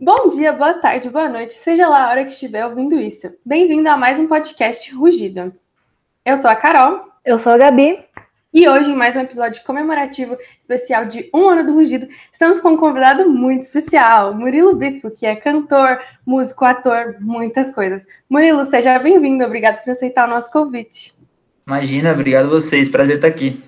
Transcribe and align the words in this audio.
Bom 0.00 0.28
dia, 0.28 0.52
boa 0.52 0.74
tarde, 0.74 1.08
boa 1.08 1.28
noite, 1.28 1.54
seja 1.54 1.88
lá 1.88 2.04
a 2.04 2.10
hora 2.10 2.24
que 2.24 2.32
estiver 2.32 2.66
ouvindo 2.66 3.00
isso. 3.00 3.32
Bem-vindo 3.44 3.88
a 3.88 3.96
mais 3.96 4.18
um 4.18 4.26
podcast 4.26 4.94
Rugido. 4.94 5.54
Eu 6.24 6.36
sou 6.36 6.50
a 6.50 6.56
Carol 6.56 7.08
Eu 7.24 7.38
sou 7.38 7.52
a 7.52 7.56
Gabi. 7.56 8.04
E 8.54 8.68
hoje, 8.68 8.92
em 8.92 8.94
mais 8.94 9.16
um 9.16 9.20
episódio 9.20 9.64
comemorativo 9.64 10.38
especial 10.60 11.06
de 11.06 11.28
um 11.34 11.48
ano 11.48 11.66
do 11.66 11.74
Rugido, 11.74 12.06
estamos 12.32 12.60
com 12.60 12.68
um 12.68 12.76
convidado 12.76 13.28
muito 13.28 13.62
especial, 13.62 14.32
Murilo 14.32 14.76
Bispo, 14.76 15.10
que 15.10 15.26
é 15.26 15.34
cantor, 15.34 15.98
músico, 16.24 16.64
ator, 16.64 17.16
muitas 17.18 17.74
coisas. 17.74 18.06
Murilo, 18.30 18.64
seja 18.64 18.96
bem-vindo, 19.00 19.42
obrigado 19.44 19.82
por 19.82 19.90
aceitar 19.90 20.28
o 20.28 20.30
nosso 20.30 20.52
convite. 20.52 21.12
Imagina, 21.66 22.12
obrigado 22.12 22.44
a 22.44 22.50
vocês, 22.50 22.88
prazer 22.88 23.16
estar 23.16 23.26
aqui. 23.26 23.60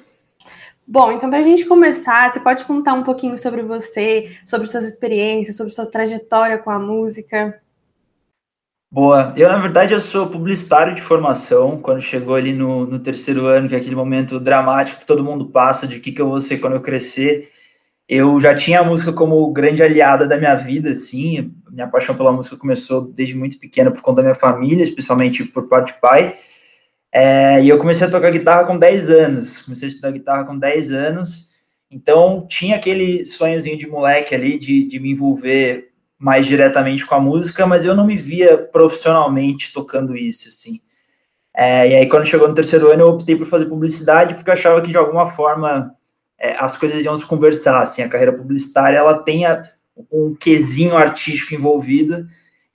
Bom, 0.86 1.10
então 1.10 1.28
para 1.28 1.40
a 1.40 1.42
gente 1.42 1.66
começar, 1.66 2.32
você 2.32 2.38
pode 2.38 2.64
contar 2.64 2.94
um 2.94 3.02
pouquinho 3.02 3.36
sobre 3.40 3.62
você, 3.62 4.36
sobre 4.46 4.68
suas 4.68 4.84
experiências, 4.84 5.56
sobre 5.56 5.72
sua 5.72 5.86
trajetória 5.86 6.58
com 6.58 6.70
a 6.70 6.78
música? 6.78 7.60
Boa, 8.90 9.34
eu 9.36 9.48
na 9.48 9.58
verdade 9.58 9.92
eu 9.92 10.00
sou 10.00 10.28
publicitário 10.30 10.94
de 10.94 11.02
formação, 11.02 11.80
quando 11.80 12.00
chegou 12.00 12.34
ali 12.34 12.52
no, 12.52 12.86
no 12.86 12.98
terceiro 13.00 13.44
ano, 13.46 13.68
que 13.68 13.74
é 13.74 13.78
aquele 13.78 13.96
momento 13.96 14.38
dramático 14.38 15.00
que 15.00 15.06
todo 15.06 15.24
mundo 15.24 15.50
passa, 15.50 15.86
de 15.86 15.96
o 15.98 16.00
que, 16.00 16.12
que 16.12 16.22
eu 16.22 16.28
vou 16.28 16.40
ser 16.40 16.58
quando 16.58 16.74
eu 16.74 16.80
crescer, 16.80 17.50
eu 18.08 18.40
já 18.40 18.54
tinha 18.54 18.80
a 18.80 18.84
música 18.84 19.12
como 19.12 19.52
grande 19.52 19.82
aliada 19.82 20.26
da 20.28 20.36
minha 20.38 20.54
vida, 20.56 20.90
assim, 20.92 21.52
minha 21.70 21.88
paixão 21.88 22.16
pela 22.16 22.32
música 22.32 22.56
começou 22.56 23.02
desde 23.12 23.34
muito 23.36 23.58
pequena 23.58 23.90
por 23.90 24.02
conta 24.02 24.16
da 24.22 24.28
minha 24.28 24.34
família, 24.34 24.84
especialmente 24.84 25.44
por 25.44 25.68
parte 25.68 25.94
de 25.94 26.00
pai, 26.00 26.34
É, 27.12 27.62
e 27.62 27.68
eu 27.68 27.78
comecei 27.78 28.06
a 28.06 28.10
tocar 28.10 28.30
guitarra 28.30 28.64
com 28.64 28.78
10 28.78 29.10
anos, 29.10 29.62
comecei 29.62 29.88
a 29.88 29.90
estudar 29.90 30.10
guitarra 30.12 30.44
com 30.44 30.58
10 30.58 30.92
anos, 30.92 31.50
então 31.90 32.46
tinha 32.48 32.76
aquele 32.76 33.24
sonhozinho 33.24 33.78
de 33.78 33.86
moleque 33.88 34.34
ali 34.34 34.58
de, 34.58 34.86
de 34.88 35.00
me 35.00 35.10
envolver 35.12 35.90
mais 36.18 36.46
diretamente 36.46 37.04
com 37.04 37.14
a 37.14 37.20
música, 37.20 37.66
mas 37.66 37.84
eu 37.84 37.94
não 37.94 38.06
me 38.06 38.16
via 38.16 38.56
profissionalmente 38.58 39.72
tocando 39.72 40.16
isso, 40.16 40.48
assim. 40.48 40.80
É, 41.54 41.88
e 41.90 41.94
aí, 41.96 42.08
quando 42.08 42.26
chegou 42.26 42.48
no 42.48 42.54
terceiro 42.54 42.90
ano, 42.90 43.02
eu 43.02 43.08
optei 43.08 43.36
por 43.36 43.46
fazer 43.46 43.66
publicidade, 43.66 44.34
porque 44.34 44.50
eu 44.50 44.54
achava 44.54 44.80
que, 44.82 44.90
de 44.90 44.96
alguma 44.96 45.26
forma, 45.30 45.90
é, 46.38 46.56
as 46.58 46.76
coisas 46.76 47.02
iam 47.04 47.16
se 47.16 47.24
conversar, 47.24 47.78
assim, 47.80 48.02
a 48.02 48.08
carreira 48.08 48.32
publicitária, 48.32 48.98
ela 48.98 49.14
tem 49.22 49.46
a- 49.46 49.62
um 50.12 50.34
quesinho 50.34 50.96
artístico 50.96 51.54
envolvido, 51.54 52.26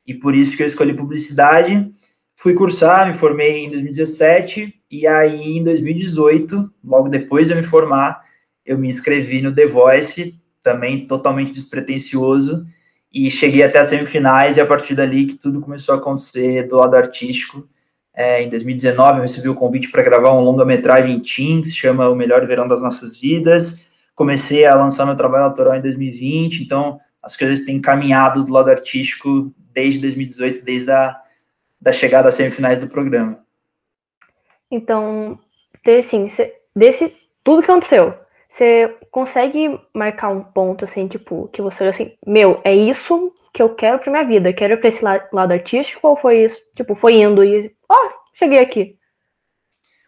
e 0.06 0.14
por 0.14 0.36
isso 0.36 0.58
que 0.58 0.64
eu 0.64 0.68
escolhi 0.68 0.94
publicidade. 0.96 1.92
Fui 2.36 2.56
cursar, 2.56 3.08
me 3.08 3.14
formei 3.14 3.66
em 3.66 3.70
2017, 3.70 4.74
e 4.90 5.06
aí, 5.08 5.58
em 5.58 5.64
2018, 5.64 6.72
logo 6.84 7.08
depois 7.08 7.48
de 7.48 7.54
eu 7.54 7.58
me 7.58 7.64
formar, 7.64 8.22
eu 8.66 8.78
me 8.80 8.88
inscrevi 8.88 9.42
no 9.42 9.54
The 9.54 9.68
Voice, 9.68 10.42
também 10.64 11.06
totalmente 11.06 11.52
despretensioso, 11.54 12.66
e 13.14 13.30
cheguei 13.30 13.64
até 13.64 13.80
as 13.80 13.88
semifinais, 13.88 14.58
e 14.58 14.62
a 14.62 14.66
partir 14.66 14.96
dali 14.96 15.26
que 15.26 15.36
tudo 15.36 15.60
começou 15.60 15.96
a 15.96 15.98
acontecer 15.98 16.68
do 16.68 16.78
lado 16.78 16.96
artístico. 16.96 17.68
É, 18.14 18.42
em 18.42 18.50
2019, 18.50 19.18
eu 19.18 19.22
recebi 19.22 19.50
o 19.50 19.56
convite 19.56 19.90
para 19.90 20.04
gravar 20.04 20.34
um 20.34 20.42
longa-metragem 20.42 21.16
em 21.16 21.20
Team, 21.20 21.62
que 21.62 21.68
se 21.68 21.76
chama 21.76 22.10
O 22.10 22.16
Melhor 22.16 22.46
Verão 22.46 22.68
das 22.68 22.82
Nossas 22.82 23.20
Vidas. 23.20 23.90
Comecei 24.16 24.66
a 24.66 24.76
lançar 24.76 25.06
meu 25.06 25.16
trabalho 25.16 25.46
autoral 25.46 25.76
em 25.76 25.82
2020, 25.82 26.64
então 26.64 27.00
as 27.22 27.36
coisas 27.36 27.66
têm 27.66 27.80
caminhado 27.82 28.44
do 28.44 28.54
lado 28.54 28.70
artístico 28.70 29.54
desde 29.74 30.02
2018, 30.02 30.64
desde 30.64 30.92
a 30.92 31.18
da 31.80 31.92
chegada 31.92 32.30
às 32.30 32.36
semifinais 32.36 32.80
do 32.80 32.88
programa. 32.88 33.40
Então, 34.70 35.40
assim, 36.00 36.30
desse 36.76 37.12
tudo 37.44 37.64
que 37.64 37.72
aconteceu, 37.72 38.14
você 38.54 38.96
consegue 39.10 39.80
marcar 39.94 40.30
um 40.30 40.44
ponto, 40.44 40.86
assim, 40.86 41.08
tipo, 41.08 41.48
que 41.50 41.62
você 41.62 41.84
olha 41.84 41.90
assim, 41.92 42.14
meu, 42.26 42.60
é 42.64 42.76
isso 42.76 43.34
que 43.54 43.62
eu 43.62 43.74
quero 43.76 44.00
pra 44.00 44.12
minha 44.12 44.26
vida, 44.26 44.54
quero 44.54 44.74
ir 44.74 44.78
pra 44.78 44.90
esse 44.90 45.04
la- 45.04 45.24
lado 45.32 45.54
artístico, 45.54 46.08
ou 46.08 46.18
foi 46.18 46.46
isso, 46.46 46.58
tipo, 46.76 46.96
foi 46.96 47.16
indo 47.16 47.44
e, 47.44 47.72
ó, 47.90 48.10
cheguei 48.34 48.60
aqui. 48.60 48.96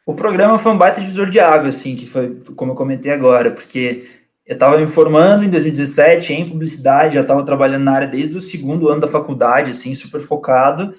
O 0.05 0.13
programa 0.13 0.59
foi 0.59 0.71
um 0.73 0.77
baita 0.77 0.99
divisor 0.99 1.29
de 1.29 1.39
água, 1.39 1.69
assim, 1.69 1.95
que 1.95 2.05
foi 2.05 2.41
como 2.55 2.73
eu 2.73 2.75
comentei 2.75 3.11
agora, 3.11 3.51
porque 3.51 4.05
eu 4.45 4.53
estava 4.53 4.77
me 4.77 4.85
formando 4.87 5.45
em 5.45 5.49
2017 5.49 6.33
em 6.33 6.49
publicidade, 6.49 7.15
já 7.15 7.21
estava 7.21 7.45
trabalhando 7.45 7.83
na 7.83 7.93
área 7.93 8.07
desde 8.07 8.35
o 8.35 8.41
segundo 8.41 8.89
ano 8.89 8.99
da 8.99 9.07
faculdade, 9.07 9.71
assim, 9.71 9.95
super 9.95 10.19
focado, 10.19 10.93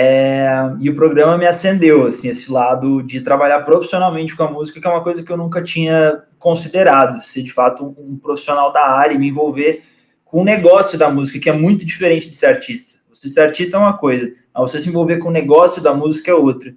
é, 0.00 0.48
e 0.78 0.88
o 0.88 0.94
programa 0.94 1.36
me 1.36 1.44
acendeu, 1.44 2.06
assim, 2.06 2.28
esse 2.28 2.52
lado 2.52 3.02
de 3.02 3.20
trabalhar 3.20 3.62
profissionalmente 3.62 4.36
com 4.36 4.44
a 4.44 4.50
música, 4.50 4.80
que 4.80 4.86
é 4.86 4.90
uma 4.90 5.02
coisa 5.02 5.24
que 5.24 5.32
eu 5.32 5.36
nunca 5.36 5.60
tinha 5.60 6.22
considerado, 6.38 7.20
ser 7.20 7.42
de 7.42 7.52
fato 7.52 7.84
um, 7.84 8.12
um 8.12 8.16
profissional 8.16 8.72
da 8.72 8.88
área 8.88 9.14
e 9.14 9.18
me 9.18 9.26
envolver 9.26 9.82
com 10.24 10.42
o 10.42 10.44
negócio 10.44 10.96
da 10.96 11.10
música, 11.10 11.40
que 11.40 11.50
é 11.50 11.52
muito 11.52 11.84
diferente 11.84 12.28
de 12.28 12.36
ser 12.36 12.46
artista. 12.46 13.00
Você 13.12 13.28
ser 13.28 13.40
artista 13.40 13.76
é 13.76 13.80
uma 13.80 13.98
coisa, 13.98 14.32
você 14.54 14.78
se 14.78 14.88
envolver 14.88 15.18
com 15.18 15.30
o 15.30 15.32
negócio 15.32 15.82
da 15.82 15.92
música 15.92 16.30
é 16.30 16.34
outra. 16.34 16.72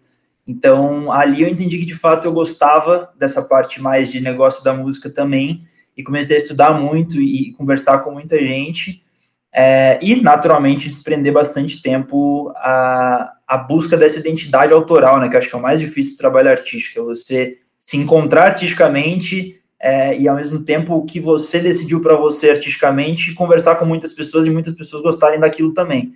Então, 0.48 1.12
ali 1.12 1.44
eu 1.44 1.48
entendi 1.48 1.78
que 1.78 1.86
de 1.86 1.94
fato 1.94 2.26
eu 2.26 2.34
gostava 2.34 3.12
dessa 3.20 3.44
parte 3.44 3.80
mais 3.80 4.12
de 4.12 4.20
negócio 4.20 4.64
da 4.64 4.74
música 4.74 5.12
também, 5.12 5.64
e 5.96 6.02
comecei 6.02 6.38
a 6.38 6.40
estudar 6.40 6.72
muito 6.72 7.22
e 7.22 7.52
conversar 7.54 8.00
com 8.00 8.10
muita 8.10 8.40
gente, 8.40 9.04
é, 9.54 10.00
e 10.02 10.16
naturalmente 10.22 10.88
desprender 10.88 11.34
bastante 11.34 11.82
tempo 11.82 12.54
a, 12.56 13.34
a 13.48 13.58
busca 13.58 13.98
dessa 13.98 14.20
identidade 14.20 14.72
autoral, 14.72 15.20
né, 15.20 15.28
que 15.28 15.36
acho 15.36 15.50
que 15.50 15.56
é 15.56 15.60
o 15.60 15.62
mais 15.62 15.80
difícil 15.80 16.14
do 16.14 16.18
trabalho 16.18 16.50
artístico, 16.50 17.00
é 17.00 17.04
você 17.04 17.58
se 17.78 17.98
encontrar 17.98 18.46
artisticamente 18.48 19.60
é, 19.80 20.18
e 20.18 20.28
ao 20.28 20.36
mesmo 20.36 20.64
tempo 20.64 20.96
o 20.96 21.06
que 21.06 21.20
você 21.20 21.60
decidiu 21.60 22.00
para 22.00 22.16
você 22.16 22.52
artisticamente 22.52 23.34
conversar 23.34 23.76
com 23.76 23.86
muitas 23.86 24.12
pessoas 24.12 24.46
e 24.46 24.50
muitas 24.50 24.74
pessoas 24.74 25.02
gostarem 25.02 25.40
daquilo 25.40 25.74
também. 25.74 26.14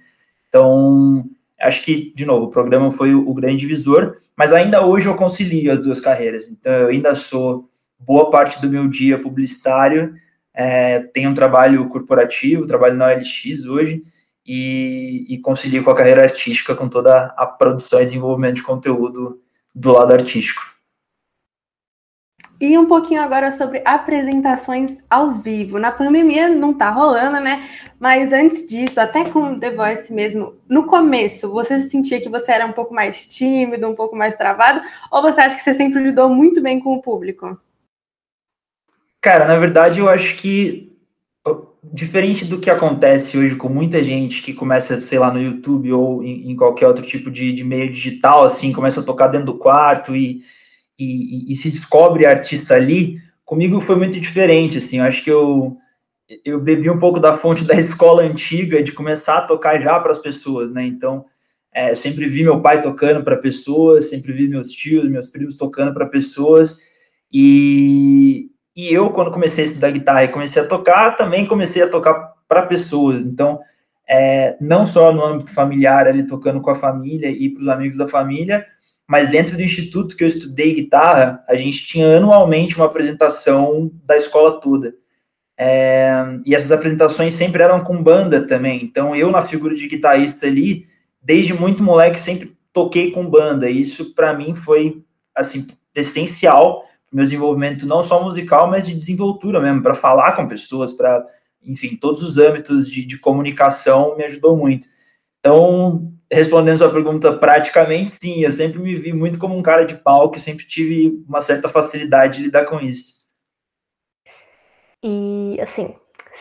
Então, 0.47 1.25
acho 1.59 1.84
que, 1.84 2.13
de 2.16 2.23
novo, 2.23 2.46
o 2.46 2.50
programa 2.50 2.91
foi 2.91 3.13
o, 3.13 3.28
o 3.28 3.34
grande 3.34 3.57
divisor, 3.57 4.16
mas 4.38 4.53
ainda 4.53 4.85
hoje 4.85 5.07
eu 5.07 5.16
concilio 5.16 5.73
as 5.73 5.81
duas 5.81 6.00
carreiras. 6.00 6.47
Então, 6.47 6.72
eu 6.72 6.88
ainda 6.90 7.16
sou 7.16 7.67
boa 8.00 8.29
parte 8.29 8.62
do 8.62 8.69
meu 8.69 8.88
dia 8.88 9.19
publicitário, 9.19 10.13
é, 10.55 10.99
tenho 10.99 11.29
um 11.29 11.33
trabalho 11.33 11.88
corporativo, 11.89 12.66
trabalho 12.66 12.95
na 12.95 13.07
OLX 13.07 13.66
hoje, 13.66 14.01
e, 14.45 15.25
e 15.27 15.38
concilio 15.39 15.83
com 15.83 15.91
a 15.91 15.95
carreira 15.95 16.21
artística, 16.21 16.75
com 16.75 16.88
toda 16.88 17.33
a 17.35 17.45
produção 17.45 18.01
e 18.01 18.05
desenvolvimento 18.05 18.55
de 18.55 18.63
conteúdo 18.63 19.41
do 19.73 19.91
lado 19.91 20.13
artístico. 20.13 20.75
E 22.59 22.77
um 22.77 22.85
pouquinho 22.85 23.21
agora 23.21 23.51
sobre 23.51 23.81
apresentações 23.83 24.97
ao 25.09 25.31
vivo. 25.31 25.77
Na 25.77 25.91
pandemia 25.91 26.47
não 26.47 26.73
tá 26.73 26.89
rolando, 26.89 27.41
né? 27.41 27.67
Mas 27.99 28.31
antes 28.31 28.66
disso, 28.66 29.01
até 29.01 29.25
com 29.29 29.59
The 29.59 29.72
Voice 29.72 30.13
mesmo, 30.13 30.55
no 30.69 30.85
começo, 30.85 31.51
você 31.51 31.79
se 31.79 31.89
sentia 31.89 32.22
que 32.22 32.29
você 32.29 32.53
era 32.53 32.66
um 32.66 32.72
pouco 32.72 32.93
mais 32.93 33.25
tímido, 33.25 33.87
um 33.89 33.95
pouco 33.95 34.16
mais 34.16 34.37
travado? 34.37 34.81
Ou 35.11 35.22
você 35.22 35.41
acha 35.41 35.57
que 35.57 35.63
você 35.63 35.73
sempre 35.73 36.01
lidou 36.01 36.29
muito 36.29 36.61
bem 36.61 36.79
com 36.79 36.93
o 36.93 37.01
público? 37.01 37.59
Cara, 39.25 39.47
na 39.47 39.56
verdade, 39.56 40.00
eu 40.00 40.08
acho 40.08 40.36
que 40.36 40.96
diferente 41.91 42.46
do 42.46 42.59
que 42.59 42.69
acontece 42.69 43.36
hoje 43.36 43.56
com 43.56 43.68
muita 43.68 44.03
gente 44.03 44.40
que 44.40 44.53
começa, 44.53 45.02
sei 45.02 45.18
lá, 45.18 45.34
no 45.34 45.41
YouTube 45.41 45.91
ou 45.94 46.24
em, 46.24 46.52
em 46.52 46.56
qualquer 46.56 46.86
outro 46.86 47.03
tipo 47.03 47.31
de, 47.31 47.52
de 47.52 47.64
meio 47.64 47.91
digital, 47.91 48.44
assim, 48.44 48.72
começa 48.72 49.00
a 49.00 49.03
tocar 49.03 49.25
dentro 49.30 49.47
do 49.47 49.58
quarto 49.58 50.16
e, 50.16 50.44
e, 51.00 51.52
e- 51.52 51.56
se 51.56 51.72
descobre 51.72 52.28
artista 52.28 52.75
ali, 52.75 53.18
comigo 53.44 53.81
foi 53.81 53.96
muito 53.96 54.19
diferente, 54.19 54.78
assim, 54.78 55.00
eu 55.00 55.06
acho 55.06 55.24
que 55.24 55.31
eu, 55.31 55.75
eu 56.46 56.59
bebi 56.62 56.88
um 56.91 57.00
pouco 57.00 57.19
da 57.19 57.35
fonte 57.35 57.64
da 57.64 57.74
escola 57.81 58.22
antiga 58.22 58.84
de 58.84 58.91
começar 58.91 59.40
a 59.40 59.47
tocar 59.47 59.81
já 59.81 60.00
para 60.00 60.12
as 60.12 60.19
pessoas, 60.19 60.72
né, 60.72 60.85
então 60.85 61.25
é, 61.73 61.96
sempre 61.96 62.28
vi 62.28 62.44
meu 62.44 62.61
pai 62.61 62.79
tocando 62.79 63.23
para 63.23 63.38
pessoas, 63.38 64.08
sempre 64.08 64.34
vi 64.34 64.47
meus 64.47 64.70
tios, 64.70 65.09
meus 65.09 65.28
primos 65.28 65.55
tocando 65.55 65.96
para 65.96 66.05
pessoas, 66.05 66.78
e, 67.34 68.52
e 68.75 68.93
eu, 68.93 69.09
quando 69.11 69.31
comecei 69.31 69.63
a 69.63 69.67
estudar 69.67 69.91
guitarra 69.91 70.23
e 70.25 70.29
comecei 70.29 70.61
a 70.61 70.67
tocar, 70.67 71.16
também 71.16 71.45
comecei 71.45 71.81
a 71.81 71.89
tocar 71.89 72.33
para 72.47 72.63
pessoas. 72.63 73.23
Então, 73.23 73.59
é, 74.07 74.57
não 74.59 74.85
só 74.85 75.13
no 75.13 75.23
âmbito 75.23 75.53
familiar, 75.53 76.07
ali 76.07 76.27
tocando 76.27 76.61
com 76.61 76.69
a 76.69 76.75
família 76.75 77.29
e 77.29 77.49
para 77.49 77.61
os 77.61 77.67
amigos 77.69 77.97
da 77.97 78.07
família, 78.07 78.66
mas 79.07 79.29
dentro 79.29 79.55
do 79.55 79.63
instituto 79.63 80.16
que 80.16 80.23
eu 80.23 80.27
estudei 80.27 80.73
guitarra, 80.73 81.43
a 81.47 81.55
gente 81.55 81.85
tinha 81.85 82.17
anualmente 82.17 82.75
uma 82.75 82.85
apresentação 82.85 83.89
da 84.03 84.17
escola 84.17 84.59
toda. 84.59 84.93
É, 85.57 86.11
e 86.45 86.53
essas 86.53 86.72
apresentações 86.72 87.33
sempre 87.33 87.63
eram 87.63 87.81
com 87.81 88.03
banda 88.03 88.45
também. 88.45 88.83
Então, 88.83 89.16
eu, 89.16 89.31
na 89.31 89.41
figura 89.41 89.73
de 89.73 89.87
guitarrista 89.87 90.47
ali, 90.47 90.85
desde 91.22 91.53
muito 91.53 91.81
moleque, 91.81 92.19
sempre 92.19 92.57
toquei 92.73 93.11
com 93.11 93.25
banda. 93.25 93.69
Isso, 93.69 94.13
para 94.13 94.33
mim, 94.33 94.53
foi 94.53 95.01
assim 95.33 95.66
essencial 95.95 96.83
meu 97.11 97.23
desenvolvimento, 97.23 97.85
não 97.85 98.03
só 98.03 98.22
musical, 98.23 98.69
mas 98.69 98.85
de 98.87 98.93
desenvoltura 98.93 99.59
mesmo, 99.59 99.81
para 99.81 99.96
falar 99.96 100.34
com 100.34 100.47
pessoas, 100.47 100.93
para, 100.93 101.25
enfim, 101.63 101.96
todos 101.96 102.22
os 102.22 102.37
âmbitos 102.37 102.90
de, 102.90 103.05
de 103.05 103.17
comunicação 103.17 104.16
me 104.17 104.23
ajudou 104.23 104.57
muito. 104.57 104.87
Então, 105.40 106.11
respondendo 106.31 106.78
sua 106.78 106.91
pergunta, 106.91 107.31
praticamente 107.37 108.11
sim, 108.11 108.43
eu 108.43 108.52
sempre 108.52 108.79
me 108.79 108.96
vi 108.96 109.13
muito 109.13 109.40
como 109.40 109.57
um 109.57 109.61
cara 109.61 109.85
de 109.85 109.96
palco, 109.96 110.40
sempre 110.40 110.66
tive 110.66 111.23
uma 111.28 111.41
certa 111.41 111.69
facilidade 111.69 112.37
de 112.37 112.46
lidar 112.46 112.66
com 112.66 112.79
isso. 112.79 113.23
E, 115.03 115.59
assim, 115.61 115.93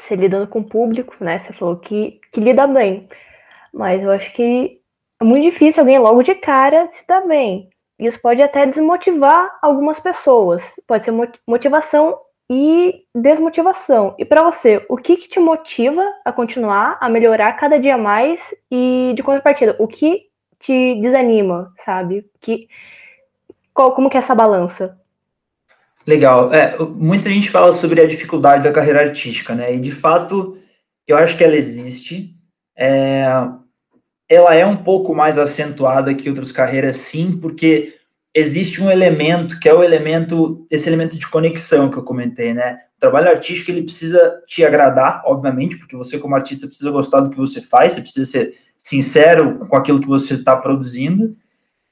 você 0.03 0.17
lidando 0.17 0.49
com 0.49 0.61
o 0.61 0.65
público, 0.65 1.15
né? 1.21 1.41
Você 1.41 1.53
falou 1.53 1.77
que, 1.77 2.21
que 2.33 2.41
lida 2.41 2.67
bem. 2.67 3.09
Mas 3.73 4.03
eu 4.03 4.11
acho 4.11 4.33
que 4.33 4.81
é 5.21 5.25
muito 5.25 5.51
difícil 5.51 5.83
alguém 5.83 5.99
logo 5.99 6.23
de 6.23 6.35
cara 6.35 6.89
se 6.93 7.07
dar 7.07 7.27
bem. 7.27 7.69
Isso 7.99 8.21
pode 8.21 8.43
até 8.43 8.67
desmotivar 8.67 9.59
algumas 9.63 10.01
pessoas. 10.01 10.63
Pode 10.87 11.05
ser 11.05 11.13
motivação 11.47 12.19
e 12.51 13.03
desmotivação. 13.15 14.15
E 14.19 14.25
para 14.25 14.43
você, 14.43 14.85
o 14.89 14.97
que, 14.97 15.17
que 15.17 15.29
te 15.29 15.41
motiva 15.41 16.03
a 16.25 16.33
continuar, 16.33 16.99
a 17.01 17.09
melhorar 17.09 17.53
cada 17.55 17.79
dia 17.79 17.97
mais? 17.97 18.41
E 18.71 19.13
de 19.17 19.23
contrapartida, 19.23 19.77
o 19.79 19.87
que 19.87 20.23
te 20.61 21.01
desanima, 21.01 21.73
sabe? 21.85 22.27
Que, 22.41 22.69
qual, 23.73 23.95
como 23.95 24.11
que 24.11 24.17
é 24.17 24.21
essa 24.21 24.35
balança? 24.35 24.99
Legal. 26.07 26.53
É, 26.53 26.77
muita 26.79 27.31
gente 27.31 27.51
fala 27.51 27.73
sobre 27.73 28.01
a 28.01 28.07
dificuldade 28.07 28.65
da 28.65 28.73
carreira 28.73 29.01
artística, 29.01 29.55
né? 29.55 29.75
E 29.75 29.81
de 29.81 29.91
fato, 29.91 30.59
eu 31.07 31.17
acho 31.17 31.37
que 31.37 31.45
ela 31.45 31.57
existe. 31.57 32.35
É, 32.77 33.25
ela 34.29 34.55
é 34.55 34.65
um 34.65 34.77
pouco 34.77 35.15
mais 35.15 35.39
acentuada 35.39 36.15
que 36.15 36.29
outras 36.29 36.51
carreiras, 36.51 36.97
sim, 36.97 37.39
porque 37.41 37.95
existe 38.35 38.83
um 38.83 38.91
elemento 38.91 39.61
que 39.61 39.69
é 39.69 39.75
o 39.75 39.83
elemento, 39.83 40.67
esse 40.71 40.89
elemento 40.89 41.17
de 41.17 41.29
conexão 41.29 41.91
que 41.91 41.97
eu 41.97 42.03
comentei, 42.03 42.53
né? 42.53 42.79
O 42.97 43.01
trabalho 43.01 43.29
artístico 43.29 43.71
ele 43.71 43.83
precisa 43.83 44.43
te 44.47 44.65
agradar, 44.65 45.23
obviamente, 45.25 45.77
porque 45.77 45.97
você 45.97 46.19
como 46.19 46.35
artista 46.35 46.67
precisa 46.67 46.91
gostar 46.91 47.21
do 47.21 47.31
que 47.31 47.37
você 47.37 47.61
faz, 47.61 47.93
você 47.93 48.01
precisa 48.01 48.25
ser 48.25 48.55
sincero 48.79 49.67
com 49.67 49.77
aquilo 49.77 50.01
que 50.01 50.07
você 50.09 50.35
está 50.35 50.57
produzindo 50.57 51.37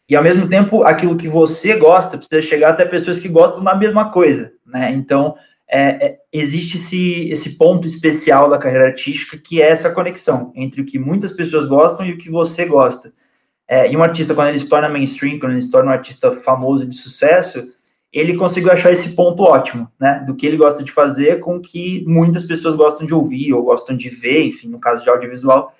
e 0.08 0.17
ao 0.17 0.23
mesmo 0.23 0.49
tempo 0.49 0.82
aquilo 0.82 1.17
que 1.17 1.28
você 1.28 1.75
gosta 1.75 2.19
precisa 2.19 2.43
chegar 2.43 2.70
até 2.70 2.85
pessoas 2.85 3.19
que 3.19 3.28
gostam 3.28 3.64
da 3.64 3.75
mesma 3.75 4.11
coisa, 4.11 4.52
né? 4.67 4.90
Então 4.93 5.37
é, 5.72 6.06
é, 6.06 6.19
existe 6.30 6.76
esse, 6.76 7.30
esse 7.30 7.56
ponto 7.56 7.86
especial 7.86 8.50
da 8.50 8.58
carreira 8.58 8.88
artística 8.88 9.38
que 9.38 9.62
é 9.62 9.70
essa 9.70 9.90
conexão 9.90 10.52
entre 10.54 10.82
o 10.82 10.84
que 10.84 10.98
muitas 10.98 11.32
pessoas 11.32 11.64
gostam 11.64 12.04
e 12.04 12.12
o 12.12 12.19
que 12.19 12.30
você 12.30 12.66
gosta. 12.66 13.10
É, 13.66 13.90
e 13.90 13.96
um 13.96 14.02
artista, 14.02 14.34
quando 14.34 14.48
ele 14.48 14.58
se 14.58 14.69
torna 14.69 14.86
mainstream, 14.86 15.38
quando 15.38 15.52
ele 15.52 15.62
se 15.62 15.70
torna 15.70 15.90
um 15.90 15.94
artista 15.94 16.30
famoso 16.30 16.84
de 16.84 16.94
sucesso, 16.94 17.72
ele 18.12 18.36
conseguiu 18.36 18.70
achar 18.70 18.92
esse 18.92 19.16
ponto 19.16 19.42
ótimo, 19.42 19.90
né? 19.98 20.22
Do 20.26 20.34
que 20.34 20.46
ele 20.46 20.58
gosta 20.58 20.84
de 20.84 20.92
fazer 20.92 21.38
com 21.38 21.58
que 21.58 22.04
muitas 22.06 22.46
pessoas 22.46 22.75
gostam 22.75 23.06
de 23.06 23.14
ouvir 23.14 23.54
ou 23.54 23.64
gostam 23.64 23.96
de 23.96 24.10
ver, 24.10 24.44
enfim, 24.44 24.68
no 24.68 24.78
caso 24.78 25.02
de 25.02 25.08
audiovisual. 25.08 25.75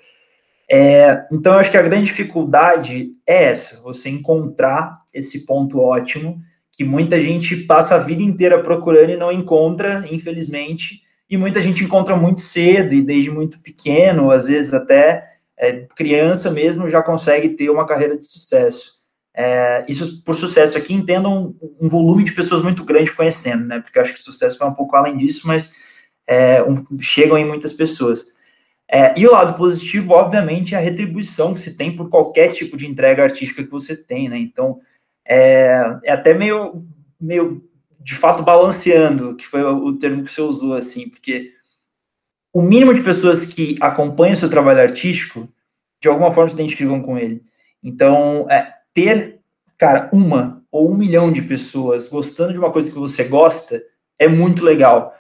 É, 0.71 1.27
então, 1.31 1.53
eu 1.53 1.59
acho 1.59 1.71
que 1.71 1.77
a 1.77 1.83
grande 1.83 2.07
dificuldade 2.07 3.11
é 3.27 3.51
essa, 3.51 3.83
você 3.83 4.09
encontrar 4.09 4.95
esse 5.13 5.45
ponto 5.45 5.79
ótimo 5.79 6.41
que 6.83 6.89
muita 6.89 7.23
gente 7.23 7.57
passa 7.59 7.95
a 7.95 7.99
vida 7.99 8.23
inteira 8.23 8.61
procurando 8.61 9.11
e 9.11 9.17
não 9.17 9.31
encontra, 9.31 10.05
infelizmente, 10.11 11.03
e 11.31 11.37
muita 11.37 11.63
gente 11.63 11.85
encontra 11.85 12.17
muito 12.17 12.41
cedo 12.41 12.93
e 12.93 13.01
desde 13.01 13.31
muito 13.31 13.63
pequeno, 13.63 14.33
às 14.33 14.47
vezes 14.47 14.75
até 14.75 15.25
é, 15.57 15.87
criança 15.95 16.51
mesmo 16.51 16.89
já 16.89 17.01
consegue 17.01 17.51
ter 17.51 17.71
uma 17.71 17.87
carreira 17.87 18.19
de 18.19 18.27
sucesso. 18.27 19.01
É, 19.33 19.85
isso 19.89 20.25
por 20.25 20.35
sucesso 20.35 20.77
aqui 20.77 20.93
entendam 20.93 21.55
um, 21.61 21.87
um, 21.87 21.89
volume 21.89 22.25
de 22.25 22.33
pessoas 22.33 22.63
muito 22.63 22.85
grande 22.85 23.13
conhecendo, 23.13 23.65
né? 23.65 23.81
Porque 23.81 23.99
acho 23.99 24.13
que 24.13 24.21
sucesso 24.21 24.59
vai 24.59 24.69
um 24.69 24.75
pouco 24.75 24.97
além 24.97 25.17
disso, 25.17 25.47
mas 25.47 25.75
é, 26.27 26.63
um, 26.65 26.85
chegam 27.01 27.39
em 27.39 27.47
muitas 27.47 27.73
pessoas. 27.73 28.27
É, 28.91 29.15
e 29.17 29.27
o 29.27 29.33
lado 29.33 29.55
positivo, 29.55 30.13
obviamente, 30.13 30.75
é 30.75 30.79
a 30.79 30.81
retribuição 30.81 31.55
que 31.55 31.61
se 31.61 31.77
tem 31.77 31.95
por 31.95 32.11
qualquer 32.11 32.51
tipo 32.51 32.77
de 32.77 32.87
entrega 32.87 33.23
artística 33.23 33.63
que 33.63 33.71
você 33.71 33.97
tem, 33.97 34.29
né? 34.29 34.37
Então, 34.37 34.81
é, 35.27 35.99
é 36.05 36.13
até 36.13 36.35
meio, 36.35 36.85
meio, 37.21 37.63
de 38.01 38.15
fato, 38.15 38.43
balanceando, 38.43 39.37
que 39.37 39.47
foi 39.47 39.63
o, 39.63 39.97
termo 39.97 40.25
que 40.25 40.31
você 40.31 40.41
usou, 40.41 40.75
assim, 40.75 41.09
porque 41.09 41.53
o 42.53 42.61
mínimo 42.61 42.93
de 42.93 43.03
pessoas 43.03 43.45
que 43.45 43.77
acompanham 43.81 44.35
o 44.35 44.37
seu 44.37 44.51
trabalho 44.51 44.81
artístico, 44.81 45.49
de 46.01 46.09
alguma 46.09 46.31
forma 46.31 46.51
se 46.51 46.57
identificam 46.57 47.01
com 47.01 47.17
ele. 47.17 47.43
Então, 47.83 48.47
é, 48.51 48.75
ter, 48.93 49.41
cara, 49.79 50.11
uma 50.13 50.63
ou 50.71 50.91
um 50.91 50.97
milhão 50.97 51.33
de 51.33 51.43
pessoas 51.43 52.09
gostando 52.09 52.53
de 52.53 52.59
uma 52.59 52.73
coisa 52.73 52.91
que 52.91 52.99
você 52.99 53.25
gosta 53.25 53.83
é 54.19 54.29
muito 54.29 54.65
legal 54.65 55.15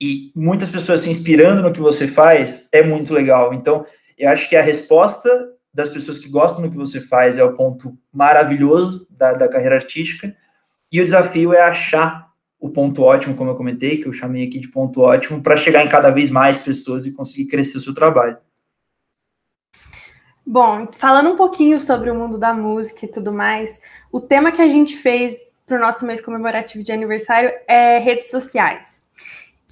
e 0.00 0.30
muitas 0.34 0.68
pessoas 0.68 1.00
se 1.00 1.10
inspirando 1.10 1.62
no 1.62 1.72
que 1.72 1.80
você 1.80 2.06
faz 2.06 2.68
é 2.72 2.82
muito 2.82 3.12
legal. 3.12 3.52
Então, 3.52 3.84
eu 4.16 4.28
acho 4.30 4.48
que 4.48 4.56
a 4.56 4.62
resposta 4.62 5.30
das 5.72 5.88
pessoas 5.88 6.18
que 6.18 6.28
gostam 6.28 6.62
do 6.62 6.70
que 6.70 6.76
você 6.76 7.00
faz 7.00 7.38
é 7.38 7.44
o 7.44 7.54
ponto 7.54 7.96
maravilhoso 8.12 9.06
da, 9.10 9.32
da 9.32 9.48
carreira 9.48 9.76
artística. 9.76 10.34
E 10.90 11.00
o 11.00 11.04
desafio 11.04 11.52
é 11.52 11.60
achar 11.60 12.28
o 12.58 12.68
ponto 12.70 13.02
ótimo, 13.02 13.34
como 13.34 13.50
eu 13.50 13.54
comentei, 13.54 13.98
que 13.98 14.08
eu 14.08 14.12
chamei 14.12 14.46
aqui 14.46 14.58
de 14.58 14.68
ponto 14.68 15.00
ótimo, 15.00 15.42
para 15.42 15.56
chegar 15.56 15.84
em 15.84 15.88
cada 15.88 16.10
vez 16.10 16.30
mais 16.30 16.58
pessoas 16.58 17.06
e 17.06 17.14
conseguir 17.14 17.46
crescer 17.46 17.78
o 17.78 17.80
seu 17.80 17.94
trabalho. 17.94 18.36
Bom, 20.44 20.88
falando 20.92 21.30
um 21.30 21.36
pouquinho 21.36 21.78
sobre 21.78 22.10
o 22.10 22.14
mundo 22.14 22.38
da 22.38 22.54
música 22.54 23.04
e 23.04 23.08
tudo 23.08 23.32
mais, 23.32 23.80
o 24.10 24.20
tema 24.20 24.50
que 24.50 24.62
a 24.62 24.66
gente 24.66 24.96
fez 24.96 25.36
para 25.66 25.76
o 25.76 25.80
nosso 25.80 26.06
mês 26.06 26.22
comemorativo 26.22 26.82
de 26.82 26.90
aniversário 26.90 27.52
é 27.68 27.98
redes 27.98 28.30
sociais. 28.30 29.04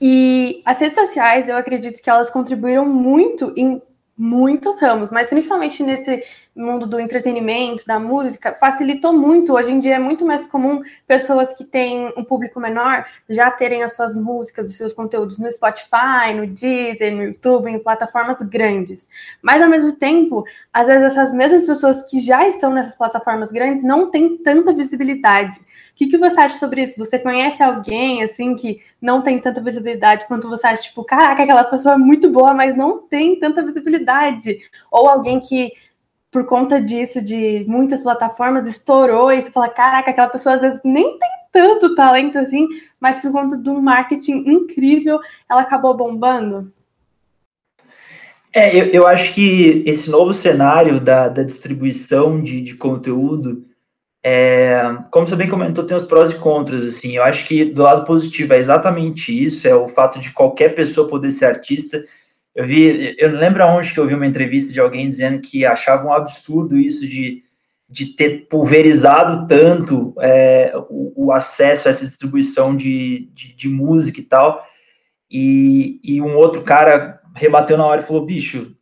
E 0.00 0.60
as 0.66 0.78
redes 0.78 0.94
sociais, 0.94 1.48
eu 1.48 1.56
acredito 1.56 2.02
que 2.02 2.10
elas 2.10 2.28
contribuíram 2.28 2.86
muito 2.86 3.54
em 3.56 3.80
muitos 4.16 4.80
ramos, 4.80 5.10
mas 5.10 5.28
principalmente 5.28 5.82
nesse 5.82 6.22
mundo 6.56 6.86
do 6.86 6.98
entretenimento, 6.98 7.86
da 7.86 8.00
música, 8.00 8.54
facilitou 8.54 9.12
muito. 9.12 9.52
Hoje 9.52 9.72
em 9.72 9.78
dia 9.78 9.96
é 9.96 9.98
muito 9.98 10.24
mais 10.24 10.46
comum 10.46 10.82
pessoas 11.06 11.52
que 11.52 11.64
têm 11.64 12.12
um 12.16 12.24
público 12.24 12.58
menor 12.58 13.04
já 13.28 13.50
terem 13.50 13.82
as 13.82 13.94
suas 13.94 14.16
músicas, 14.16 14.70
os 14.70 14.76
seus 14.76 14.94
conteúdos 14.94 15.38
no 15.38 15.50
Spotify, 15.50 16.32
no 16.34 16.46
Deezer, 16.46 17.14
no 17.14 17.24
YouTube, 17.24 17.70
em 17.70 17.78
plataformas 17.78 18.40
grandes. 18.40 19.08
Mas 19.42 19.60
ao 19.60 19.68
mesmo 19.68 19.92
tempo, 19.92 20.44
às 20.72 20.86
vezes 20.86 21.02
essas 21.02 21.34
mesmas 21.34 21.66
pessoas 21.66 22.02
que 22.02 22.20
já 22.20 22.46
estão 22.46 22.72
nessas 22.72 22.96
plataformas 22.96 23.52
grandes 23.52 23.84
não 23.84 24.10
têm 24.10 24.38
tanta 24.38 24.72
visibilidade. 24.72 25.58
O 25.58 25.98
que, 25.98 26.06
que 26.06 26.18
você 26.18 26.40
acha 26.40 26.58
sobre 26.58 26.82
isso? 26.82 26.98
Você 26.98 27.18
conhece 27.18 27.62
alguém 27.62 28.22
assim 28.22 28.54
que 28.54 28.80
não 29.00 29.22
tem 29.22 29.38
tanta 29.38 29.62
visibilidade 29.62 30.26
quanto 30.26 30.48
você 30.48 30.66
acha, 30.66 30.82
tipo, 30.82 31.02
caraca, 31.04 31.42
aquela 31.42 31.64
pessoa 31.64 31.94
é 31.94 31.98
muito 31.98 32.30
boa, 32.30 32.52
mas 32.52 32.76
não 32.76 32.98
tem 32.98 33.38
tanta 33.38 33.62
visibilidade? 33.62 34.58
Ou 34.90 35.08
alguém 35.08 35.40
que 35.40 35.72
por 36.36 36.44
conta 36.44 36.82
disso, 36.82 37.22
de 37.22 37.64
muitas 37.66 38.02
plataformas, 38.02 38.68
estourou 38.68 39.32
e 39.32 39.40
você 39.40 39.50
fala: 39.50 39.70
caraca, 39.70 40.10
aquela 40.10 40.28
pessoa 40.28 40.54
às 40.54 40.60
vezes 40.60 40.82
nem 40.84 41.18
tem 41.18 41.30
tanto 41.50 41.94
talento 41.94 42.38
assim, 42.38 42.68
mas 43.00 43.18
por 43.18 43.32
conta 43.32 43.56
de 43.56 43.70
um 43.70 43.80
marketing 43.80 44.44
incrível, 44.46 45.18
ela 45.48 45.62
acabou 45.62 45.96
bombando? 45.96 46.70
É, 48.52 48.76
eu, 48.76 48.84
eu 48.88 49.06
acho 49.06 49.32
que 49.32 49.82
esse 49.86 50.10
novo 50.10 50.34
cenário 50.34 51.00
da, 51.00 51.26
da 51.28 51.42
distribuição 51.42 52.38
de, 52.38 52.60
de 52.60 52.74
conteúdo, 52.74 53.64
é, 54.22 54.82
como 55.10 55.26
você 55.26 55.36
bem 55.36 55.48
comentou, 55.48 55.86
tem 55.86 55.96
os 55.96 56.04
prós 56.04 56.28
e 56.28 56.34
contras, 56.34 56.86
assim, 56.86 57.16
eu 57.16 57.22
acho 57.22 57.46
que 57.46 57.64
do 57.64 57.82
lado 57.82 58.04
positivo 58.04 58.52
é 58.52 58.58
exatamente 58.58 59.32
isso, 59.32 59.66
é 59.66 59.74
o 59.74 59.88
fato 59.88 60.20
de 60.20 60.34
qualquer 60.34 60.74
pessoa 60.74 61.08
poder 61.08 61.30
ser 61.30 61.46
artista, 61.46 62.04
eu 62.56 62.66
vi, 62.66 63.14
eu 63.18 63.30
lembro 63.32 63.62
aonde 63.62 63.92
que 63.92 64.00
eu 64.00 64.06
vi 64.06 64.14
uma 64.14 64.26
entrevista 64.26 64.72
de 64.72 64.80
alguém 64.80 65.10
dizendo 65.10 65.42
que 65.42 65.66
achava 65.66 66.08
um 66.08 66.12
absurdo 66.12 66.78
isso 66.78 67.06
de, 67.06 67.44
de 67.86 68.06
ter 68.06 68.48
pulverizado 68.48 69.46
tanto 69.46 70.14
é, 70.18 70.72
o, 70.88 71.26
o, 71.26 71.32
acesso 71.32 71.86
a 71.86 71.90
essa 71.90 72.02
distribuição 72.02 72.74
de, 72.74 73.28
de, 73.34 73.54
de, 73.54 73.68
música 73.68 74.20
e 74.20 74.22
tal. 74.22 74.64
E, 75.30 76.00
e 76.02 76.22
um 76.22 76.34
outro 76.34 76.62
cara 76.62 77.20
rebateu 77.34 77.76
na 77.76 77.84
hora 77.84 78.00
e 78.00 78.06
falou: 78.06 78.24
bicho, 78.24 78.74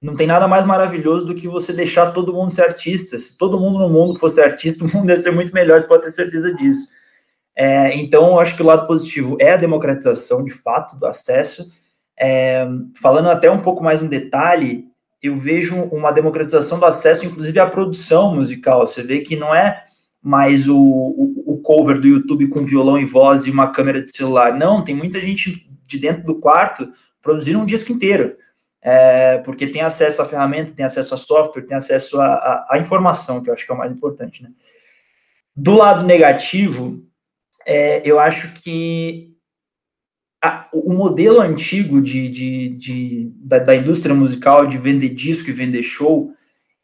não 0.00 0.16
tem 0.16 0.26
nada 0.26 0.48
mais 0.48 0.64
maravilhoso 0.64 1.26
do 1.26 1.34
que 1.34 1.46
você 1.46 1.74
deixar 1.74 2.12
todo 2.12 2.32
mundo 2.32 2.50
ser 2.50 2.62
artista. 2.62 3.18
Se 3.18 3.36
todo 3.36 3.60
mundo 3.60 3.78
no 3.78 3.90
mundo 3.90 4.18
fosse 4.18 4.40
artista, 4.40 4.82
o 4.86 4.88
mundo 4.90 5.10
ia 5.10 5.16
ser 5.18 5.32
muito 5.32 5.52
melhor, 5.52 5.82
você 5.82 5.86
pode 5.86 6.04
ter 6.04 6.12
certeza 6.12 6.54
disso. 6.54 6.88
É, 7.54 7.94
então, 7.94 8.28
eu 8.28 8.40
acho 8.40 8.56
que 8.56 8.62
o 8.62 8.66
lado 8.66 8.86
positivo 8.86 9.36
é 9.38 9.52
a 9.52 9.58
democratização, 9.58 10.42
de 10.42 10.52
fato, 10.52 10.96
do 10.98 11.04
acesso 11.04 11.76
é, 12.20 12.66
falando 13.00 13.30
até 13.30 13.50
um 13.50 13.60
pouco 13.60 13.82
mais 13.82 14.02
em 14.02 14.08
detalhe, 14.08 14.86
eu 15.22 15.36
vejo 15.36 15.74
uma 15.84 16.12
democratização 16.12 16.78
do 16.78 16.86
acesso, 16.86 17.26
inclusive 17.26 17.58
à 17.58 17.66
produção 17.66 18.34
musical. 18.34 18.86
Você 18.86 19.02
vê 19.02 19.20
que 19.20 19.36
não 19.36 19.54
é 19.54 19.84
mais 20.22 20.68
o, 20.68 20.76
o, 20.76 21.54
o, 21.54 21.58
cover 21.58 21.98
do 22.00 22.06
YouTube 22.06 22.48
com 22.48 22.64
violão 22.64 22.98
e 22.98 23.04
voz 23.04 23.46
e 23.46 23.50
uma 23.50 23.70
câmera 23.70 24.02
de 24.02 24.14
celular. 24.14 24.56
Não, 24.56 24.82
tem 24.82 24.94
muita 24.94 25.20
gente 25.20 25.68
de 25.86 25.98
dentro 25.98 26.24
do 26.24 26.36
quarto 26.36 26.92
produzindo 27.22 27.58
um 27.58 27.66
disco 27.66 27.92
inteiro. 27.92 28.36
É, 28.80 29.38
porque 29.38 29.66
tem 29.66 29.82
acesso 29.82 30.22
à 30.22 30.24
ferramenta, 30.24 30.72
tem 30.72 30.84
acesso 30.84 31.12
a 31.14 31.16
software, 31.16 31.62
tem 31.62 31.76
acesso 31.76 32.20
à 32.20 32.74
informação, 32.80 33.42
que 33.42 33.50
eu 33.50 33.54
acho 33.54 33.66
que 33.66 33.72
é 33.72 33.74
o 33.74 33.78
mais 33.78 33.90
importante. 33.90 34.42
Né? 34.42 34.50
Do 35.54 35.74
lado 35.74 36.04
negativo, 36.04 37.04
é, 37.66 38.00
eu 38.04 38.20
acho 38.20 38.54
que 38.62 39.36
a, 40.42 40.68
o 40.72 40.92
modelo 40.92 41.40
antigo 41.40 42.00
de, 42.00 42.28
de, 42.28 42.68
de 42.70 43.32
da, 43.36 43.58
da, 43.58 43.76
indústria 43.76 44.14
musical 44.14 44.66
de 44.66 44.78
vender 44.78 45.10
disco 45.10 45.50
e 45.50 45.52
vender 45.52 45.82
show, 45.82 46.32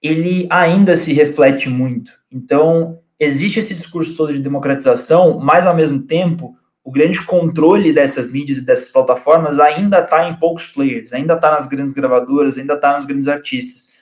ele 0.03 0.47
ainda 0.51 0.97
se 0.97 1.13
reflete 1.13 1.69
muito. 1.69 2.13
Então, 2.31 2.99
existe 3.19 3.61
esse 3.61 3.75
discurso 3.75 4.17
todo 4.17 4.33
de 4.33 4.41
democratização, 4.41 5.39
mas 5.39 5.67
ao 5.67 5.77
mesmo 5.77 6.01
tempo, 6.01 6.57
o 6.83 6.91
grande 6.91 7.25
controle 7.25 7.93
dessas 7.93 8.31
mídias 8.31 8.59
e 8.59 8.67
dessas 8.67 8.91
plataformas 8.91 9.59
ainda 9.59 10.01
está 10.01 10.29
em 10.29 10.37
poucos 10.37 10.67
players, 10.67 11.13
ainda 11.13 11.35
está 11.35 11.53
nas 11.53 11.67
grandes 11.67 11.93
gravadoras, 11.93 12.59
ainda 12.59 12.75
está 12.75 12.95
nos 12.95 13.07
grandes 13.07 13.29
artistas. 13.29 13.95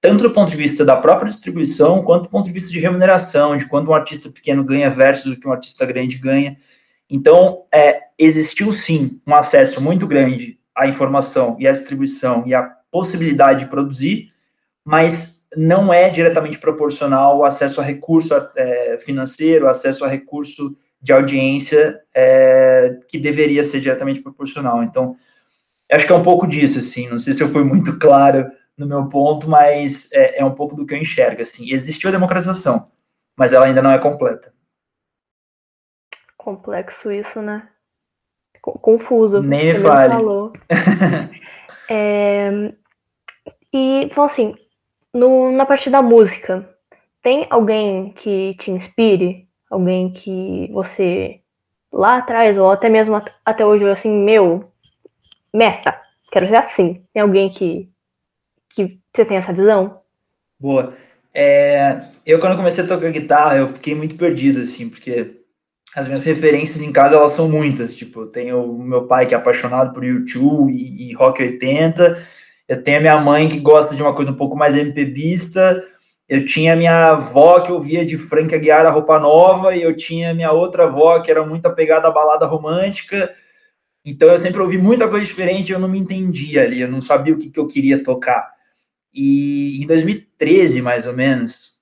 Tanto 0.00 0.22
do 0.22 0.30
ponto 0.30 0.50
de 0.50 0.56
vista 0.56 0.82
da 0.82 0.96
própria 0.96 1.28
distribuição, 1.28 2.02
quanto 2.02 2.22
do 2.22 2.30
ponto 2.30 2.46
de 2.46 2.52
vista 2.52 2.70
de 2.70 2.78
remuneração, 2.78 3.56
de 3.58 3.66
quanto 3.66 3.90
um 3.90 3.94
artista 3.94 4.30
pequeno 4.30 4.64
ganha 4.64 4.88
versus 4.88 5.32
o 5.32 5.38
que 5.38 5.46
um 5.46 5.52
artista 5.52 5.84
grande 5.84 6.16
ganha. 6.16 6.56
Então, 7.10 7.64
é, 7.74 8.02
existiu 8.16 8.72
sim 8.72 9.20
um 9.26 9.34
acesso 9.34 9.80
muito 9.80 10.06
grande 10.06 10.58
à 10.76 10.86
informação 10.86 11.56
e 11.58 11.66
à 11.66 11.72
distribuição 11.72 12.44
e 12.46 12.54
à 12.54 12.62
possibilidade 12.90 13.64
de 13.64 13.70
produzir, 13.70 14.32
mas 14.84 15.48
não 15.56 15.92
é 15.92 16.08
diretamente 16.08 16.58
proporcional 16.58 17.32
ao 17.32 17.44
acesso 17.44 17.80
a 17.80 17.84
recurso 17.84 18.32
é, 18.56 18.98
financeiro, 19.00 19.68
acesso 19.68 20.04
a 20.04 20.08
recurso 20.08 20.74
de 21.02 21.12
audiência 21.12 22.00
é, 22.14 22.98
que 23.08 23.18
deveria 23.18 23.64
ser 23.64 23.80
diretamente 23.80 24.20
proporcional. 24.20 24.82
Então, 24.82 25.16
acho 25.90 26.06
que 26.06 26.12
é 26.12 26.14
um 26.14 26.22
pouco 26.22 26.46
disso, 26.46 26.78
assim. 26.78 27.08
Não 27.08 27.18
sei 27.18 27.32
se 27.32 27.42
eu 27.42 27.48
fui 27.48 27.64
muito 27.64 27.98
claro 27.98 28.50
no 28.76 28.86
meu 28.86 29.08
ponto, 29.08 29.48
mas 29.48 30.12
é, 30.12 30.40
é 30.40 30.44
um 30.44 30.54
pouco 30.54 30.76
do 30.76 30.86
que 30.86 30.94
eu 30.94 30.98
enxergo. 30.98 31.42
Assim, 31.42 31.72
existiu 31.72 32.08
a 32.08 32.12
democratização, 32.12 32.88
mas 33.36 33.52
ela 33.52 33.66
ainda 33.66 33.82
não 33.82 33.90
é 33.90 33.98
completa. 33.98 34.52
Complexo 36.42 37.12
isso, 37.12 37.42
né? 37.42 37.68
Confuso. 38.62 39.42
Nem 39.42 39.74
me 39.74 39.74
fale. 39.74 40.14
é, 41.88 42.50
e, 43.70 44.04
então, 44.04 44.24
assim, 44.24 44.54
no, 45.12 45.52
na 45.52 45.66
parte 45.66 45.90
da 45.90 46.00
música, 46.00 46.66
tem 47.22 47.46
alguém 47.50 48.12
que 48.14 48.54
te 48.54 48.70
inspire? 48.70 49.46
Alguém 49.70 50.14
que 50.14 50.70
você 50.72 51.40
lá 51.92 52.16
atrás, 52.16 52.56
ou 52.56 52.70
até 52.70 52.88
mesmo 52.88 53.20
até 53.44 53.64
hoje, 53.64 53.86
assim, 53.90 54.10
meu, 54.10 54.72
meta, 55.52 56.00
quero 56.32 56.48
ser 56.48 56.56
assim. 56.56 57.04
Tem 57.12 57.20
alguém 57.22 57.50
que, 57.50 57.90
que 58.70 58.98
você 59.14 59.26
tem 59.26 59.36
essa 59.36 59.52
visão? 59.52 60.00
Boa. 60.58 60.96
É, 61.34 62.06
eu, 62.24 62.40
quando 62.40 62.56
comecei 62.56 62.82
a 62.82 62.88
tocar 62.88 63.10
guitarra, 63.10 63.58
eu 63.58 63.68
fiquei 63.68 63.94
muito 63.94 64.16
perdido, 64.16 64.60
assim, 64.60 64.88
porque 64.88 65.39
as 65.94 66.06
minhas 66.06 66.24
referências 66.24 66.80
em 66.80 66.92
casa, 66.92 67.16
elas 67.16 67.32
são 67.32 67.48
muitas. 67.48 67.94
Tipo, 67.94 68.22
eu 68.22 68.26
tenho 68.26 68.62
o 68.62 68.82
meu 68.82 69.06
pai 69.06 69.26
que 69.26 69.34
é 69.34 69.36
apaixonado 69.36 69.92
por 69.92 70.04
YouTube 70.04 70.72
e, 70.72 71.10
e 71.10 71.14
rock 71.14 71.42
80, 71.42 72.22
eu 72.68 72.82
tenho 72.82 72.98
a 72.98 73.00
minha 73.00 73.20
mãe 73.20 73.48
que 73.48 73.58
gosta 73.58 73.96
de 73.96 74.02
uma 74.02 74.14
coisa 74.14 74.30
um 74.30 74.36
pouco 74.36 74.56
mais 74.56 74.76
MPBista, 74.76 75.82
eu 76.28 76.46
tinha 76.46 76.74
a 76.74 76.76
minha 76.76 77.06
avó 77.06 77.60
que 77.60 77.72
ouvia 77.72 78.06
de 78.06 78.16
Frank 78.16 78.54
Aguiar 78.54 78.86
a 78.86 78.90
roupa 78.90 79.18
nova, 79.18 79.74
e 79.74 79.82
eu 79.82 79.96
tinha 79.96 80.30
a 80.30 80.34
minha 80.34 80.52
outra 80.52 80.84
avó 80.84 81.20
que 81.20 81.30
era 81.30 81.44
muito 81.44 81.66
apegada 81.66 82.06
à 82.06 82.10
balada 82.12 82.46
romântica. 82.46 83.34
Então 84.04 84.28
eu 84.28 84.38
sempre 84.38 84.60
ouvi 84.60 84.78
muita 84.78 85.08
coisa 85.08 85.26
diferente, 85.26 85.72
eu 85.72 85.80
não 85.80 85.88
me 85.88 85.98
entendia 85.98 86.62
ali, 86.62 86.80
eu 86.80 86.88
não 86.88 87.00
sabia 87.00 87.34
o 87.34 87.38
que, 87.38 87.50
que 87.50 87.58
eu 87.58 87.66
queria 87.66 88.00
tocar. 88.00 88.48
E 89.12 89.82
em 89.82 89.86
2013, 89.88 90.80
mais 90.80 91.06
ou 91.06 91.14
menos, 91.14 91.80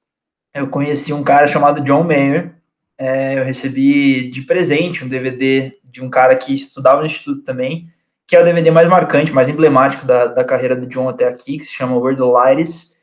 eu 0.54 0.68
conheci 0.68 1.12
um 1.12 1.22
cara 1.22 1.46
chamado 1.46 1.82
John 1.82 2.04
Mayer. 2.04 2.57
É, 2.98 3.38
eu 3.38 3.44
recebi 3.44 4.28
de 4.28 4.42
presente 4.42 5.04
um 5.04 5.08
DVD 5.08 5.72
de 5.84 6.02
um 6.02 6.10
cara 6.10 6.34
que 6.36 6.52
estudava 6.52 7.00
no 7.00 7.06
instituto 7.06 7.44
também, 7.44 7.88
que 8.26 8.34
é 8.34 8.40
o 8.40 8.44
DVD 8.44 8.70
mais 8.70 8.88
marcante, 8.88 9.32
mais 9.32 9.48
emblemático 9.48 10.04
da, 10.04 10.26
da 10.26 10.44
carreira 10.44 10.76
do 10.76 10.86
John 10.86 11.08
até 11.08 11.26
aqui, 11.26 11.56
que 11.56 11.64
se 11.64 11.72
chama 11.72 11.96
World 11.96 12.20
of 12.20 12.32
Lights. 12.32 12.98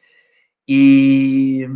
E 0.67 1.67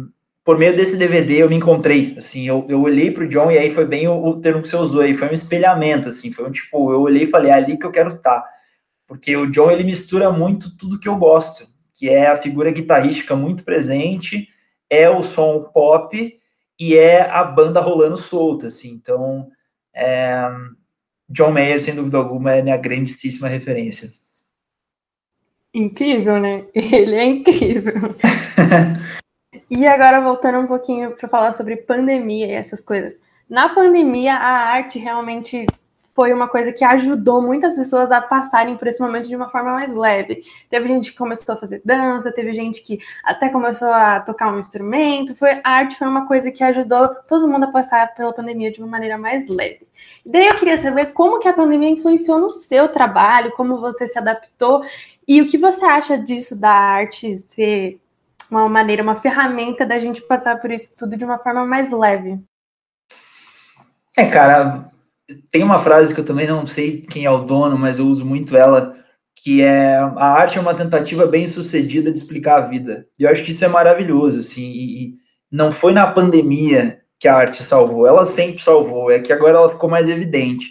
por 0.44 0.58
meio 0.58 0.76
desse 0.76 0.98
DVD 0.98 1.44
eu 1.44 1.50
me 1.50 1.56
encontrei, 1.56 2.16
assim, 2.18 2.48
eu, 2.48 2.66
eu 2.68 2.82
olhei 2.82 3.12
para 3.12 3.24
o 3.24 3.28
John 3.28 3.52
e 3.52 3.58
aí 3.58 3.72
foi 3.72 3.86
bem 3.86 4.08
o, 4.08 4.26
o, 4.26 4.42
termo 4.42 4.62
que 4.62 4.68
você 4.68 4.76
usou 4.76 5.02
aí, 5.02 5.14
foi 5.14 5.30
um 5.30 5.34
espelhamento, 5.34 6.10
assim, 6.10 6.32
foi 6.32 6.48
um 6.48 6.52
tipo, 6.52 6.92
eu 6.92 7.02
olhei 7.02 7.24
e 7.24 7.28
falei, 7.28 7.52
é 7.52 7.56
ali 7.56 7.78
que 7.78 7.86
eu 7.86 7.92
quero 7.92 8.16
estar. 8.16 8.42
Tá. 8.42 8.50
Porque 9.08 9.36
o 9.36 9.50
John, 9.50 9.72
ele 9.72 9.84
mistura 9.84 10.32
muito 10.32 10.76
tudo 10.78 11.00
que 11.00 11.08
eu 11.08 11.16
gosto, 11.16 11.66
que 11.96 12.10
é 12.10 12.28
a 12.28 12.38
figura 12.38 12.72
guitarrística 12.72 13.36
muito 13.36 13.64
presente, 13.64 14.48
é 14.90 15.10
o 15.10 15.22
som 15.22 15.62
pop 15.74 16.38
e 16.80 16.96
é 16.96 17.30
a 17.30 17.44
banda 17.44 17.80
rolando 17.80 18.18
solta, 18.18 18.68
assim, 18.68 18.90
então... 18.92 19.50
É, 19.94 20.48
John 21.30 21.52
Mayer, 21.52 21.80
sem 21.80 21.94
dúvida 21.94 22.18
alguma, 22.18 22.54
é 22.54 22.62
minha 22.62 22.78
grandíssima 22.78 23.48
referência. 23.48 24.10
Incrível, 25.72 26.40
né? 26.40 26.66
Ele 26.74 27.16
é 27.16 27.26
incrível. 27.26 28.16
e 29.70 29.86
agora, 29.86 30.20
voltando 30.20 30.58
um 30.58 30.68
pouquinho 30.68 31.12
para 31.12 31.30
falar 31.30 31.54
sobre 31.54 31.78
pandemia 31.78 32.48
e 32.48 32.52
essas 32.52 32.84
coisas. 32.84 33.20
Na 33.48 33.70
pandemia, 33.70 34.34
a 34.34 34.72
arte 34.72 34.98
realmente 34.98 35.68
foi 36.20 36.34
uma 36.34 36.50
coisa 36.50 36.74
que 36.74 36.84
ajudou 36.84 37.42
muitas 37.42 37.76
pessoas 37.76 38.12
a 38.12 38.20
passarem 38.20 38.76
por 38.76 38.90
esse 38.90 39.00
momento 39.00 39.30
de 39.30 39.38
uma 39.38 39.48
forma 39.50 39.72
mais 39.72 39.96
leve. 39.96 40.44
Teve 40.70 40.90
gente 40.90 41.14
que 41.14 41.18
começou 41.18 41.56
a 41.56 41.58
fazer 41.58 41.82
dança, 41.86 42.30
teve 42.30 42.52
gente 42.52 42.84
que 42.84 43.00
até 43.24 43.48
começou 43.48 43.88
a 43.88 44.20
tocar 44.20 44.54
um 44.54 44.60
instrumento. 44.60 45.34
Foi 45.34 45.62
a 45.64 45.70
arte 45.70 45.98
foi 45.98 46.10
uma 46.10 46.28
coisa 46.28 46.52
que 46.52 46.62
ajudou 46.62 47.08
todo 47.26 47.48
mundo 47.48 47.64
a 47.64 47.72
passar 47.72 48.14
pela 48.16 48.34
pandemia 48.34 48.70
de 48.70 48.82
uma 48.82 48.90
maneira 48.90 49.18
mais 49.18 49.48
leve. 49.48 49.88
daí 50.26 50.48
eu 50.48 50.58
queria 50.58 50.78
saber 50.78 51.14
como 51.14 51.40
que 51.40 51.48
a 51.48 51.54
pandemia 51.54 51.90
influenciou 51.90 52.38
no 52.38 52.52
seu 52.52 52.90
trabalho, 52.90 53.54
como 53.54 53.80
você 53.80 54.06
se 54.06 54.20
adaptou 54.20 54.84
e 55.26 55.42
o 55.42 55.48
que 55.48 55.58
você 55.58 55.86
acha 55.86 56.18
disso 56.18 56.54
da 56.54 56.70
arte 56.70 57.38
ser 57.48 57.98
uma 58.52 58.68
maneira, 58.68 59.04
uma 59.04 59.16
ferramenta 59.16 59.86
da 59.86 59.98
gente 59.98 60.22
passar 60.22 60.60
por 60.60 60.70
isso 60.70 60.94
tudo 60.98 61.16
de 61.16 61.24
uma 61.24 61.40
forma 61.40 61.66
mais 61.66 61.90
leve. 61.90 62.38
É, 64.18 64.30
cara, 64.30 64.92
tem 65.52 65.64
uma 65.64 65.80
frase 65.80 66.14
que 66.14 66.20
eu 66.20 66.26
também 66.26 66.48
não 66.48 66.66
sei 66.66 67.02
quem 67.02 67.26
é 67.26 67.32
o 67.32 67.44
dono, 67.44 67.78
mas 67.78 68.00
eu 68.00 68.08
uso 68.08 68.26
muito 68.26 68.56
ela, 68.56 68.96
que 69.36 69.62
é 69.62 69.96
a 69.96 70.26
arte 70.26 70.58
é 70.58 70.62
uma 70.62 70.74
tentativa 70.74 71.26
bem 71.26 71.46
sucedida 71.46 72.12
de 72.12 72.20
explicar 72.20 72.58
a 72.58 72.68
vida. 72.68 73.08
E 73.18 73.24
eu 73.24 73.30
acho 73.30 73.44
que 73.44 73.52
isso 73.52 73.64
é 73.64 73.68
maravilhoso, 73.68 74.40
assim, 74.40 74.64
e 74.64 75.14
não 75.52 75.72
foi 75.72 75.94
na 75.94 76.08
pandemia 76.08 77.02
que 77.20 77.28
a 77.28 77.36
arte 77.36 77.64
salvou, 77.64 78.08
ela 78.08 78.26
sempre 78.26 78.62
salvou, 78.62 79.12
é 79.12 79.20
que 79.20 79.34
agora 79.34 79.58
ela 79.58 79.70
ficou 79.70 79.90
mais 79.90 80.08
evidente, 80.08 80.68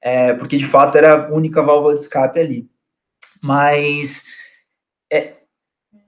é, 0.00 0.32
porque 0.34 0.56
de 0.56 0.66
fato 0.66 0.98
era 0.98 1.28
a 1.28 1.32
única 1.32 1.62
válvula 1.62 1.94
de 1.94 2.00
escape 2.00 2.40
ali. 2.40 2.68
Mas 3.40 4.24
é, 5.12 5.34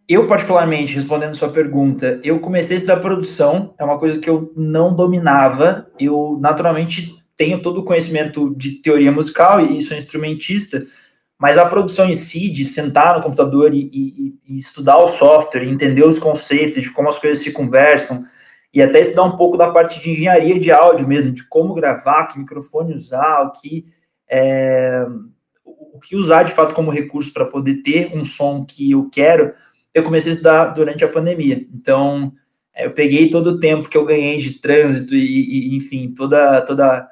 eu, 0.09 0.27
particularmente, 0.27 0.95
respondendo 0.95 1.35
sua 1.35 1.49
pergunta, 1.49 2.21
eu 2.23 2.41
comecei 2.41 2.77
a 2.77 2.79
estudar 2.79 3.01
produção, 3.01 3.75
é 3.79 3.85
uma 3.85 3.99
coisa 3.99 4.19
que 4.19 4.29
eu 4.29 4.53
não 4.57 4.95
dominava, 4.95 5.91
eu 5.99 6.39
naturalmente 6.41 7.24
tenho 7.37 7.61
todo 7.61 7.81
o 7.81 7.85
conhecimento 7.85 8.55
de 8.55 8.73
teoria 8.83 9.11
musical 9.11 9.61
e 9.61 9.81
sou 9.81 9.97
instrumentista, 9.97 10.87
mas 11.39 11.59
a 11.59 11.67
produção 11.67 12.09
em 12.09 12.15
si, 12.15 12.49
de 12.49 12.65
sentar 12.65 13.17
no 13.17 13.23
computador 13.23 13.75
e, 13.75 13.91
e, 13.93 14.39
e, 14.47 14.57
estudar 14.57 14.99
o 14.99 15.09
software, 15.09 15.65
entender 15.65 16.07
os 16.07 16.19
conceitos, 16.19 16.83
de 16.83 16.91
como 16.91 17.09
as 17.09 17.19
coisas 17.19 17.43
se 17.43 17.53
conversam, 17.53 18.25
e 18.73 18.81
até 18.81 19.01
estudar 19.01 19.25
um 19.25 19.37
pouco 19.37 19.57
da 19.57 19.71
parte 19.71 20.01
de 20.01 20.11
engenharia 20.11 20.59
de 20.59 20.71
áudio 20.71 21.07
mesmo, 21.07 21.33
de 21.33 21.47
como 21.49 21.75
gravar, 21.75 22.27
que 22.27 22.39
microfone 22.39 22.95
usar, 22.95 23.43
o 23.43 23.53
que, 23.53 23.85
é, 24.29 25.05
o 25.65 26.01
que 26.01 26.17
usar 26.17 26.45
de 26.45 26.53
fato 26.53 26.75
como 26.75 26.91
recurso 26.91 27.33
para 27.33 27.45
poder 27.45 27.83
ter 27.83 28.11
um 28.15 28.25
som 28.25 28.65
que 28.65 28.93
eu 28.93 29.09
quero, 29.11 29.53
eu 29.93 30.03
comecei 30.03 30.33
a 30.33 30.35
estudar 30.35 30.65
durante 30.67 31.05
a 31.05 31.09
pandemia. 31.09 31.67
Então, 31.73 32.33
é, 32.75 32.87
eu 32.87 32.93
peguei 32.93 33.29
todo 33.29 33.49
o 33.49 33.61
tempo 33.61 33.89
que 33.89 33.97
eu 33.97 34.05
ganhei 34.05 34.39
de 34.39 34.61
trânsito 34.61 35.15
e, 35.15 35.75
e 35.75 35.77
enfim, 35.77 36.13
toda, 36.17 36.61
toda 36.63 37.09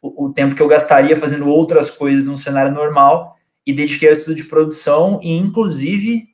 o, 0.00 0.26
o, 0.26 0.32
tempo 0.32 0.54
que 0.54 0.62
eu 0.62 0.68
gastaria 0.68 1.16
fazendo 1.16 1.48
outras 1.48 1.90
coisas 1.90 2.26
no 2.26 2.36
cenário 2.36 2.72
normal 2.72 3.36
e 3.66 3.72
dediquei 3.72 4.08
ao 4.08 4.14
estudo 4.14 4.34
de 4.34 4.44
produção 4.44 5.20
e, 5.22 5.32
inclusive, 5.32 6.28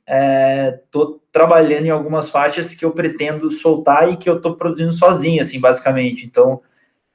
estou 0.83 1.15
é, 1.15 1.27
trabalhando 1.31 1.85
em 1.85 1.89
algumas 1.89 2.29
faixas 2.29 2.73
que 2.73 2.85
eu 2.85 2.91
pretendo 2.91 3.51
soltar 3.51 4.11
e 4.11 4.17
que 4.17 4.29
eu 4.29 4.37
estou 4.37 4.55
produzindo 4.55 4.91
sozinho, 4.91 5.41
assim, 5.41 5.59
basicamente. 5.59 6.25
Então, 6.25 6.61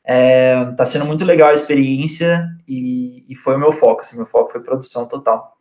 está 0.04 0.82
é, 0.82 0.86
sendo 0.86 1.06
muito 1.06 1.24
legal 1.24 1.50
a 1.50 1.54
experiência 1.54 2.48
e, 2.68 3.24
e, 3.28 3.34
foi 3.34 3.54
o 3.54 3.58
meu 3.58 3.72
foco, 3.72 4.00
assim, 4.00 4.16
meu 4.16 4.26
foco 4.26 4.52
foi 4.52 4.62
produção 4.62 5.08
total. 5.08 5.56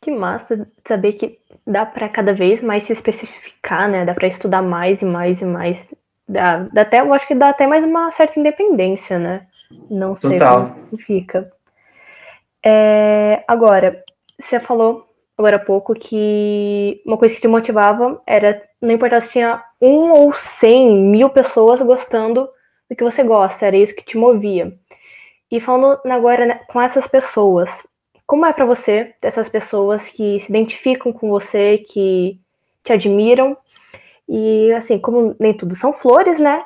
Que 0.00 0.10
massa 0.10 0.68
saber 0.86 1.12
que 1.12 1.38
dá 1.66 1.86
para 1.86 2.08
cada 2.08 2.34
vez 2.34 2.62
mais 2.62 2.84
se 2.84 2.92
especificar, 2.92 3.88
né? 3.88 4.04
Dá 4.04 4.14
para 4.14 4.26
estudar 4.26 4.62
mais 4.62 5.00
e 5.00 5.04
mais 5.04 5.40
e 5.40 5.44
mais 5.44 5.86
Dá, 6.28 6.68
dá 6.72 6.82
até, 6.82 7.00
eu 7.00 7.12
acho 7.12 7.26
que 7.26 7.34
dá 7.34 7.50
até 7.50 7.66
mais 7.66 7.84
uma 7.84 8.10
certa 8.12 8.38
independência, 8.38 9.18
né? 9.18 9.46
Não 9.90 10.16
sei 10.16 10.38
Total. 10.38 10.70
como 10.88 11.02
fica. 11.02 11.52
É, 12.64 13.44
agora, 13.46 14.02
você 14.40 14.60
falou 14.60 15.06
agora 15.36 15.56
há 15.56 15.60
pouco 15.60 15.94
que 15.94 17.02
uma 17.04 17.16
coisa 17.16 17.34
que 17.34 17.40
te 17.40 17.48
motivava 17.48 18.22
era, 18.26 18.62
não 18.80 18.92
importa 18.92 19.20
se 19.20 19.32
tinha 19.32 19.62
um 19.80 20.10
ou 20.12 20.32
cem 20.32 21.00
mil 21.00 21.30
pessoas 21.30 21.80
gostando 21.80 22.48
do 22.88 22.96
que 22.96 23.02
você 23.02 23.24
gosta, 23.24 23.66
era 23.66 23.76
isso 23.76 23.94
que 23.94 24.04
te 24.04 24.16
movia. 24.16 24.72
E 25.50 25.60
falando 25.60 26.00
agora 26.04 26.46
né, 26.46 26.60
com 26.68 26.80
essas 26.80 27.06
pessoas, 27.06 27.68
como 28.26 28.46
é 28.46 28.52
para 28.52 28.64
você, 28.64 29.14
dessas 29.20 29.48
pessoas 29.48 30.04
que 30.08 30.40
se 30.40 30.48
identificam 30.48 31.12
com 31.12 31.28
você, 31.28 31.78
que 31.78 32.40
te 32.84 32.92
admiram. 32.92 33.56
E 34.28 34.72
assim, 34.72 34.98
como 34.98 35.36
nem 35.38 35.54
tudo 35.54 35.74
são 35.74 35.92
flores, 35.92 36.40
né? 36.40 36.60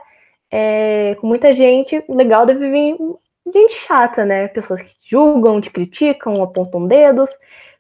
É, 0.50 1.16
com 1.20 1.26
muita 1.26 1.50
gente, 1.52 2.04
legal 2.08 2.46
deve 2.46 2.70
vir 2.70 2.96
gente 3.52 3.74
chata, 3.74 4.24
né? 4.24 4.48
Pessoas 4.48 4.80
que 4.80 4.94
julgam, 5.08 5.60
te 5.60 5.70
criticam, 5.70 6.42
apontam 6.42 6.86
dedos. 6.86 7.30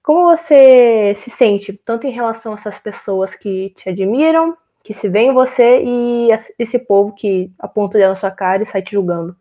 Como 0.02 0.24
você 0.24 1.14
se 1.16 1.30
sente, 1.30 1.72
tanto 1.84 2.06
em 2.06 2.12
relação 2.12 2.52
a 2.52 2.54
essas 2.54 2.78
pessoas 2.78 3.34
que 3.34 3.70
te 3.76 3.88
admiram, 3.88 4.56
que 4.82 4.94
se 4.94 5.08
veem 5.08 5.30
em 5.30 5.34
você, 5.34 5.82
e 5.84 6.28
esse 6.58 6.78
povo 6.78 7.12
que 7.12 7.50
aponta 7.58 7.96
o 7.96 8.00
dedo 8.00 8.10
na 8.10 8.14
sua 8.14 8.30
cara 8.30 8.62
e 8.62 8.66
sai 8.66 8.82
te 8.82 8.92
julgando? 8.92 9.36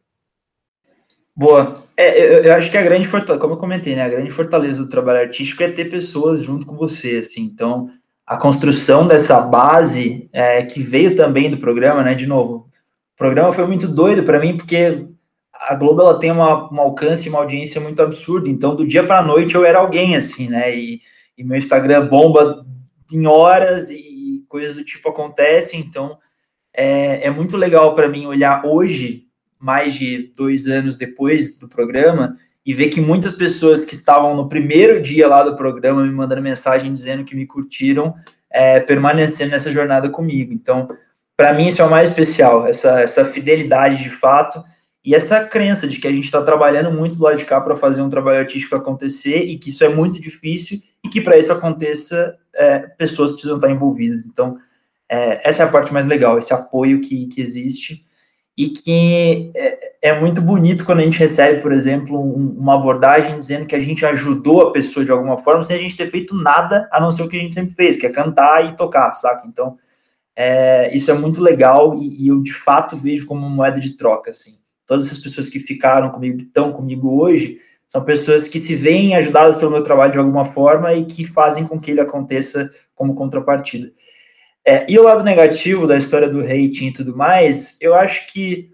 Boa. 1.35 1.83
É, 1.95 2.19
eu, 2.19 2.43
eu, 2.45 2.53
acho 2.53 2.71
que 2.71 2.77
a 2.77 2.81
grande 2.81 3.07
fortaleza, 3.07 3.41
como 3.41 3.53
eu 3.53 3.59
comentei, 3.59 3.93
né? 3.93 4.03
A 4.03 4.09
grande 4.09 4.31
fortaleza 4.31 4.81
do 4.81 4.89
trabalho 4.89 5.19
artístico 5.19 5.61
é 5.61 5.69
ter 5.69 5.85
pessoas 5.85 6.41
junto 6.41 6.65
com 6.65 6.75
você, 6.75 7.17
assim. 7.17 7.43
Então, 7.43 7.91
a 8.25 8.37
construção 8.37 9.05
dessa 9.05 9.39
base 9.39 10.27
é, 10.33 10.63
que 10.63 10.81
veio 10.81 11.15
também 11.15 11.49
do 11.49 11.57
programa, 11.57 12.03
né? 12.03 12.15
De 12.15 12.25
novo, 12.25 12.69
o 13.13 13.17
programa 13.17 13.51
foi 13.51 13.67
muito 13.67 13.87
doido 13.87 14.23
para 14.23 14.39
mim, 14.39 14.57
porque 14.57 15.07
a 15.53 15.75
Globo 15.75 16.01
ela 16.01 16.19
tem 16.19 16.31
uma, 16.31 16.71
um 16.71 16.79
alcance, 16.79 17.29
uma 17.29 17.39
audiência 17.39 17.79
muito 17.79 18.01
absurda. 18.01 18.49
Então, 18.49 18.75
do 18.75 18.87
dia 18.87 19.03
para 19.05 19.19
a 19.19 19.25
noite 19.25 19.53
eu 19.53 19.63
era 19.63 19.79
alguém 19.79 20.15
assim, 20.15 20.49
né? 20.49 20.75
E, 20.75 21.01
e, 21.37 21.43
meu 21.43 21.57
Instagram 21.57 22.07
bomba 22.07 22.65
em 23.11 23.25
horas 23.27 23.89
e 23.89 24.43
coisas 24.47 24.75
do 24.75 24.83
tipo 24.83 25.09
acontecem. 25.09 25.79
Então, 25.79 26.17
é, 26.73 27.27
é 27.27 27.29
muito 27.29 27.55
legal 27.55 27.93
para 27.93 28.09
mim 28.09 28.25
olhar 28.25 28.65
hoje, 28.65 29.27
mais 29.59 29.93
de 29.93 30.33
dois 30.35 30.65
anos 30.67 30.95
depois 30.95 31.59
do 31.59 31.69
programa, 31.69 32.35
e 32.65 32.73
ver 32.73 32.89
que 32.89 32.99
muitas 32.99 33.33
pessoas 33.33 33.85
que 33.85 33.93
estavam 33.93 34.35
no 34.35 34.49
primeiro 34.49 35.01
dia 35.01 35.27
lá 35.27 35.43
do 35.43 35.55
programa 35.55 36.01
me 36.01 36.11
mandando 36.11 36.41
mensagem 36.41 36.91
dizendo 36.91 37.23
que 37.23 37.35
me 37.35 37.45
curtiram, 37.45 38.15
é, 38.49 38.79
permanecendo 38.79 39.51
nessa 39.51 39.71
jornada 39.71 40.09
comigo. 40.09 40.51
Então, 40.51 40.89
para 41.37 41.53
mim, 41.53 41.67
isso 41.67 41.81
é 41.81 41.85
o 41.85 41.89
mais 41.89 42.09
especial, 42.09 42.65
essa, 42.65 43.01
essa 43.01 43.23
fidelidade 43.25 44.01
de 44.01 44.09
fato 44.09 44.63
e 45.03 45.13
essa 45.13 45.43
crença 45.45 45.87
de 45.87 45.97
que 45.97 46.07
a 46.07 46.11
gente 46.11 46.25
está 46.25 46.41
trabalhando 46.41 46.91
muito 46.91 47.21
lado 47.21 47.37
de 47.37 47.45
cá 47.45 47.61
para 47.61 47.75
fazer 47.75 48.01
um 48.01 48.09
trabalho 48.09 48.39
artístico 48.39 48.75
acontecer 48.75 49.43
e 49.43 49.57
que 49.57 49.69
isso 49.69 49.83
é 49.83 49.89
muito 49.89 50.19
difícil 50.19 50.79
e 51.03 51.09
que 51.09 51.21
para 51.21 51.37
isso 51.37 51.51
aconteça, 51.51 52.35
é, 52.55 52.79
pessoas 52.79 53.31
precisam 53.31 53.57
estar 53.57 53.69
envolvidas. 53.69 54.25
Então, 54.25 54.57
é, 55.07 55.47
essa 55.47 55.61
é 55.61 55.65
a 55.67 55.69
parte 55.69 55.93
mais 55.93 56.07
legal, 56.07 56.39
esse 56.39 56.51
apoio 56.51 57.01
que, 57.01 57.27
que 57.27 57.41
existe 57.41 58.04
e 58.57 58.69
que 58.69 59.51
é, 59.55 60.09
é 60.09 60.19
muito 60.19 60.41
bonito 60.41 60.85
quando 60.85 60.99
a 60.99 61.03
gente 61.03 61.19
recebe, 61.19 61.61
por 61.61 61.71
exemplo, 61.71 62.19
um, 62.19 62.55
uma 62.57 62.75
abordagem 62.75 63.37
dizendo 63.37 63.65
que 63.65 63.75
a 63.75 63.79
gente 63.79 64.05
ajudou 64.05 64.61
a 64.61 64.71
pessoa 64.71 65.05
de 65.05 65.11
alguma 65.11 65.37
forma 65.37 65.63
sem 65.63 65.75
a 65.75 65.79
gente 65.79 65.97
ter 65.97 66.07
feito 66.07 66.35
nada 66.35 66.87
a 66.91 67.01
não 67.01 67.11
ser 67.11 67.23
o 67.23 67.29
que 67.29 67.37
a 67.37 67.41
gente 67.41 67.55
sempre 67.55 67.75
fez, 67.75 67.99
que 67.99 68.05
é 68.05 68.11
cantar 68.11 68.65
e 68.65 68.75
tocar, 68.75 69.13
saca? 69.13 69.45
Então, 69.47 69.77
é, 70.35 70.95
isso 70.95 71.11
é 71.11 71.13
muito 71.13 71.41
legal 71.41 71.97
e, 71.97 72.23
e 72.23 72.27
eu 72.27 72.41
de 72.41 72.53
fato 72.53 72.95
vejo 72.95 73.25
como 73.25 73.41
uma 73.45 73.55
moeda 73.55 73.79
de 73.79 73.97
troca, 73.97 74.31
assim 74.31 74.65
todas 74.85 75.11
as 75.11 75.17
pessoas 75.17 75.49
que 75.49 75.59
ficaram 75.59 76.09
comigo, 76.09 76.37
que 76.37 76.43
estão 76.43 76.71
comigo 76.71 77.21
hoje, 77.21 77.59
são 77.87 78.03
pessoas 78.03 78.47
que 78.47 78.59
se 78.59 78.75
veem 78.75 79.15
ajudadas 79.15 79.55
pelo 79.55 79.71
meu 79.71 79.83
trabalho 79.83 80.11
de 80.11 80.17
alguma 80.17 80.45
forma 80.45 80.93
e 80.93 81.05
que 81.05 81.25
fazem 81.25 81.65
com 81.65 81.79
que 81.79 81.91
ele 81.91 82.01
aconteça 82.01 82.71
como 82.93 83.15
contrapartida. 83.15 83.91
É, 84.67 84.85
e 84.89 84.97
o 84.97 85.03
lado 85.03 85.23
negativo 85.23 85.85
da 85.85 85.97
história 85.97 86.29
do 86.29 86.41
rating 86.41 86.87
e 86.87 86.93
tudo 86.93 87.15
mais, 87.15 87.77
eu 87.79 87.93
acho 87.93 88.31
que 88.33 88.71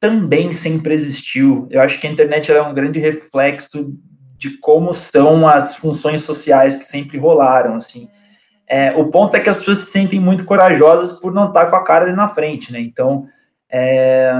também 0.00 0.52
sempre 0.52 0.94
existiu. 0.94 1.68
Eu 1.70 1.80
acho 1.80 2.00
que 2.00 2.06
a 2.06 2.10
internet 2.10 2.50
é 2.50 2.62
um 2.62 2.74
grande 2.74 2.98
reflexo 2.98 3.96
de 4.36 4.58
como 4.58 4.94
são 4.94 5.46
as 5.46 5.76
funções 5.76 6.22
sociais 6.22 6.76
que 6.76 6.84
sempre 6.84 7.18
rolaram, 7.18 7.74
assim. 7.74 8.08
É, 8.66 8.92
o 8.96 9.06
ponto 9.10 9.36
é 9.36 9.40
que 9.40 9.48
as 9.48 9.56
pessoas 9.56 9.78
se 9.78 9.90
sentem 9.90 10.20
muito 10.20 10.44
corajosas 10.44 11.18
por 11.20 11.32
não 11.32 11.48
estar 11.48 11.66
com 11.66 11.76
a 11.76 11.84
cara 11.84 12.04
ali 12.04 12.14
na 12.14 12.28
frente, 12.28 12.72
né? 12.72 12.80
Então, 12.80 13.26
é, 13.70 14.32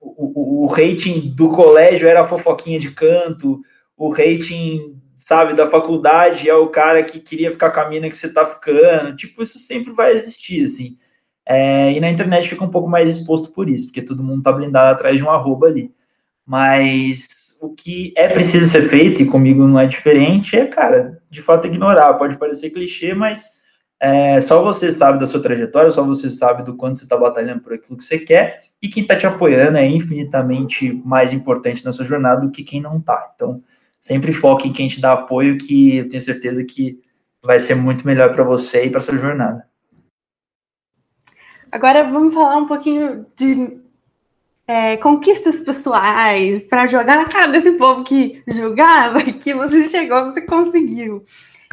o, 0.00 0.64
o, 0.64 0.66
rating 0.66 1.32
do 1.36 1.50
colégio 1.50 2.08
era 2.08 2.22
a 2.22 2.26
fofoquinha 2.26 2.78
de 2.78 2.90
canto, 2.90 3.60
o 3.96 4.10
rating, 4.10 4.96
sabe, 5.20 5.54
da 5.54 5.66
faculdade 5.66 6.48
é 6.48 6.54
o 6.54 6.68
cara 6.68 7.02
que 7.02 7.20
queria 7.20 7.50
ficar 7.50 7.70
com 7.70 7.80
a 7.80 7.88
mina 7.88 8.08
que 8.08 8.16
você 8.16 8.32
tá 8.32 8.44
ficando. 8.44 9.14
Tipo, 9.14 9.42
isso 9.42 9.58
sempre 9.58 9.92
vai 9.92 10.12
existir, 10.12 10.64
assim. 10.64 10.96
É, 11.46 11.92
e 11.92 12.00
na 12.00 12.10
internet 12.10 12.48
fica 12.48 12.64
um 12.64 12.70
pouco 12.70 12.88
mais 12.88 13.08
exposto 13.08 13.52
por 13.52 13.68
isso, 13.68 13.86
porque 13.86 14.02
todo 14.02 14.22
mundo 14.22 14.42
tá 14.42 14.52
blindado 14.52 14.90
atrás 14.90 15.16
de 15.16 15.24
um 15.24 15.30
arroba 15.30 15.66
ali. 15.66 15.92
Mas 16.46 17.58
o 17.60 17.74
que 17.74 18.14
é 18.16 18.28
preciso 18.28 18.70
ser 18.70 18.88
feito, 18.88 19.20
e 19.20 19.26
comigo 19.26 19.66
não 19.66 19.78
é 19.78 19.86
diferente, 19.86 20.56
é, 20.56 20.66
cara, 20.66 21.20
de 21.28 21.42
fato 21.42 21.66
ignorar. 21.66 22.14
Pode 22.14 22.38
parecer 22.38 22.70
clichê, 22.70 23.12
mas 23.14 23.58
é, 24.00 24.40
só 24.40 24.62
você 24.62 24.90
sabe 24.90 25.18
da 25.18 25.26
sua 25.26 25.42
trajetória, 25.42 25.90
só 25.90 26.02
você 26.02 26.30
sabe 26.30 26.62
do 26.62 26.76
quanto 26.76 26.98
você 26.98 27.04
está 27.04 27.16
batalhando 27.16 27.60
por 27.60 27.74
aquilo 27.74 27.98
que 27.98 28.04
você 28.04 28.18
quer, 28.18 28.62
e 28.80 28.88
quem 28.88 29.02
está 29.02 29.14
te 29.14 29.26
apoiando 29.26 29.76
é 29.76 29.86
infinitamente 29.86 30.92
mais 31.04 31.32
importante 31.32 31.84
na 31.84 31.92
sua 31.92 32.06
jornada 32.06 32.40
do 32.40 32.50
que 32.50 32.62
quem 32.62 32.80
não 32.80 32.96
está. 32.96 33.32
Então, 33.34 33.62
sempre 34.00 34.32
foque 34.32 34.68
em 34.68 34.72
quem 34.72 34.88
te 34.88 35.00
dá 35.00 35.12
apoio, 35.12 35.58
que 35.58 35.96
eu 35.98 36.08
tenho 36.08 36.22
certeza 36.22 36.64
que 36.64 37.00
vai 37.42 37.58
ser 37.58 37.74
muito 37.74 38.06
melhor 38.06 38.32
para 38.32 38.44
você 38.44 38.86
e 38.86 38.90
para 38.90 39.00
sua 39.00 39.16
jornada. 39.16 39.68
Agora 41.70 42.02
vamos 42.04 42.34
falar 42.34 42.56
um 42.56 42.66
pouquinho 42.66 43.26
de 43.36 43.78
é, 44.66 44.96
conquistas 44.96 45.60
pessoais 45.60 46.64
para 46.64 46.86
jogar 46.86 47.16
na 47.16 47.28
cara 47.28 47.48
desse 47.48 47.72
povo 47.72 48.04
que 48.04 48.42
julgava 48.46 49.20
que 49.22 49.54
você 49.54 49.84
chegou, 49.84 50.24
você 50.24 50.40
conseguiu. 50.42 51.24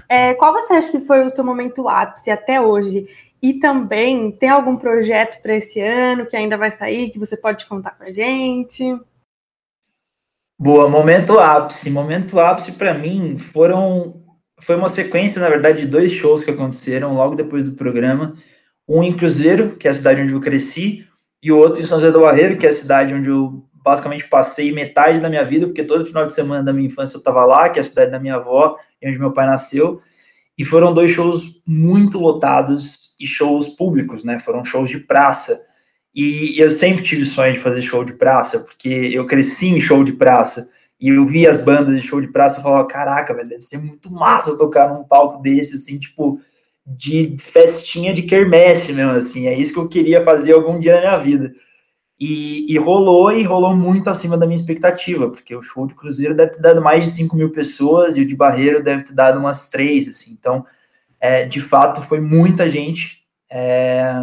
É, 0.09 0.33
qual 0.35 0.53
você 0.53 0.73
acha 0.73 0.91
que 0.91 1.01
foi 1.01 1.25
o 1.25 1.29
seu 1.29 1.43
momento 1.43 1.87
ápice 1.87 2.31
até 2.31 2.61
hoje? 2.61 3.07
E 3.41 3.55
também 3.55 4.31
tem 4.31 4.49
algum 4.49 4.75
projeto 4.75 5.41
para 5.41 5.55
esse 5.55 5.79
ano 5.79 6.25
que 6.25 6.35
ainda 6.35 6.57
vai 6.57 6.71
sair, 6.71 7.09
que 7.09 7.19
você 7.19 7.37
pode 7.37 7.65
contar 7.65 7.91
com 7.91 8.03
a 8.03 8.11
gente? 8.11 8.99
Boa, 10.59 10.89
momento 10.89 11.37
ápice. 11.39 11.89
Momento 11.89 12.39
ápice 12.39 12.71
para 12.73 12.93
mim 12.93 13.37
foram 13.37 14.23
foi 14.59 14.75
uma 14.75 14.89
sequência, 14.89 15.39
na 15.39 15.49
verdade, 15.49 15.83
de 15.83 15.87
dois 15.87 16.11
shows 16.11 16.43
que 16.43 16.49
aconteceram 16.49 17.13
logo 17.13 17.35
depois 17.35 17.69
do 17.69 17.75
programa. 17.75 18.33
Um 18.87 19.03
em 19.03 19.15
Cruzeiro, 19.15 19.75
que 19.75 19.87
é 19.87 19.91
a 19.91 19.93
cidade 19.93 20.19
onde 20.21 20.33
eu 20.33 20.39
cresci, 20.39 21.05
e 21.43 21.51
o 21.51 21.57
outro 21.57 21.81
em 21.81 21.85
São 21.85 21.99
José 21.99 22.11
do 22.11 22.21
Barreiro, 22.21 22.57
que 22.57 22.65
é 22.65 22.69
a 22.69 22.73
cidade 22.73 23.13
onde 23.13 23.29
eu 23.29 23.63
basicamente 23.83 24.27
passei 24.27 24.71
metade 24.71 25.19
da 25.21 25.29
minha 25.29 25.45
vida, 25.45 25.67
porque 25.67 25.83
todo 25.83 26.05
final 26.05 26.25
de 26.25 26.33
semana 26.33 26.63
da 26.63 26.73
minha 26.73 26.87
infância 26.87 27.15
eu 27.15 27.19
estava 27.19 27.45
lá, 27.45 27.69
que 27.69 27.79
é 27.79 27.81
a 27.81 27.85
cidade 27.85 28.09
da 28.11 28.19
minha 28.19 28.35
avó, 28.35 28.77
e 28.99 29.07
onde 29.07 29.19
meu 29.19 29.31
pai 29.31 29.45
nasceu. 29.45 30.01
E 30.57 30.65
foram 30.65 30.91
dois 30.91 31.11
shows 31.11 31.61
muito 31.67 32.19
lotados 32.19 33.15
e 33.19 33.27
shows 33.27 33.75
públicos, 33.75 34.23
né? 34.23 34.39
Foram 34.39 34.65
shows 34.65 34.89
de 34.89 34.99
praça. 34.99 35.66
E 36.13 36.59
eu 36.59 36.71
sempre 36.71 37.03
tive 37.03 37.25
sonho 37.25 37.53
de 37.53 37.59
fazer 37.59 37.81
show 37.81 38.03
de 38.03 38.13
praça, 38.13 38.59
porque 38.59 38.89
eu 38.89 39.25
cresci 39.25 39.67
em 39.67 39.81
show 39.81 40.03
de 40.03 40.13
praça. 40.13 40.69
E 40.99 41.09
eu 41.09 41.25
vi 41.27 41.47
as 41.47 41.63
bandas 41.63 42.01
de 42.01 42.07
show 42.07 42.19
de 42.19 42.27
praça 42.27 42.59
e 42.59 42.63
falava, 42.63 42.87
caraca, 42.87 43.33
velho, 43.33 43.49
deve 43.49 43.61
ser 43.61 43.77
muito 43.77 44.11
massa 44.11 44.57
tocar 44.57 44.91
num 44.91 45.03
palco 45.03 45.41
desse, 45.41 45.75
assim, 45.75 45.99
tipo, 45.99 46.41
de 46.85 47.35
festinha 47.37 48.13
de 48.13 48.23
quermesse 48.23 48.93
mesmo, 48.93 49.11
assim. 49.11 49.47
É 49.47 49.53
isso 49.53 49.73
que 49.73 49.79
eu 49.79 49.89
queria 49.89 50.23
fazer 50.23 50.53
algum 50.53 50.79
dia 50.79 50.95
na 50.95 51.01
minha 51.01 51.17
vida. 51.17 51.53
E, 52.19 52.65
e, 52.73 52.77
rolou, 52.79 53.31
e 53.31 53.43
rolou 53.43 53.75
muito 53.75 54.09
acima 54.09 54.35
da 54.35 54.47
minha 54.47 54.59
expectativa, 54.59 55.29
porque 55.29 55.55
o 55.55 55.61
show 55.61 55.85
de 55.85 55.93
Cruzeiro 55.93 56.33
deve 56.33 56.53
ter 56.53 56.61
dado 56.61 56.81
mais 56.81 57.05
de 57.05 57.11
5 57.11 57.35
mil 57.35 57.51
pessoas 57.51 58.17
e 58.17 58.21
o 58.21 58.25
de 58.25 58.35
Barreiro 58.35 58.81
deve 58.81 59.03
ter 59.03 59.13
dado 59.13 59.37
umas 59.37 59.69
três, 59.69 60.07
assim. 60.07 60.31
Então, 60.31 60.65
é, 61.19 61.45
de 61.45 61.61
fato, 61.61 62.01
foi 62.01 62.19
muita 62.19 62.67
gente 62.67 63.23
é, 63.51 64.15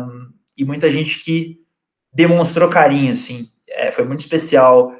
e 0.56 0.64
muita 0.64 0.90
gente 0.90 1.22
que 1.22 1.63
demonstrou 2.14 2.68
carinho, 2.68 3.12
assim. 3.12 3.48
É, 3.68 3.90
foi 3.90 4.04
muito 4.04 4.20
especial. 4.20 4.94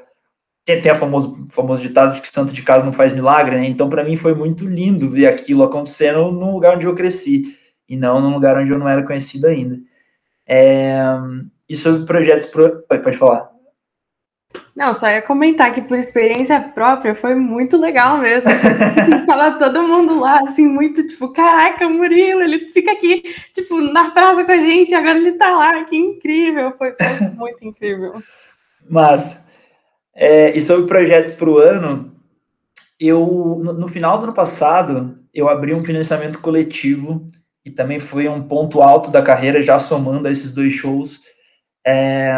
Tem, 0.65 0.81
tem 0.81 0.91
a 0.91 0.95
famoso, 0.95 1.45
famoso 1.49 1.81
ditado 1.81 2.13
de 2.13 2.21
que 2.21 2.27
santo 2.27 2.53
de 2.53 2.61
casa 2.61 2.85
não 2.85 2.93
faz 2.93 3.13
milagre, 3.13 3.55
né? 3.55 3.67
Então, 3.67 3.87
para 3.87 4.03
mim, 4.03 4.15
foi 4.15 4.33
muito 4.33 4.65
lindo 4.67 5.09
ver 5.09 5.27
aquilo 5.27 5.63
acontecendo 5.63 6.31
num 6.31 6.51
lugar 6.51 6.75
onde 6.75 6.85
eu 6.85 6.95
cresci 6.95 7.57
e 7.87 7.95
não 7.95 8.19
num 8.19 8.33
lugar 8.33 8.57
onde 8.57 8.71
eu 8.71 8.79
não 8.79 8.89
era 8.89 9.03
conhecido 9.03 9.47
ainda. 9.47 9.79
É, 10.47 11.03
e 11.69 11.75
sobre 11.75 12.05
projetos. 12.05 12.47
Pro... 12.47 12.83
Pode 12.83 13.17
falar. 13.17 13.54
Não, 14.75 14.93
só 14.93 15.07
ia 15.07 15.21
comentar 15.21 15.73
que 15.73 15.81
por 15.81 15.97
experiência 15.97 16.59
própria 16.59 17.15
foi 17.15 17.35
muito 17.35 17.77
legal 17.77 18.17
mesmo. 18.17 18.49
Assim, 18.51 19.23
tava 19.25 19.57
todo 19.57 19.87
mundo 19.87 20.19
lá, 20.19 20.39
assim, 20.41 20.67
muito 20.67 21.07
tipo, 21.07 21.31
caraca, 21.31 21.87
Murilo, 21.87 22.41
ele 22.41 22.71
fica 22.71 22.91
aqui, 22.91 23.23
tipo, 23.53 23.79
na 23.79 24.11
praça 24.11 24.43
com 24.43 24.51
a 24.51 24.59
gente, 24.59 24.93
agora 24.93 25.17
ele 25.17 25.33
tá 25.33 25.57
lá, 25.57 25.83
que 25.85 25.95
incrível. 25.95 26.73
Foi, 26.77 26.93
foi 26.93 27.27
muito 27.35 27.65
incrível. 27.65 28.21
Mas, 28.89 29.43
é, 30.13 30.55
e 30.55 30.61
sobre 30.61 30.87
projetos 30.87 31.31
para 31.31 31.49
o 31.49 31.57
ano, 31.57 32.15
eu, 32.99 33.59
no, 33.63 33.73
no 33.73 33.87
final 33.87 34.17
do 34.17 34.25
ano 34.25 34.33
passado, 34.33 35.17
eu 35.33 35.49
abri 35.49 35.73
um 35.73 35.83
financiamento 35.83 36.39
coletivo 36.39 37.29
e 37.65 37.71
também 37.71 37.99
foi 37.99 38.27
um 38.27 38.43
ponto 38.43 38.81
alto 38.81 39.11
da 39.11 39.21
carreira, 39.21 39.61
já 39.61 39.79
somando 39.79 40.29
esses 40.29 40.53
dois 40.53 40.73
shows 40.73 41.19
é, 41.87 42.31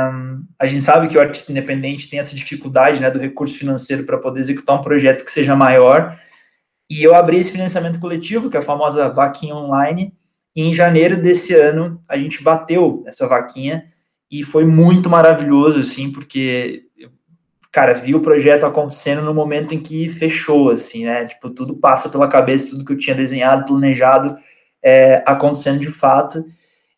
a 0.60 0.68
gente 0.68 0.82
sabe 0.82 1.08
que 1.08 1.18
o 1.18 1.22
artista 1.22 1.52
independente 1.52 2.10
tem 2.10 2.20
essa 2.20 2.36
dificuldade 2.36 3.02
né, 3.02 3.10
do 3.10 3.18
recurso 3.18 3.58
financeiro 3.58 4.04
para 4.04 4.18
poder 4.18 4.42
executar 4.42 4.78
um 4.78 4.82
projeto 4.82 5.24
que 5.24 5.32
seja 5.32 5.56
maior. 5.56 6.20
E 6.90 7.02
eu 7.02 7.16
abri 7.16 7.38
esse 7.38 7.52
financiamento 7.52 8.00
coletivo, 8.00 8.50
que 8.50 8.58
é 8.58 8.60
a 8.60 8.64
famosa 8.64 9.08
vaquinha 9.10 9.56
online, 9.56 10.14
E 10.56 10.64
em 10.64 10.74
janeiro 10.74 11.22
desse 11.22 11.54
ano, 11.54 12.02
a 12.10 12.18
gente 12.18 12.44
bateu 12.44 13.04
essa 13.08 13.28
vaquinha 13.28 13.86
e 14.30 14.44
foi 14.44 14.66
muito 14.66 15.10
maravilhoso, 15.10 15.80
assim, 15.80 16.12
porque, 16.12 16.84
cara, 17.72 17.94
vi 17.94 18.16
o 18.16 18.22
projeto 18.22 18.66
acontecendo 18.66 19.22
no 19.22 19.34
momento 19.34 19.74
em 19.74 19.80
que 19.80 20.10
fechou, 20.10 20.72
assim, 20.72 21.06
né? 21.06 21.26
Tipo, 21.26 21.50
tudo 21.52 21.78
passa 21.78 22.10
pela 22.10 22.28
cabeça, 22.28 22.72
tudo 22.72 22.84
que 22.84 22.92
eu 22.94 22.98
tinha 22.98 23.16
desenhado, 23.16 23.66
planejado, 23.66 24.38
é, 24.84 25.24
acontecendo 25.26 25.80
de 25.80 25.92
fato. 25.92 26.44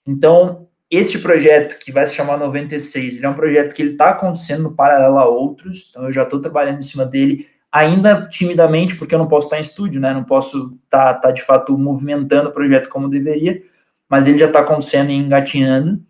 Então, 0.08 0.69
este 0.90 1.20
projeto, 1.20 1.78
que 1.80 1.92
vai 1.92 2.06
se 2.08 2.16
chamar 2.16 2.38
96, 2.38 3.18
ele 3.18 3.26
é 3.26 3.30
um 3.30 3.34
projeto 3.34 3.76
que 3.76 3.82
ele 3.82 3.92
está 3.92 4.10
acontecendo 4.10 4.72
paralelo 4.72 5.20
a 5.20 5.28
outros, 5.28 5.90
então 5.90 6.06
eu 6.06 6.12
já 6.12 6.24
estou 6.24 6.42
trabalhando 6.42 6.80
em 6.80 6.84
cima 6.84 7.06
dele, 7.06 7.48
ainda 7.72 8.28
timidamente, 8.28 8.96
porque 8.96 9.14
eu 9.14 9.20
não 9.20 9.28
posso 9.28 9.48
estar 9.48 9.58
em 9.58 9.62
estúdio, 9.62 10.02
né? 10.02 10.14
Não 10.14 10.24
posso 10.24 10.80
estar, 10.84 11.14
tá, 11.14 11.20
tá, 11.20 11.32
de 11.32 11.44
fato 11.44 11.78
movimentando 11.78 12.50
o 12.50 12.54
projeto 12.54 12.90
como 12.90 13.08
deveria, 13.08 13.62
mas 14.10 14.28
ele 14.28 14.40
já 14.40 14.48
está 14.48 14.62
acontecendo 14.62 15.12
e 15.12 15.16
engatinhando. 15.16 16.02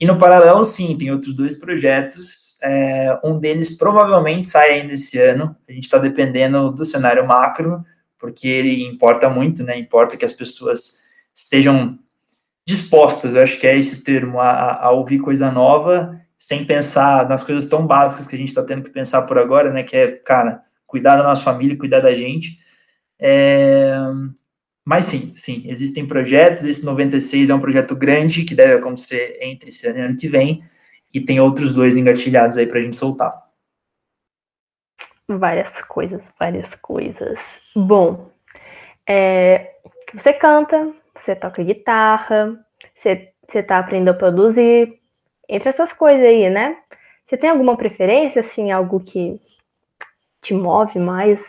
E 0.00 0.06
no 0.06 0.18
paralelo, 0.18 0.64
sim, 0.64 0.96
tem 0.96 1.10
outros 1.12 1.34
dois 1.34 1.56
projetos. 1.56 2.58
É, 2.62 3.18
um 3.24 3.38
deles 3.38 3.76
provavelmente 3.76 4.48
sai 4.48 4.80
ainda 4.80 4.94
esse 4.94 5.18
ano. 5.20 5.56
A 5.68 5.72
gente 5.72 5.84
está 5.84 5.98
dependendo 5.98 6.72
do 6.72 6.84
cenário 6.84 7.26
macro, 7.26 7.84
porque 8.18 8.48
ele 8.48 8.84
importa 8.84 9.28
muito, 9.28 9.62
né? 9.62 9.78
Importa 9.78 10.16
que 10.16 10.24
as 10.24 10.32
pessoas 10.32 11.00
estejam 11.34 11.98
dispostas, 12.68 13.34
eu 13.34 13.42
acho 13.42 13.58
que 13.58 13.66
é 13.66 13.78
esse 13.78 14.04
termo, 14.04 14.38
a, 14.38 14.74
a 14.84 14.90
ouvir 14.90 15.20
coisa 15.20 15.50
nova, 15.50 16.20
sem 16.38 16.66
pensar 16.66 17.26
nas 17.26 17.42
coisas 17.42 17.66
tão 17.66 17.86
básicas 17.86 18.26
que 18.26 18.36
a 18.36 18.38
gente 18.38 18.50
está 18.50 18.62
tendo 18.62 18.82
que 18.82 18.90
pensar 18.90 19.22
por 19.22 19.38
agora, 19.38 19.72
né? 19.72 19.82
Que 19.82 19.96
é, 19.96 20.10
cara, 20.18 20.62
cuidar 20.86 21.16
da 21.16 21.22
nossa 21.22 21.40
família, 21.42 21.78
cuidar 21.78 22.00
da 22.00 22.12
gente. 22.12 22.58
É, 23.18 23.96
mas 24.84 25.06
sim, 25.06 25.34
sim, 25.34 25.62
existem 25.64 26.06
projetos. 26.06 26.62
Esse 26.62 26.84
96 26.84 27.48
é 27.48 27.54
um 27.54 27.58
projeto 27.58 27.96
grande 27.96 28.44
que 28.44 28.54
deve 28.54 28.74
acontecer 28.74 29.38
entre 29.40 29.70
esse 29.70 29.86
ano 29.86 29.98
e 30.00 30.02
ano 30.02 30.16
que 30.18 30.28
vem, 30.28 30.62
e 31.14 31.22
tem 31.22 31.40
outros 31.40 31.72
dois 31.72 31.96
engatilhados 31.96 32.58
aí 32.58 32.66
para 32.66 32.80
a 32.80 32.82
gente 32.82 32.98
soltar. 32.98 33.32
Várias 35.26 35.80
coisas, 35.80 36.22
várias 36.38 36.74
coisas. 36.74 37.38
Bom, 37.74 38.30
é, 39.08 39.72
você 40.12 40.34
canta, 40.34 40.92
você 41.18 41.34
toca 41.34 41.62
guitarra, 41.62 42.58
você, 42.96 43.28
você 43.48 43.62
tá 43.62 43.78
aprendendo 43.78 44.10
a 44.10 44.14
produzir, 44.14 44.98
entre 45.48 45.68
essas 45.68 45.92
coisas 45.92 46.20
aí, 46.20 46.50
né? 46.50 46.76
Você 47.28 47.36
tem 47.36 47.50
alguma 47.50 47.76
preferência, 47.76 48.40
assim, 48.40 48.70
algo 48.70 49.00
que 49.00 49.38
te 50.42 50.54
move 50.54 50.98
mais, 50.98 51.40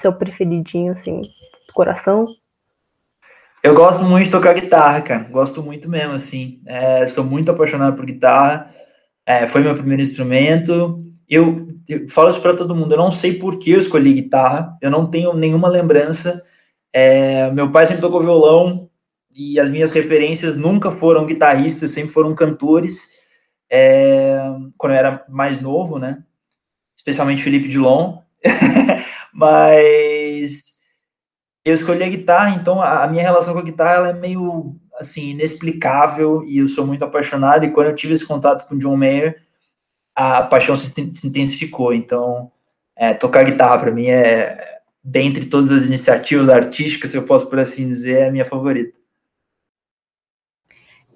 seu 0.00 0.12
preferidinho, 0.12 0.92
assim, 0.92 1.20
do 1.20 1.72
coração? 1.74 2.26
Eu 3.62 3.74
gosto 3.74 4.04
muito 4.04 4.26
de 4.26 4.30
tocar 4.30 4.54
guitarra, 4.54 5.02
cara. 5.02 5.24
Gosto 5.24 5.62
muito 5.62 5.90
mesmo, 5.90 6.14
assim. 6.14 6.60
É, 6.66 7.06
sou 7.08 7.24
muito 7.24 7.50
apaixonado 7.50 7.96
por 7.96 8.06
guitarra. 8.06 8.72
É, 9.26 9.46
foi 9.46 9.60
meu 9.60 9.74
primeiro 9.74 10.02
instrumento. 10.02 11.02
Eu, 11.28 11.66
eu 11.88 12.08
falo 12.08 12.30
isso 12.30 12.40
para 12.40 12.54
todo 12.54 12.74
mundo. 12.74 12.92
Eu 12.92 12.98
não 12.98 13.10
sei 13.10 13.34
por 13.34 13.58
que 13.58 13.72
eu 13.72 13.78
escolhi 13.78 14.12
guitarra. 14.12 14.76
Eu 14.80 14.90
não 14.90 15.10
tenho 15.10 15.34
nenhuma 15.34 15.68
lembrança. 15.68 16.44
É, 16.92 17.50
meu 17.50 17.70
pai 17.72 17.86
sempre 17.86 18.00
tocou 18.00 18.20
violão 18.20 18.85
e 19.36 19.60
as 19.60 19.70
minhas 19.70 19.92
referências 19.92 20.56
nunca 20.56 20.90
foram 20.90 21.26
guitarristas, 21.26 21.90
sempre 21.90 22.10
foram 22.10 22.34
cantores. 22.34 23.16
É, 23.70 24.38
quando 24.78 24.94
eu 24.94 24.98
era 24.98 25.24
mais 25.28 25.60
novo, 25.60 25.98
né? 25.98 26.24
Especialmente 26.96 27.42
Felipe 27.42 27.68
Dilon. 27.68 28.18
Mas 29.34 30.78
eu 31.66 31.74
escolhi 31.74 32.02
a 32.02 32.08
guitarra, 32.08 32.56
então 32.56 32.80
a, 32.80 33.06
minha 33.06 33.22
relação 33.22 33.52
com 33.52 33.58
a 33.58 33.62
guitarra 33.62 34.08
é 34.08 34.12
meio 34.14 34.74
assim 34.98 35.30
inexplicável 35.30 36.42
e 36.46 36.56
eu 36.56 36.66
sou 36.68 36.86
muito 36.86 37.04
apaixonado. 37.04 37.66
E 37.66 37.70
quando 37.70 37.88
eu 37.88 37.94
tive 37.94 38.14
esse 38.14 38.24
contato 38.24 38.66
com 38.66 38.78
John 38.78 38.96
Mayer, 38.96 39.42
a 40.14 40.44
paixão 40.44 40.74
se, 40.74 40.88
se 40.88 41.26
intensificou. 41.26 41.92
Então, 41.92 42.50
é, 42.96 43.12
tocar 43.12 43.44
guitarra 43.44 43.78
para 43.78 43.90
mim 43.90 44.06
é, 44.06 44.80
dentre 45.04 45.44
todas 45.44 45.70
as 45.70 45.84
iniciativas 45.84 46.48
artísticas, 46.48 47.10
se 47.10 47.18
eu 47.18 47.24
posso 47.24 47.46
por 47.48 47.58
assim 47.58 47.86
dizer, 47.86 48.20
é 48.20 48.28
a 48.28 48.32
minha 48.32 48.46
favorita. 48.46 48.96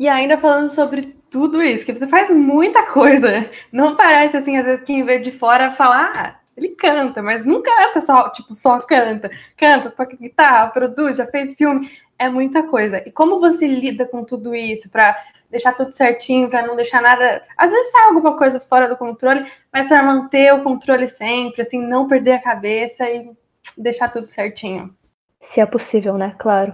E 0.01 0.09
ainda 0.09 0.39
falando 0.39 0.71
sobre 0.71 1.03
tudo 1.31 1.63
isso, 1.63 1.85
que 1.85 1.95
você 1.95 2.07
faz 2.07 2.31
muita 2.31 2.87
coisa. 2.87 3.51
Não 3.71 3.95
parece 3.97 4.35
assim, 4.35 4.57
às 4.57 4.65
vezes, 4.65 4.83
quem 4.83 5.05
vê 5.05 5.19
de 5.19 5.31
fora 5.31 5.71
falar, 5.71 6.13
ah, 6.17 6.41
ele 6.57 6.71
canta, 6.71 7.23
mas 7.23 7.45
não 7.45 7.61
canta 7.61 8.01
só, 8.01 8.31
tipo, 8.31 8.55
só 8.55 8.81
canta. 8.81 9.31
Canta, 9.59 9.91
toca 9.91 10.17
guitarra, 10.17 10.69
produz, 10.69 11.19
já 11.19 11.27
fez 11.27 11.53
filme. 11.55 11.91
É 12.19 12.31
muita 12.31 12.63
coisa. 12.63 13.03
E 13.07 13.11
como 13.11 13.41
você 13.41 13.67
lida 13.69 14.07
com 14.07 14.25
tudo 14.25 14.55
isso 14.55 14.91
para 14.91 15.15
deixar 15.51 15.75
tudo 15.75 15.93
certinho, 15.93 16.49
para 16.49 16.67
não 16.67 16.77
deixar 16.77 17.03
nada. 17.03 17.43
Às 17.55 17.71
vezes 17.71 17.93
sai 17.93 18.05
alguma 18.07 18.39
coisa 18.39 18.59
fora 18.59 18.89
do 18.89 18.97
controle, 18.97 19.53
mas 19.71 19.87
para 19.87 20.03
manter 20.03 20.55
o 20.55 20.63
controle 20.63 21.09
sempre, 21.09 21.61
assim, 21.61 21.79
não 21.79 22.09
perder 22.09 22.33
a 22.33 22.43
cabeça 22.43 23.05
e 23.07 23.31
deixar 23.77 24.09
tudo 24.09 24.31
certinho. 24.31 24.95
Se 25.43 25.61
é 25.61 25.67
possível, 25.67 26.17
né? 26.17 26.35
Claro. 26.39 26.73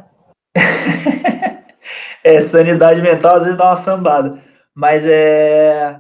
é, 2.27 2.41
sanidade 2.41 3.01
mental 3.01 3.37
às 3.37 3.45
vezes 3.45 3.57
dá 3.57 3.67
uma 3.67 3.77
sambada. 3.77 4.43
Mas 4.75 5.05
é. 5.07 5.97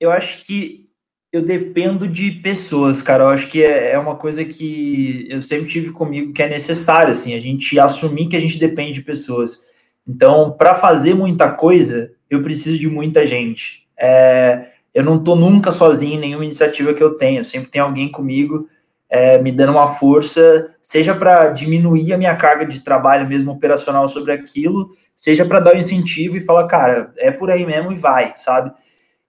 Eu 0.00 0.12
acho 0.12 0.46
que 0.46 0.88
eu 1.32 1.42
dependo 1.42 2.06
de 2.06 2.30
pessoas, 2.30 3.02
cara. 3.02 3.24
Eu 3.24 3.28
acho 3.28 3.48
que 3.48 3.62
é, 3.62 3.92
é 3.92 3.98
uma 3.98 4.14
coisa 4.14 4.44
que 4.44 5.26
eu 5.28 5.42
sempre 5.42 5.66
tive 5.68 5.90
comigo 5.90 6.32
que 6.32 6.42
é 6.42 6.48
necessário, 6.48 7.10
assim, 7.10 7.34
a 7.34 7.40
gente 7.40 7.78
assumir 7.78 8.28
que 8.28 8.36
a 8.36 8.40
gente 8.40 8.58
depende 8.58 8.92
de 8.92 9.02
pessoas. 9.02 9.66
Então, 10.06 10.52
para 10.52 10.76
fazer 10.76 11.14
muita 11.14 11.50
coisa, 11.50 12.12
eu 12.30 12.42
preciso 12.42 12.78
de 12.78 12.88
muita 12.88 13.26
gente. 13.26 13.86
É, 13.98 14.68
eu 14.94 15.02
não 15.02 15.22
tô 15.22 15.34
nunca 15.34 15.72
sozinho 15.72 16.14
em 16.14 16.20
nenhuma 16.20 16.44
iniciativa 16.44 16.94
que 16.94 17.02
eu 17.02 17.16
tenho. 17.16 17.44
Sempre 17.44 17.68
tem 17.68 17.82
alguém 17.82 18.10
comigo 18.10 18.68
é, 19.08 19.38
me 19.38 19.50
dando 19.50 19.72
uma 19.72 19.94
força, 19.94 20.68
seja 20.82 21.14
para 21.14 21.48
diminuir 21.48 22.12
a 22.12 22.18
minha 22.18 22.36
carga 22.36 22.64
de 22.64 22.80
trabalho 22.80 23.26
mesmo 23.26 23.50
operacional 23.50 24.06
sobre 24.06 24.32
aquilo, 24.32 24.90
seja 25.18 25.44
para 25.44 25.58
dar 25.58 25.74
um 25.74 25.78
incentivo 25.78 26.36
e 26.36 26.40
falar, 26.40 26.68
cara, 26.68 27.12
é 27.16 27.32
por 27.32 27.50
aí 27.50 27.66
mesmo 27.66 27.90
e 27.90 27.96
vai, 27.96 28.32
sabe? 28.36 28.72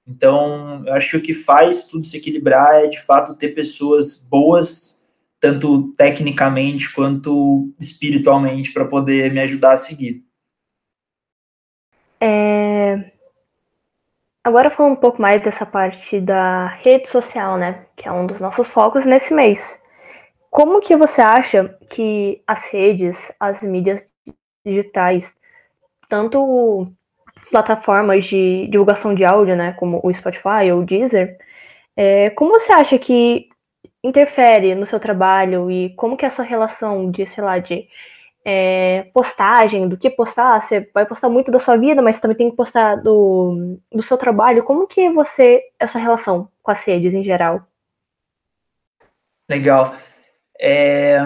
Então, 0.07 0.83
eu 0.85 0.93
acho 0.93 1.09
que 1.09 1.17
o 1.17 1.21
que 1.21 1.33
faz 1.33 1.89
tudo 1.89 2.05
se 2.05 2.15
equilibrar 2.15 2.75
é, 2.75 2.87
de 2.87 3.01
fato, 3.01 3.35
ter 3.35 3.49
pessoas 3.49 4.19
boas, 4.19 5.03
tanto 5.39 5.91
tecnicamente 5.93 6.93
quanto 6.93 7.73
espiritualmente, 7.79 8.71
para 8.71 8.85
poder 8.85 9.33
me 9.33 9.39
ajudar 9.39 9.73
a 9.73 9.77
seguir. 9.77 10.23
É... 12.21 13.11
Agora 14.43 14.69
falando 14.69 14.93
um 14.93 15.01
pouco 15.01 15.19
mais 15.19 15.41
dessa 15.43 15.65
parte 15.65 16.21
da 16.21 16.67
rede 16.85 17.09
social, 17.09 17.57
né, 17.57 17.87
que 17.95 18.07
é 18.07 18.11
um 18.11 18.27
dos 18.27 18.39
nossos 18.39 18.67
focos 18.67 19.05
nesse 19.05 19.33
mês. 19.33 19.79
Como 20.51 20.81
que 20.81 20.95
você 20.95 21.21
acha 21.21 21.75
que 21.89 22.43
as 22.45 22.67
redes, 22.67 23.31
as 23.39 23.61
mídias 23.61 24.05
digitais, 24.63 25.31
tanto 26.09 26.91
plataformas 27.51 28.25
de 28.25 28.67
divulgação 28.69 29.13
de 29.13 29.23
áudio, 29.23 29.55
né, 29.55 29.73
como 29.73 29.99
o 30.03 30.13
Spotify 30.13 30.71
ou 30.73 30.81
o 30.81 30.85
Deezer, 30.85 31.37
é, 31.95 32.29
como 32.31 32.51
você 32.51 32.71
acha 32.71 32.97
que 32.99 33.49
interfere 34.03 34.75
no 34.75 34.85
seu 34.85 34.99
trabalho 34.99 35.69
e 35.69 35.93
como 35.95 36.17
que 36.17 36.25
é 36.25 36.27
a 36.27 36.31
sua 36.31 36.45
relação 36.45 37.11
de, 37.11 37.25
sei 37.25 37.43
lá, 37.43 37.59
de 37.59 37.87
é, 38.45 39.09
postagem, 39.13 39.87
do 39.87 39.97
que 39.97 40.09
postar, 40.09 40.61
você 40.61 40.89
vai 40.93 41.05
postar 41.05 41.29
muito 41.29 41.51
da 41.51 41.59
sua 41.59 41.77
vida, 41.77 42.01
mas 42.01 42.19
também 42.19 42.37
tem 42.37 42.49
que 42.49 42.55
postar 42.55 42.95
do, 42.95 43.77
do 43.91 44.01
seu 44.01 44.17
trabalho, 44.17 44.63
como 44.63 44.87
que 44.87 45.09
você, 45.09 45.61
a 45.79 45.87
sua 45.87 46.01
relação 46.01 46.49
com 46.63 46.71
as 46.71 46.81
redes 46.83 47.13
em 47.13 47.23
geral? 47.23 47.61
Legal. 49.49 49.95
É, 50.59 51.17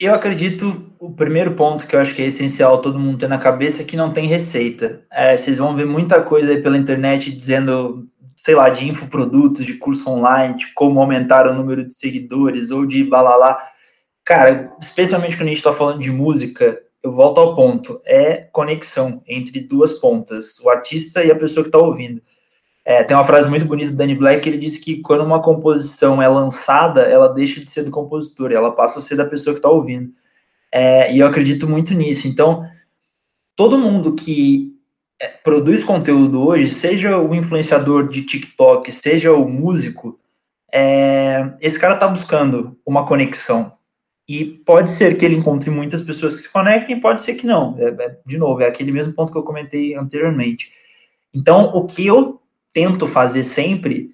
eu 0.00 0.14
acredito, 0.14 0.94
o 0.98 1.12
primeiro 1.12 1.54
ponto 1.54 1.86
que 1.86 1.94
eu 1.94 2.00
acho 2.00 2.14
que 2.14 2.22
é 2.22 2.26
essencial 2.26 2.80
todo 2.80 2.98
mundo 2.98 3.18
ter 3.18 3.28
na 3.28 3.36
cabeça 3.36 3.82
é 3.82 3.84
que 3.84 3.96
não 3.96 4.12
tem 4.12 4.26
receita. 4.26 5.04
É, 5.12 5.36
vocês 5.36 5.58
vão 5.58 5.76
ver 5.76 5.86
muita 5.86 6.22
coisa 6.22 6.52
aí 6.52 6.62
pela 6.62 6.78
internet 6.78 7.30
dizendo, 7.30 8.08
sei 8.34 8.54
lá, 8.54 8.70
de 8.70 8.88
infoprodutos, 8.88 9.66
de 9.66 9.74
curso 9.74 10.08
online, 10.08 10.56
de 10.56 10.72
como 10.72 11.00
aumentar 11.00 11.46
o 11.46 11.54
número 11.54 11.86
de 11.86 11.94
seguidores 11.94 12.70
ou 12.70 12.86
de 12.86 13.04
balalá. 13.04 13.58
Cara, 14.24 14.72
especialmente 14.80 15.36
quando 15.36 15.48
a 15.48 15.50
gente 15.50 15.58
está 15.58 15.72
falando 15.72 16.00
de 16.00 16.10
música, 16.10 16.80
eu 17.02 17.12
volto 17.12 17.38
ao 17.38 17.54
ponto, 17.54 18.00
é 18.06 18.48
conexão 18.52 19.22
entre 19.26 19.60
duas 19.60 19.98
pontas, 19.98 20.58
o 20.60 20.70
artista 20.70 21.22
e 21.22 21.30
a 21.30 21.36
pessoa 21.36 21.62
que 21.62 21.68
está 21.68 21.78
ouvindo. 21.78 22.22
É, 22.84 23.04
tem 23.04 23.16
uma 23.16 23.24
frase 23.24 23.48
muito 23.48 23.66
bonita 23.66 23.90
do 23.90 23.96
Danny 23.96 24.14
Black, 24.14 24.48
ele 24.48 24.58
disse 24.58 24.80
que 24.80 25.00
quando 25.02 25.22
uma 25.22 25.42
composição 25.42 26.22
é 26.22 26.28
lançada, 26.28 27.02
ela 27.02 27.28
deixa 27.28 27.60
de 27.60 27.68
ser 27.68 27.84
do 27.84 27.90
compositor, 27.90 28.52
ela 28.52 28.72
passa 28.72 28.98
a 28.98 29.02
ser 29.02 29.16
da 29.16 29.24
pessoa 29.24 29.54
que 29.54 29.58
está 29.58 29.68
ouvindo. 29.68 30.10
É, 30.72 31.12
e 31.12 31.18
eu 31.18 31.26
acredito 31.26 31.68
muito 31.68 31.94
nisso. 31.94 32.26
Então, 32.26 32.66
todo 33.54 33.78
mundo 33.78 34.14
que 34.14 34.72
é, 35.20 35.28
produz 35.28 35.84
conteúdo 35.84 36.46
hoje, 36.46 36.70
seja 36.70 37.18
o 37.18 37.34
influenciador 37.34 38.08
de 38.08 38.22
TikTok, 38.22 38.90
seja 38.90 39.32
o 39.32 39.48
músico, 39.48 40.18
é, 40.72 41.52
esse 41.60 41.78
cara 41.78 41.94
está 41.94 42.08
buscando 42.08 42.78
uma 42.86 43.06
conexão. 43.06 43.72
E 44.26 44.44
pode 44.44 44.90
ser 44.90 45.18
que 45.18 45.24
ele 45.24 45.34
encontre 45.34 45.70
muitas 45.70 46.02
pessoas 46.02 46.36
que 46.36 46.42
se 46.42 46.52
conectem, 46.52 47.00
pode 47.00 47.20
ser 47.20 47.34
que 47.34 47.46
não. 47.46 47.76
É, 47.78 47.88
é, 47.88 48.16
de 48.24 48.38
novo, 48.38 48.62
é 48.62 48.66
aquele 48.66 48.92
mesmo 48.92 49.12
ponto 49.12 49.32
que 49.32 49.36
eu 49.36 49.42
comentei 49.42 49.94
anteriormente. 49.94 50.70
Então, 51.34 51.64
o 51.74 51.84
que 51.84 52.06
eu 52.06 52.39
tento 52.72 53.06
fazer 53.06 53.42
sempre 53.42 54.10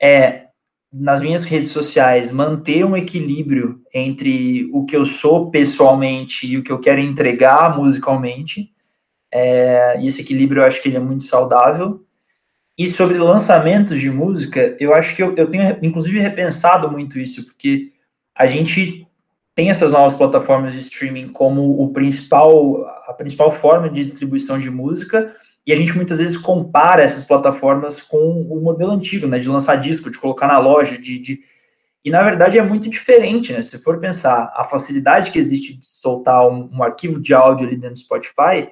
é, 0.00 0.46
nas 0.92 1.20
minhas 1.20 1.44
redes 1.44 1.70
sociais, 1.70 2.30
manter 2.30 2.84
um 2.84 2.96
equilíbrio 2.96 3.80
entre 3.92 4.68
o 4.72 4.84
que 4.84 4.96
eu 4.96 5.04
sou 5.04 5.50
pessoalmente 5.50 6.46
e 6.46 6.56
o 6.56 6.62
que 6.62 6.72
eu 6.72 6.78
quero 6.78 7.00
entregar 7.00 7.76
musicalmente. 7.76 8.72
É, 9.32 10.02
esse 10.04 10.22
equilíbrio 10.22 10.62
eu 10.62 10.66
acho 10.66 10.80
que 10.80 10.88
ele 10.88 10.96
é 10.96 11.00
muito 11.00 11.24
saudável. 11.24 12.04
E 12.76 12.88
sobre 12.88 13.18
lançamentos 13.18 13.98
de 13.98 14.08
música, 14.08 14.76
eu 14.78 14.94
acho 14.94 15.14
que 15.14 15.22
eu, 15.22 15.34
eu 15.34 15.50
tenho, 15.50 15.76
inclusive, 15.82 16.20
repensado 16.20 16.90
muito 16.90 17.18
isso, 17.18 17.44
porque 17.44 17.92
a 18.34 18.46
gente 18.46 19.04
tem 19.54 19.68
essas 19.68 19.90
novas 19.90 20.14
plataformas 20.14 20.72
de 20.72 20.78
streaming 20.78 21.28
como 21.28 21.82
o 21.82 21.92
principal, 21.92 22.86
a 23.08 23.12
principal 23.12 23.50
forma 23.50 23.90
de 23.90 24.00
distribuição 24.00 24.60
de 24.60 24.70
música, 24.70 25.34
e 25.66 25.72
a 25.72 25.76
gente 25.76 25.94
muitas 25.94 26.18
vezes 26.18 26.36
compara 26.36 27.02
essas 27.02 27.26
plataformas 27.26 28.00
com 28.00 28.42
o 28.42 28.60
modelo 28.60 28.92
antigo, 28.92 29.26
né, 29.26 29.38
de 29.38 29.48
lançar 29.48 29.76
disco, 29.76 30.10
de 30.10 30.18
colocar 30.18 30.46
na 30.46 30.58
loja, 30.58 30.96
de, 30.96 31.18
de... 31.18 31.40
e 32.04 32.10
na 32.10 32.22
verdade 32.22 32.58
é 32.58 32.62
muito 32.62 32.88
diferente, 32.88 33.52
né? 33.52 33.60
Se 33.60 33.82
for 33.82 34.00
pensar 34.00 34.52
a 34.54 34.64
facilidade 34.64 35.30
que 35.30 35.38
existe 35.38 35.74
de 35.74 35.84
soltar 35.84 36.48
um, 36.48 36.68
um 36.72 36.82
arquivo 36.82 37.20
de 37.20 37.34
áudio 37.34 37.66
ali 37.66 37.76
dentro 37.76 37.96
do 37.96 38.00
Spotify, 38.00 38.68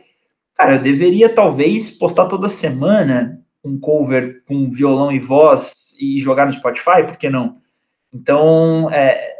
cara, 0.54 0.76
eu 0.76 0.80
deveria 0.80 1.28
talvez 1.28 1.98
postar 1.98 2.26
toda 2.26 2.48
semana 2.48 3.42
um 3.62 3.78
cover 3.78 4.42
com 4.46 4.70
violão 4.70 5.12
e 5.12 5.18
voz 5.18 5.94
e 6.00 6.18
jogar 6.18 6.46
no 6.46 6.52
Spotify, 6.52 7.02
por 7.06 7.16
que 7.16 7.28
não? 7.28 7.58
Então, 8.12 8.88
é, 8.90 9.34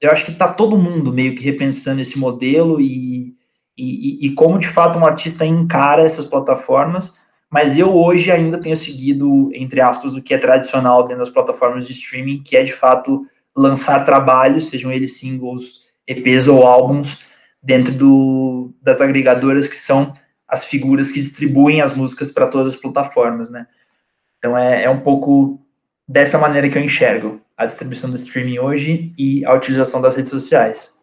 eu 0.00 0.10
acho 0.10 0.24
que 0.24 0.32
está 0.32 0.52
todo 0.52 0.78
mundo 0.78 1.12
meio 1.12 1.34
que 1.34 1.44
repensando 1.44 2.00
esse 2.00 2.18
modelo 2.18 2.80
e, 2.80 3.35
e, 3.76 4.26
e, 4.26 4.34
como 4.34 4.58
de 4.58 4.68
fato 4.68 4.98
um 4.98 5.04
artista 5.04 5.44
encara 5.44 6.02
essas 6.02 6.24
plataformas, 6.24 7.14
mas 7.50 7.78
eu 7.78 7.94
hoje 7.94 8.30
ainda 8.30 8.58
tenho 8.58 8.76
seguido, 8.76 9.50
entre 9.54 9.80
aspas, 9.80 10.14
o 10.14 10.22
que 10.22 10.34
é 10.34 10.38
tradicional 10.38 11.02
dentro 11.02 11.18
das 11.18 11.30
plataformas 11.30 11.86
de 11.86 11.92
streaming, 11.92 12.42
que 12.42 12.56
é 12.56 12.62
de 12.62 12.72
fato 12.72 13.26
lançar 13.54 14.04
trabalhos, 14.04 14.68
sejam 14.68 14.90
eles 14.90 15.18
singles, 15.18 15.86
EPs 16.06 16.48
ou 16.48 16.66
álbuns, 16.66 17.24
dentro 17.62 17.92
do, 17.92 18.74
das 18.80 19.00
agregadoras 19.00 19.66
que 19.66 19.76
são 19.76 20.14
as 20.48 20.64
figuras 20.64 21.10
que 21.10 21.20
distribuem 21.20 21.80
as 21.80 21.94
músicas 21.94 22.30
para 22.30 22.46
todas 22.46 22.74
as 22.74 22.80
plataformas, 22.80 23.50
né? 23.50 23.66
Então 24.38 24.56
é, 24.56 24.84
é 24.84 24.90
um 24.90 25.00
pouco 25.00 25.60
dessa 26.08 26.38
maneira 26.38 26.68
que 26.68 26.78
eu 26.78 26.82
enxergo 26.82 27.40
a 27.56 27.66
distribuição 27.66 28.08
do 28.08 28.16
streaming 28.16 28.58
hoje 28.58 29.12
e 29.18 29.44
a 29.44 29.52
utilização 29.54 30.00
das 30.00 30.14
redes 30.14 30.30
sociais. 30.30 30.95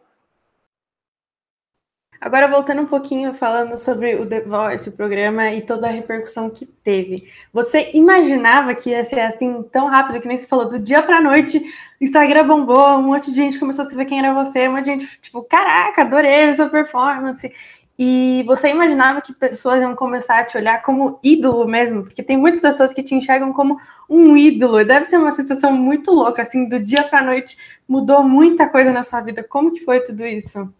Agora, 2.24 2.48
voltando 2.48 2.80
um 2.80 2.86
pouquinho, 2.86 3.34
falando 3.34 3.76
sobre 3.76 4.14
o 4.14 4.24
The 4.24 4.40
Voice, 4.40 4.88
o 4.88 4.92
programa 4.92 5.50
e 5.52 5.60
toda 5.60 5.88
a 5.88 5.90
repercussão 5.90 6.48
que 6.48 6.64
teve. 6.64 7.28
Você 7.52 7.90
imaginava 7.92 8.74
que 8.74 8.88
ia 8.88 9.04
ser 9.04 9.20
assim 9.20 9.62
tão 9.64 9.88
rápido, 9.88 10.22
que 10.22 10.26
nem 10.26 10.38
se 10.38 10.46
falou, 10.46 10.66
do 10.66 10.78
dia 10.78 11.02
pra 11.02 11.20
noite, 11.20 11.62
Instagram 12.00 12.46
bombou, 12.46 12.96
um 12.96 13.02
monte 13.02 13.30
de 13.30 13.36
gente 13.36 13.60
começou 13.60 13.84
a 13.84 13.90
saber 13.90 14.06
quem 14.06 14.20
era 14.20 14.32
você, 14.32 14.66
um 14.66 14.72
monte 14.72 14.84
de 14.84 14.90
gente, 14.92 15.20
tipo, 15.20 15.42
caraca, 15.42 16.00
adorei 16.00 16.48
a 16.48 16.54
sua 16.54 16.70
performance. 16.70 17.52
E 17.98 18.42
você 18.46 18.70
imaginava 18.70 19.20
que 19.20 19.34
pessoas 19.34 19.82
iam 19.82 19.94
começar 19.94 20.38
a 20.38 20.44
te 20.44 20.56
olhar 20.56 20.80
como 20.80 21.20
ídolo 21.22 21.68
mesmo? 21.68 22.04
Porque 22.04 22.22
tem 22.22 22.38
muitas 22.38 22.62
pessoas 22.62 22.94
que 22.94 23.02
te 23.02 23.14
enxergam 23.14 23.52
como 23.52 23.76
um 24.08 24.34
ídolo. 24.34 24.80
E 24.80 24.84
deve 24.86 25.04
ser 25.04 25.18
uma 25.18 25.30
sensação 25.30 25.70
muito 25.72 26.10
louca, 26.10 26.40
assim, 26.40 26.66
do 26.70 26.80
dia 26.80 27.02
para 27.02 27.22
noite 27.22 27.58
mudou 27.86 28.22
muita 28.22 28.66
coisa 28.66 28.90
na 28.92 29.02
sua 29.02 29.20
vida. 29.20 29.44
Como 29.44 29.70
que 29.70 29.80
foi 29.80 30.00
tudo 30.00 30.24
isso? 30.24 30.72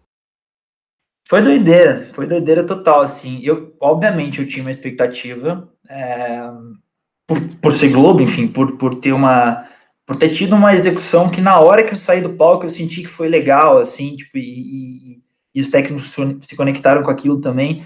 Foi 1.27 1.41
doideira, 1.41 2.09
foi 2.13 2.27
doideira 2.27 2.63
total, 2.63 3.01
assim. 3.01 3.39
Eu, 3.43 3.75
obviamente, 3.79 4.39
eu 4.39 4.47
tinha 4.47 4.63
uma 4.63 4.71
expectativa 4.71 5.69
é, 5.89 6.49
por, 7.27 7.39
por 7.61 7.71
ser 7.71 7.89
Globo, 7.89 8.21
enfim, 8.21 8.47
por, 8.47 8.77
por 8.77 8.95
ter 8.95 9.11
uma 9.13 9.67
por 10.05 10.15
ter 10.17 10.29
tido 10.29 10.55
uma 10.55 10.75
execução 10.75 11.31
que 11.31 11.41
na 11.41 11.59
hora 11.59 11.83
que 11.83 11.95
eu 11.95 11.97
saí 11.97 12.21
do 12.21 12.33
palco 12.33 12.63
eu 12.63 12.69
senti 12.69 13.01
que 13.01 13.07
foi 13.07 13.27
legal, 13.27 13.79
assim, 13.79 14.15
tipo, 14.15 14.37
e, 14.37 15.13
e 15.13 15.25
e 15.55 15.61
os 15.61 15.69
técnicos 15.69 16.13
se 16.41 16.57
conectaram 16.57 17.01
com 17.01 17.09
aquilo 17.09 17.39
também. 17.39 17.85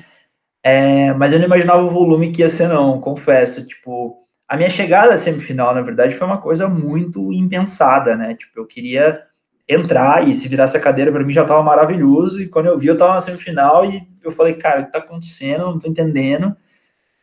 É, 0.64 1.14
mas 1.14 1.32
eu 1.32 1.40
não 1.40 1.46
imaginava 1.46 1.84
o 1.84 1.90
volume 1.90 2.32
que 2.32 2.42
ia 2.42 2.50
ser, 2.50 2.68
não, 2.68 3.00
confesso. 3.00 3.66
Tipo, 3.66 4.28
a 4.48 4.58
minha 4.58 4.70
chegada 4.70 5.14
à 5.14 5.18
semifinal, 5.18 5.76
na 5.76 5.82
verdade, 5.82 6.16
foi 6.16 6.26
uma 6.26 6.42
coisa 6.42 6.68
muito 6.68 7.32
impensada, 7.32 8.16
né? 8.16 8.34
Tipo, 8.34 8.60
eu 8.60 8.66
queria 8.66 9.22
entrar 9.70 10.28
e 10.28 10.34
se 10.34 10.48
virasse 10.48 10.76
a 10.76 10.82
cadeira 10.82 11.12
para 11.12 11.24
mim 11.24 11.32
já 11.32 11.44
estava 11.44 11.62
maravilhoso. 11.62 12.42
E 12.42 12.48
quando 12.48 12.66
eu 12.66 12.78
vi, 12.78 12.88
eu 12.88 12.94
estava 12.94 13.14
na 13.14 13.20
semifinal 13.20 13.86
e 13.86 14.02
eu 14.24 14.32
falei, 14.32 14.56
cara, 14.56 14.80
o 14.80 14.84
que 14.84 14.90
está 14.90 14.98
acontecendo? 14.98 15.66
não 15.66 15.76
estou 15.76 15.92
entendendo. 15.92 16.56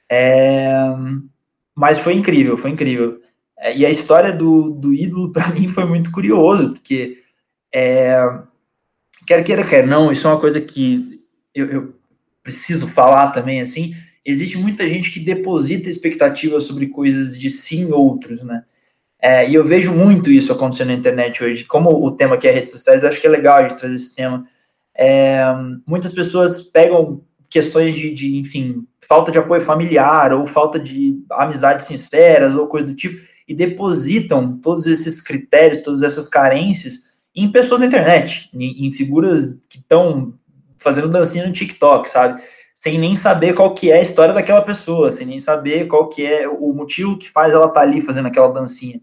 É... 0.08 0.72
Mas 1.74 1.98
foi 1.98 2.14
incrível, 2.14 2.56
foi 2.56 2.70
incrível. 2.70 3.20
É, 3.58 3.76
e 3.76 3.84
a 3.84 3.90
história 3.90 4.32
do, 4.32 4.70
do 4.70 4.94
ídolo, 4.94 5.32
para 5.32 5.48
mim, 5.52 5.66
foi 5.66 5.84
muito 5.84 6.12
curioso, 6.12 6.72
porque 6.72 7.18
é, 7.74 8.22
quer 9.26 9.42
queira, 9.42 9.64
quer 9.64 9.86
não, 9.86 10.12
isso 10.12 10.26
é 10.26 10.30
uma 10.30 10.40
coisa 10.40 10.60
que 10.60 11.22
eu, 11.54 11.66
eu 11.66 11.94
preciso 12.42 12.86
falar 12.86 13.30
também, 13.30 13.60
assim, 13.60 13.94
existe 14.24 14.56
muita 14.56 14.86
gente 14.86 15.10
que 15.10 15.20
deposita 15.20 15.90
expectativas 15.90 16.64
sobre 16.64 16.86
coisas 16.86 17.38
de 17.38 17.50
si 17.50 17.80
em 17.80 17.92
outros, 17.92 18.42
né? 18.42 18.64
É, 19.26 19.50
e 19.50 19.54
eu 19.56 19.64
vejo 19.64 19.92
muito 19.92 20.30
isso 20.30 20.52
acontecendo 20.52 20.86
na 20.86 20.94
internet 20.94 21.42
hoje. 21.42 21.64
Como 21.64 21.90
o 21.90 22.12
tema 22.12 22.36
aqui 22.36 22.46
é 22.46 22.52
redes 22.52 22.70
sociais, 22.70 23.02
acho 23.02 23.20
que 23.20 23.26
é 23.26 23.30
legal 23.30 23.60
gente 23.60 23.74
trazer 23.74 23.96
esse 23.96 24.14
tema. 24.14 24.46
É, 24.96 25.42
muitas 25.84 26.12
pessoas 26.12 26.70
pegam 26.70 27.20
questões 27.50 27.96
de, 27.96 28.14
de, 28.14 28.36
enfim, 28.36 28.86
falta 29.00 29.32
de 29.32 29.38
apoio 29.40 29.60
familiar 29.60 30.32
ou 30.32 30.46
falta 30.46 30.78
de 30.78 31.18
amizades 31.32 31.86
sinceras 31.86 32.54
ou 32.54 32.68
coisa 32.68 32.86
do 32.86 32.94
tipo 32.94 33.20
e 33.48 33.52
depositam 33.52 34.58
todos 34.58 34.86
esses 34.86 35.20
critérios, 35.20 35.82
todas 35.82 36.02
essas 36.02 36.28
carências 36.28 37.00
em 37.34 37.50
pessoas 37.50 37.80
na 37.80 37.86
internet, 37.86 38.48
em, 38.54 38.86
em 38.86 38.92
figuras 38.92 39.58
que 39.68 39.78
estão 39.78 40.34
fazendo 40.78 41.08
dancinha 41.08 41.48
no 41.48 41.52
TikTok, 41.52 42.08
sabe? 42.08 42.40
Sem 42.72 42.96
nem 42.96 43.16
saber 43.16 43.54
qual 43.54 43.74
que 43.74 43.90
é 43.90 43.98
a 43.98 44.02
história 44.02 44.32
daquela 44.32 44.62
pessoa, 44.62 45.10
sem 45.10 45.26
nem 45.26 45.40
saber 45.40 45.88
qual 45.88 46.08
que 46.08 46.24
é 46.24 46.48
o 46.48 46.72
motivo 46.72 47.18
que 47.18 47.28
faz 47.28 47.52
ela 47.52 47.66
estar 47.66 47.80
tá 47.80 47.84
ali 47.84 48.00
fazendo 48.00 48.26
aquela 48.26 48.52
dancinha. 48.52 49.00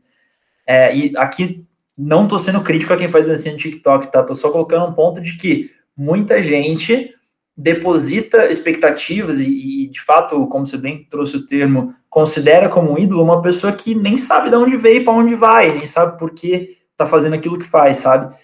É, 0.66 0.96
e 0.96 1.14
aqui 1.18 1.66
não 1.98 2.28
tô 2.28 2.40
sendo 2.40 2.62
crítico 2.62 2.94
a 2.94 2.98
quem 2.98 3.12
faz 3.12 3.26
dancinha 3.26 3.54
no 3.54 3.60
TikTok, 3.60 4.12
tá? 4.12 4.24
Tô 4.24 4.36
só 4.36 4.50
colocando 4.50 4.86
um 4.88 4.94
ponto 4.94 5.22
de 5.22 5.38
que 5.38 5.72
muita 5.96 6.42
gente 6.42 7.14
deposita 7.56 8.50
expectativas 8.50 9.40
e, 9.40 9.84
e, 9.84 9.88
de 9.88 10.02
fato, 10.02 10.48
como 10.48 10.66
você 10.66 10.78
bem 10.78 11.06
trouxe 11.08 11.38
o 11.38 11.46
termo, 11.46 11.94
considera 12.10 12.68
como 12.68 12.92
um 12.92 12.98
ídolo 12.98 13.24
uma 13.24 13.42
pessoa 13.42 13.72
que 13.72 13.94
nem 13.94 14.18
sabe 14.18 14.50
de 14.50 14.56
onde 14.56 14.76
veio 14.76 15.02
e 15.02 15.04
para 15.04 15.14
onde 15.14 15.36
vai, 15.36 15.72
nem 15.78 15.86
sabe 15.86 16.18
por 16.18 16.32
que 16.32 16.78
tá 16.98 17.06
fazendo 17.06 17.36
aquilo 17.36 17.60
que 17.60 17.66
faz, 17.66 17.98
sabe? 17.98 18.36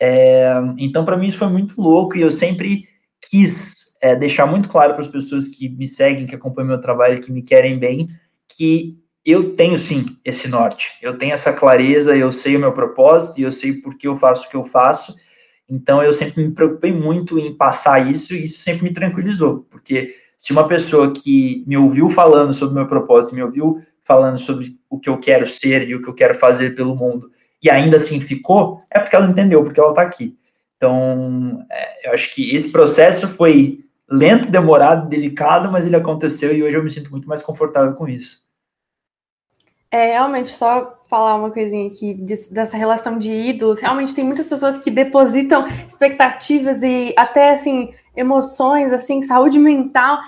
É, 0.00 0.54
então, 0.78 1.04
para 1.04 1.16
mim, 1.16 1.26
isso 1.26 1.38
foi 1.38 1.48
muito 1.48 1.80
louco 1.80 2.16
e 2.16 2.22
eu 2.22 2.30
sempre 2.30 2.84
quis 3.30 3.74
é, 4.00 4.14
deixar 4.14 4.46
muito 4.46 4.68
claro 4.68 4.92
para 4.92 5.02
as 5.02 5.08
pessoas 5.08 5.48
que 5.48 5.68
me 5.68 5.86
seguem, 5.86 6.26
que 6.26 6.34
acompanham 6.34 6.68
meu 6.68 6.80
trabalho, 6.80 7.20
que 7.20 7.32
me 7.32 7.42
querem 7.42 7.78
bem, 7.78 8.08
que 8.56 8.98
eu 9.24 9.54
tenho 9.56 9.78
sim 9.78 10.04
esse 10.24 10.48
norte, 10.48 10.88
eu 11.00 11.16
tenho 11.16 11.32
essa 11.32 11.52
clareza, 11.52 12.16
eu 12.16 12.30
sei 12.30 12.56
o 12.56 12.60
meu 12.60 12.72
propósito 12.72 13.40
e 13.40 13.42
eu 13.42 13.50
sei 13.50 13.72
por 13.74 13.96
que 13.96 14.06
eu 14.06 14.16
faço 14.16 14.46
o 14.46 14.50
que 14.50 14.56
eu 14.56 14.64
faço. 14.64 15.14
Então, 15.68 16.02
eu 16.02 16.12
sempre 16.12 16.44
me 16.44 16.52
preocupei 16.52 16.92
muito 16.92 17.38
em 17.38 17.56
passar 17.56 18.10
isso 18.10 18.34
e 18.34 18.44
isso 18.44 18.62
sempre 18.62 18.84
me 18.84 18.92
tranquilizou, 18.92 19.66
porque 19.70 20.14
se 20.36 20.52
uma 20.52 20.68
pessoa 20.68 21.10
que 21.12 21.64
me 21.66 21.76
ouviu 21.76 22.10
falando 22.10 22.52
sobre 22.52 22.72
o 22.72 22.76
meu 22.76 22.86
propósito, 22.86 23.34
me 23.34 23.42
ouviu 23.42 23.82
falando 24.02 24.38
sobre 24.38 24.76
o 24.90 24.98
que 24.98 25.08
eu 25.08 25.18
quero 25.18 25.46
ser 25.46 25.88
e 25.88 25.94
o 25.94 26.02
que 26.02 26.08
eu 26.08 26.14
quero 26.14 26.34
fazer 26.34 26.74
pelo 26.74 26.94
mundo, 26.94 27.30
e 27.62 27.70
ainda 27.70 27.96
assim 27.96 28.20
ficou, 28.20 28.82
é 28.90 29.00
porque 29.00 29.16
ela 29.16 29.26
entendeu, 29.26 29.64
porque 29.64 29.80
ela 29.80 29.88
está 29.88 30.02
aqui. 30.02 30.36
Então, 30.76 31.64
é, 31.70 32.08
eu 32.08 32.12
acho 32.12 32.34
que 32.34 32.54
esse 32.54 32.70
processo 32.70 33.26
foi 33.26 33.80
lento, 34.06 34.50
demorado, 34.50 35.08
delicado, 35.08 35.72
mas 35.72 35.86
ele 35.86 35.96
aconteceu 35.96 36.54
e 36.54 36.62
hoje 36.62 36.76
eu 36.76 36.84
me 36.84 36.90
sinto 36.90 37.10
muito 37.10 37.26
mais 37.26 37.42
confortável 37.42 37.94
com 37.94 38.06
isso. 38.06 38.44
É, 39.94 40.14
realmente, 40.14 40.50
só 40.50 41.04
falar 41.08 41.36
uma 41.36 41.52
coisinha 41.52 41.86
aqui 41.86 42.14
dessa 42.50 42.76
relação 42.76 43.16
de 43.16 43.32
ídolos. 43.32 43.78
Realmente 43.78 44.12
tem 44.12 44.24
muitas 44.24 44.48
pessoas 44.48 44.76
que 44.76 44.90
depositam 44.90 45.68
expectativas 45.86 46.82
e 46.82 47.14
até, 47.16 47.52
assim, 47.52 47.94
emoções, 48.16 48.92
assim, 48.92 49.22
saúde 49.22 49.56
mental 49.56 50.18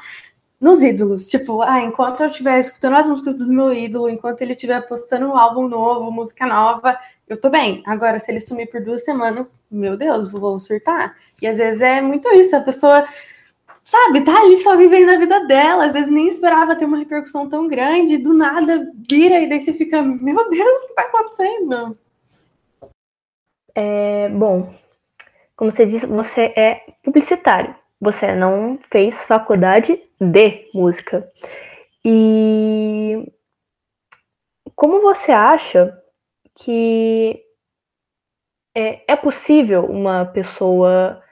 nos 0.61 0.81
ídolos. 0.85 1.26
Tipo, 1.26 1.62
ah, 1.62 1.81
enquanto 1.81 2.20
eu 2.22 2.29
estiver 2.29 2.61
escutando 2.61 2.94
as 2.94 3.09
músicas 3.09 3.35
do 3.35 3.52
meu 3.52 3.72
ídolo, 3.72 4.09
enquanto 4.09 4.40
ele 4.40 4.52
estiver 4.52 4.81
postando 4.87 5.26
um 5.26 5.37
álbum 5.37 5.66
novo, 5.66 6.12
música 6.12 6.46
nova, 6.46 6.96
eu 7.29 7.37
tô 7.37 7.50
bem. 7.50 7.83
Agora, 7.87 8.20
se 8.20 8.31
ele 8.31 8.38
sumir 8.38 8.70
por 8.70 8.81
duas 8.81 9.05
semanas, 9.05 9.52
meu 9.68 9.96
Deus, 9.96 10.31
vou 10.31 10.61
surtar. 10.61 11.16
E 11.42 11.46
às 11.48 11.59
vezes 11.59 11.81
é 11.81 12.00
muito 12.00 12.29
isso, 12.29 12.55
a 12.55 12.61
pessoa, 12.61 13.05
sabe, 13.87 14.25
tá 14.25 14.40
ali 14.40 14.57
só 14.59 14.77
vivendo 14.77 15.11
a 15.11 15.18
vida 15.18 15.46
dela, 15.46 15.87
às 15.87 15.92
vezes 15.92 16.11
nem 16.11 16.29
esperava 16.29 16.75
ter 16.75 16.85
uma 16.85 16.99
repercussão 16.99 17.49
tão 17.49 17.68
grande, 17.68 18.18
do 18.18 18.35
nada 18.35 18.92
vira 19.09 19.38
e 19.38 19.49
daí 19.49 19.62
você 19.62 19.72
fica, 19.72 20.03
meu 20.03 20.51
Deus, 20.51 20.81
o 20.83 20.88
que 20.88 20.94
tá 20.94 21.03
acontecendo? 21.03 21.99
É, 23.75 24.29
bom, 24.31 24.75
como 25.55 25.70
você 25.70 25.87
disse, 25.87 26.07
você 26.07 26.53
é 26.57 26.83
publicitário. 27.03 27.75
Você 28.01 28.35
não 28.35 28.79
fez 28.90 29.25
faculdade 29.25 30.03
de 30.20 30.66
música. 30.75 31.27
E 32.05 33.33
como 34.75 35.01
você 35.01 35.33
acha 35.33 35.96
que 36.55 37.42
é, 38.75 39.12
é 39.12 39.16
possível 39.16 39.87
uma 39.87 40.27
pessoa 40.27 41.22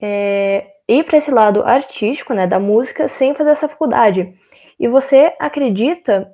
é, 0.00 0.75
ir 0.88 1.04
para 1.04 1.18
esse 1.18 1.30
lado 1.30 1.62
artístico, 1.62 2.32
né, 2.34 2.46
da 2.46 2.58
música, 2.60 3.08
sem 3.08 3.34
fazer 3.34 3.50
essa 3.50 3.68
faculdade? 3.68 4.34
E 4.78 4.88
você 4.88 5.34
acredita 5.38 6.32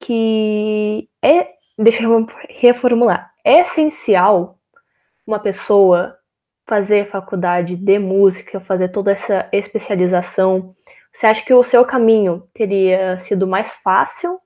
que 0.00 1.08
é, 1.22 1.48
deixa 1.78 2.02
eu 2.02 2.26
reformular, 2.48 3.32
é 3.44 3.60
essencial 3.60 4.58
uma 5.26 5.38
pessoa 5.38 6.16
fazer 6.66 7.10
faculdade 7.10 7.76
de 7.76 7.98
música, 7.98 8.60
fazer 8.60 8.88
toda 8.88 9.12
essa 9.12 9.48
especialização? 9.52 10.74
Você 11.12 11.26
acha 11.26 11.44
que 11.44 11.54
o 11.54 11.62
seu 11.62 11.84
caminho 11.84 12.48
teria 12.52 13.18
sido 13.20 13.46
mais 13.46 13.70
fácil 13.82 14.38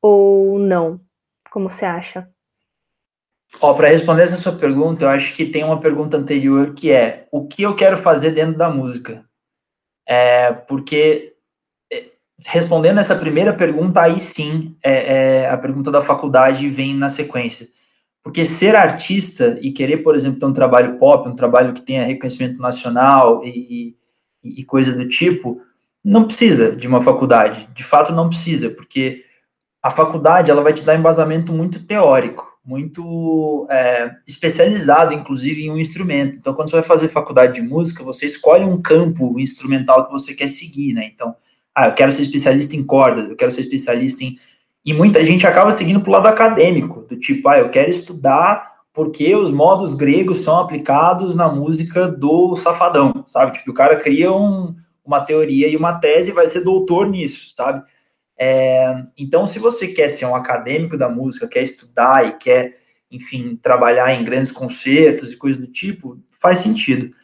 ou 0.00 0.58
não? 0.58 1.00
Como 1.50 1.70
você 1.70 1.84
acha? 1.84 2.28
Ó, 3.60 3.74
para 3.74 3.88
responder 3.88 4.22
essa 4.22 4.36
sua 4.36 4.52
pergunta, 4.52 5.04
eu 5.04 5.08
acho 5.10 5.34
que 5.34 5.46
tem 5.46 5.62
uma 5.62 5.78
pergunta 5.78 6.16
anterior 6.16 6.74
que 6.74 6.90
é: 6.90 7.26
o 7.30 7.46
que 7.46 7.62
eu 7.62 7.74
quero 7.74 7.98
fazer 7.98 8.32
dentro 8.32 8.56
da 8.56 8.70
música? 8.70 9.24
É, 10.06 10.52
porque 10.52 11.34
é, 11.92 12.06
respondendo 12.46 12.98
essa 12.98 13.14
primeira 13.14 13.52
pergunta, 13.52 14.02
aí 14.02 14.18
sim, 14.18 14.76
é, 14.82 15.42
é, 15.42 15.50
a 15.50 15.56
pergunta 15.56 15.90
da 15.90 16.00
faculdade 16.00 16.68
vem 16.68 16.96
na 16.96 17.08
sequência. 17.08 17.66
Porque 18.22 18.44
ser 18.44 18.76
artista 18.76 19.58
e 19.60 19.72
querer, 19.72 19.98
por 19.98 20.14
exemplo, 20.14 20.38
ter 20.38 20.46
um 20.46 20.52
trabalho 20.52 20.96
pop, 20.98 21.28
um 21.28 21.34
trabalho 21.34 21.74
que 21.74 21.82
tenha 21.82 22.04
reconhecimento 22.04 22.60
nacional 22.60 23.44
e, 23.44 23.96
e, 24.44 24.60
e 24.60 24.64
coisa 24.64 24.92
do 24.92 25.08
tipo, 25.08 25.60
não 26.04 26.24
precisa 26.24 26.74
de 26.74 26.86
uma 26.86 27.00
faculdade. 27.00 27.68
De 27.74 27.82
fato, 27.82 28.12
não 28.12 28.28
precisa, 28.28 28.70
porque 28.70 29.24
a 29.82 29.90
faculdade 29.90 30.50
ela 30.50 30.62
vai 30.62 30.72
te 30.72 30.82
dar 30.82 30.96
embasamento 30.96 31.52
muito 31.52 31.84
teórico, 31.84 32.51
muito 32.64 33.66
é, 33.70 34.10
especializado, 34.26 35.14
inclusive, 35.14 35.64
em 35.64 35.70
um 35.70 35.78
instrumento. 35.78 36.38
Então, 36.38 36.54
quando 36.54 36.70
você 36.70 36.76
vai 36.76 36.84
fazer 36.84 37.08
faculdade 37.08 37.54
de 37.54 37.62
música, 37.62 38.04
você 38.04 38.26
escolhe 38.26 38.64
um 38.64 38.80
campo 38.80 39.38
instrumental 39.40 40.06
que 40.06 40.12
você 40.12 40.34
quer 40.34 40.48
seguir, 40.48 40.92
né? 40.92 41.10
Então, 41.12 41.34
ah, 41.74 41.88
eu 41.88 41.94
quero 41.94 42.12
ser 42.12 42.22
especialista 42.22 42.76
em 42.76 42.84
cordas, 42.84 43.28
eu 43.28 43.36
quero 43.36 43.50
ser 43.50 43.60
especialista 43.60 44.24
em 44.24 44.38
e 44.84 44.92
muita 44.92 45.24
gente 45.24 45.46
acaba 45.46 45.70
seguindo 45.70 46.00
para 46.00 46.10
o 46.10 46.12
lado 46.12 46.26
acadêmico, 46.26 47.02
do 47.02 47.16
tipo, 47.16 47.48
ah, 47.48 47.58
eu 47.58 47.68
quero 47.70 47.90
estudar 47.90 48.72
porque 48.92 49.34
os 49.34 49.50
modos 49.50 49.94
gregos 49.94 50.42
são 50.42 50.58
aplicados 50.58 51.34
na 51.34 51.48
música 51.48 52.08
do 52.08 52.54
Safadão, 52.56 53.24
sabe? 53.26 53.52
Tipo, 53.52 53.70
o 53.70 53.74
cara 53.74 53.96
cria 53.96 54.30
um, 54.32 54.74
uma 55.04 55.22
teoria 55.22 55.68
e 55.68 55.76
uma 55.76 55.94
tese 55.94 56.30
e 56.30 56.34
vai 56.34 56.46
ser 56.46 56.62
doutor 56.62 57.08
nisso, 57.08 57.54
sabe? 57.54 57.82
É, 58.44 59.04
então, 59.16 59.46
se 59.46 59.60
você 59.60 59.86
quer 59.86 60.08
ser 60.08 60.24
um 60.24 60.34
acadêmico 60.34 60.98
da 60.98 61.08
música, 61.08 61.46
quer 61.46 61.62
estudar 61.62 62.26
e 62.26 62.32
quer, 62.32 62.72
enfim, 63.08 63.54
trabalhar 63.54 64.12
em 64.12 64.24
grandes 64.24 64.50
concertos 64.50 65.30
e 65.30 65.36
coisas 65.36 65.64
do 65.64 65.70
tipo, 65.70 66.18
faz 66.40 66.58
sentido. 66.58 67.14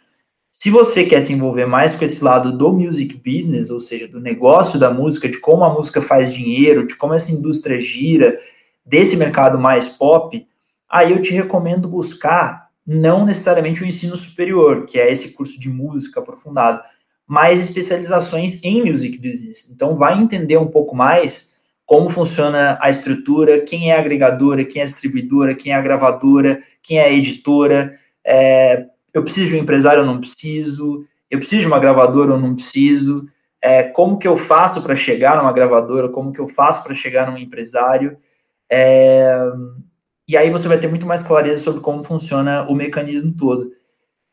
Se 0.49 0.71
você 0.71 1.05
quer 1.05 1.21
se 1.21 1.33
envolver 1.33 1.67
mais 1.67 1.93
com 1.97 2.05
esse 2.05 2.23
lado 2.23 2.57
do 2.57 2.73
music 2.73 3.17
business, 3.17 3.69
ou 3.69 3.81
seja, 3.81 4.07
do 4.07 4.21
negócio 4.21 4.79
da 4.79 4.93
música, 4.93 5.29
de 5.29 5.39
como 5.39 5.65
a 5.65 5.75
música 5.75 6.01
faz 6.01 6.33
dinheiro, 6.33 6.87
de 6.87 6.95
como 6.95 7.15
essa 7.15 7.33
indústria 7.33 7.81
gira, 7.81 8.39
desse 8.87 9.17
mercado 9.17 9.59
mais 9.59 9.89
pop, 9.89 10.47
aí 10.89 11.11
eu 11.11 11.21
te 11.21 11.33
recomendo 11.33 11.89
buscar 11.89 12.69
não 12.87 13.27
necessariamente 13.27 13.83
o 13.83 13.87
ensino 13.87 14.17
superior, 14.17 14.87
que 14.87 15.01
é 15.01 15.11
esse 15.11 15.33
curso 15.35 15.59
de 15.59 15.69
música 15.69 16.21
aprofundado, 16.21 16.81
mas 17.29 17.61
especializações 17.61 18.65
em 18.65 18.83
music 18.83 19.19
business. 19.19 19.71
Então, 19.71 19.95
vai 19.95 20.19
entender 20.19 20.57
um 20.57 20.67
pouco 20.67 20.97
mais 20.97 21.55
como 21.85 22.11
funciona 22.11 22.79
a 22.81 22.91
estrutura, 22.91 23.61
quem 23.61 23.91
é 23.91 23.97
a 23.97 24.01
agregadora, 24.01 24.65
quem 24.65 24.81
é 24.81 24.83
a 24.83 24.87
distribuidora, 24.87 25.55
quem 25.55 25.73
é 25.73 25.77
a 25.77 25.81
gravadora, 25.81 26.63
quem 26.83 26.99
é 26.99 27.05
a 27.05 27.13
editora, 27.13 27.99
é, 28.25 28.87
eu 29.13 29.23
preciso 29.23 29.51
de 29.51 29.57
um 29.57 29.63
empresário 29.63 30.01
ou 30.01 30.07
não 30.07 30.21
preciso, 30.21 31.07
eu 31.31 31.39
preciso 31.39 31.63
de 31.63 31.67
uma 31.67 31.79
gravadora 31.79 32.33
ou 32.33 32.41
não 32.41 32.55
preciso, 32.55 33.27
é, 33.63 33.83
como 33.85 34.19
que 34.19 34.29
eu 34.29 34.37
faço 34.37 34.83
para 34.83 34.97
chegar 34.97 35.37
numa 35.37 35.53
gravadora, 35.53 36.09
como 36.09 36.33
que 36.33 36.41
eu 36.41 36.47
faço 36.47 36.85
para 36.85 36.95
chegar 36.95 37.31
num 37.31 37.39
empresário, 37.39 38.19
é, 38.71 39.35
e 40.27 40.37
aí 40.37 40.51
você 40.51 40.69
vai 40.69 40.79
ter 40.79 40.89
muito 40.89 41.07
mais 41.07 41.23
clareza 41.23 41.65
sobre 41.65 41.81
como 41.81 42.05
funciona 42.05 42.69
o 42.69 42.75
mecanismo 42.75 43.35
todo. 43.35 43.73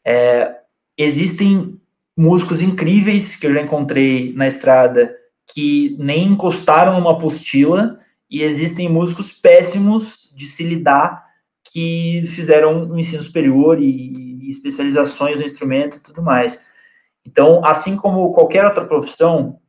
É, 0.06 0.58
existem 0.98 1.80
músicos 2.16 2.62
incríveis 2.62 3.36
que 3.36 3.46
eu 3.46 3.54
já 3.54 3.62
encontrei 3.62 4.34
na 4.34 4.48
estrada 4.48 5.16
que 5.54 5.96
nem 6.00 6.28
encostaram 6.28 6.94
numa 6.94 7.12
apostila, 7.12 8.00
e 8.30 8.42
existem 8.42 8.90
músicos 8.90 9.32
péssimos 9.32 10.32
de 10.36 10.46
se 10.46 10.64
lidar 10.64 11.24
que 11.64 12.24
fizeram 12.28 12.84
um 12.84 12.98
ensino 12.98 13.22
superior 13.22 13.82
e, 13.82 14.50
especializações 14.50 15.40
no 15.40 15.46
instrumento 15.46 15.98
e 15.98 16.02
tudo 16.02 16.22
mais. 16.22 16.64
Então, 17.26 17.62
assim 17.66 17.96
como 17.98 18.32
qualquer 18.32 18.64
outra 18.66 18.86
profissão, 18.86 19.60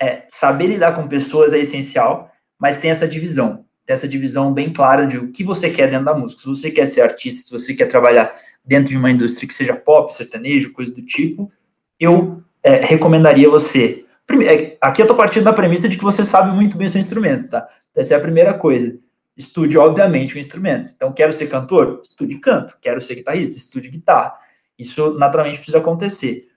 é, 0.00 0.24
saber 0.28 0.68
lidar 0.68 0.94
com 0.94 1.08
pessoas 1.08 1.52
é 1.52 1.58
essencial, 1.58 2.30
mas 2.58 2.78
tem 2.78 2.90
essa 2.90 3.08
divisão, 3.08 3.64
tem 3.84 3.94
essa 3.94 4.08
divisão 4.08 4.52
bem 4.52 4.72
clara 4.72 5.06
de 5.06 5.18
o 5.18 5.32
que 5.32 5.42
você 5.42 5.68
quer 5.68 5.90
dentro 5.90 6.06
da 6.06 6.14
música. 6.14 6.42
Se 6.42 6.48
você 6.48 6.70
quer 6.70 6.86
ser 6.86 7.00
artista, 7.00 7.42
se 7.42 7.50
você 7.50 7.74
quer 7.74 7.86
trabalhar 7.86 8.32
dentro 8.64 8.90
de 8.90 8.96
uma 8.96 9.10
indústria 9.10 9.48
que 9.48 9.54
seja 9.54 9.74
pop, 9.74 10.14
sertanejo, 10.14 10.72
coisa 10.72 10.94
do 10.94 11.02
tipo, 11.02 11.50
eu 11.98 12.42
é, 12.62 12.84
recomendaria 12.84 13.48
você. 13.48 14.04
Primeiro, 14.26 14.54
é, 14.54 14.76
aqui 14.80 15.02
eu 15.02 15.04
estou 15.04 15.16
partindo 15.16 15.44
da 15.44 15.52
premissa 15.52 15.88
de 15.88 15.96
que 15.96 16.04
você 16.04 16.24
sabe 16.24 16.50
muito 16.50 16.76
bem 16.76 16.88
seu 16.88 17.00
instrumento, 17.00 17.50
tá? 17.50 17.68
Essa 17.94 18.14
é 18.14 18.16
a 18.16 18.20
primeira 18.20 18.54
coisa 18.54 18.98
estude, 19.36 19.76
obviamente, 19.76 20.34
o 20.34 20.38
instrumento. 20.38 20.92
Então, 20.94 21.12
quero 21.12 21.32
ser 21.32 21.48
cantor? 21.48 22.00
Estude 22.02 22.38
canto. 22.38 22.76
Quero 22.80 23.00
ser 23.02 23.16
guitarrista? 23.16 23.56
Estude 23.56 23.88
guitarra. 23.88 24.34
Isso 24.78 25.14
naturalmente 25.18 25.56
precisa 25.56 25.78
acontecer. 25.78 26.48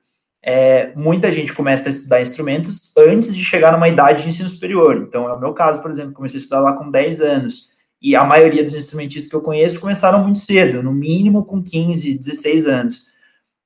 É, 0.42 0.94
muita 0.96 1.32
gente 1.32 1.54
começa 1.54 1.90
a 1.90 1.92
estudar 1.92 2.22
instrumentos 2.22 2.96
antes 2.98 3.36
de 3.36 3.44
chegar 3.44 3.72
numa 3.72 3.90
idade 3.90 4.24
de 4.24 4.30
ensino 4.30 4.48
superior. 4.48 4.98
Então, 4.98 5.28
é 5.28 5.34
o 5.34 5.40
meu 5.40 5.54
caso, 5.54 5.82
por 5.82 5.90
exemplo, 5.90 6.14
comecei 6.14 6.40
a 6.40 6.42
estudar 6.42 6.62
lá 6.62 6.74
com 6.74 6.90
10 6.90 7.22
anos. 7.22 7.76
E 8.02 8.16
a 8.16 8.24
maioria 8.24 8.64
dos 8.64 8.76
instrumentistas 8.76 9.30
que 9.30 9.36
eu 9.36 9.42
conheço 9.42 9.80
começaram 9.80 10.24
muito 10.24 10.38
cedo, 10.38 10.84
no 10.84 10.94
mínimo 10.94 11.44
com 11.46 11.62
15, 11.62 12.20
16 12.20 12.68
anos. 12.68 13.08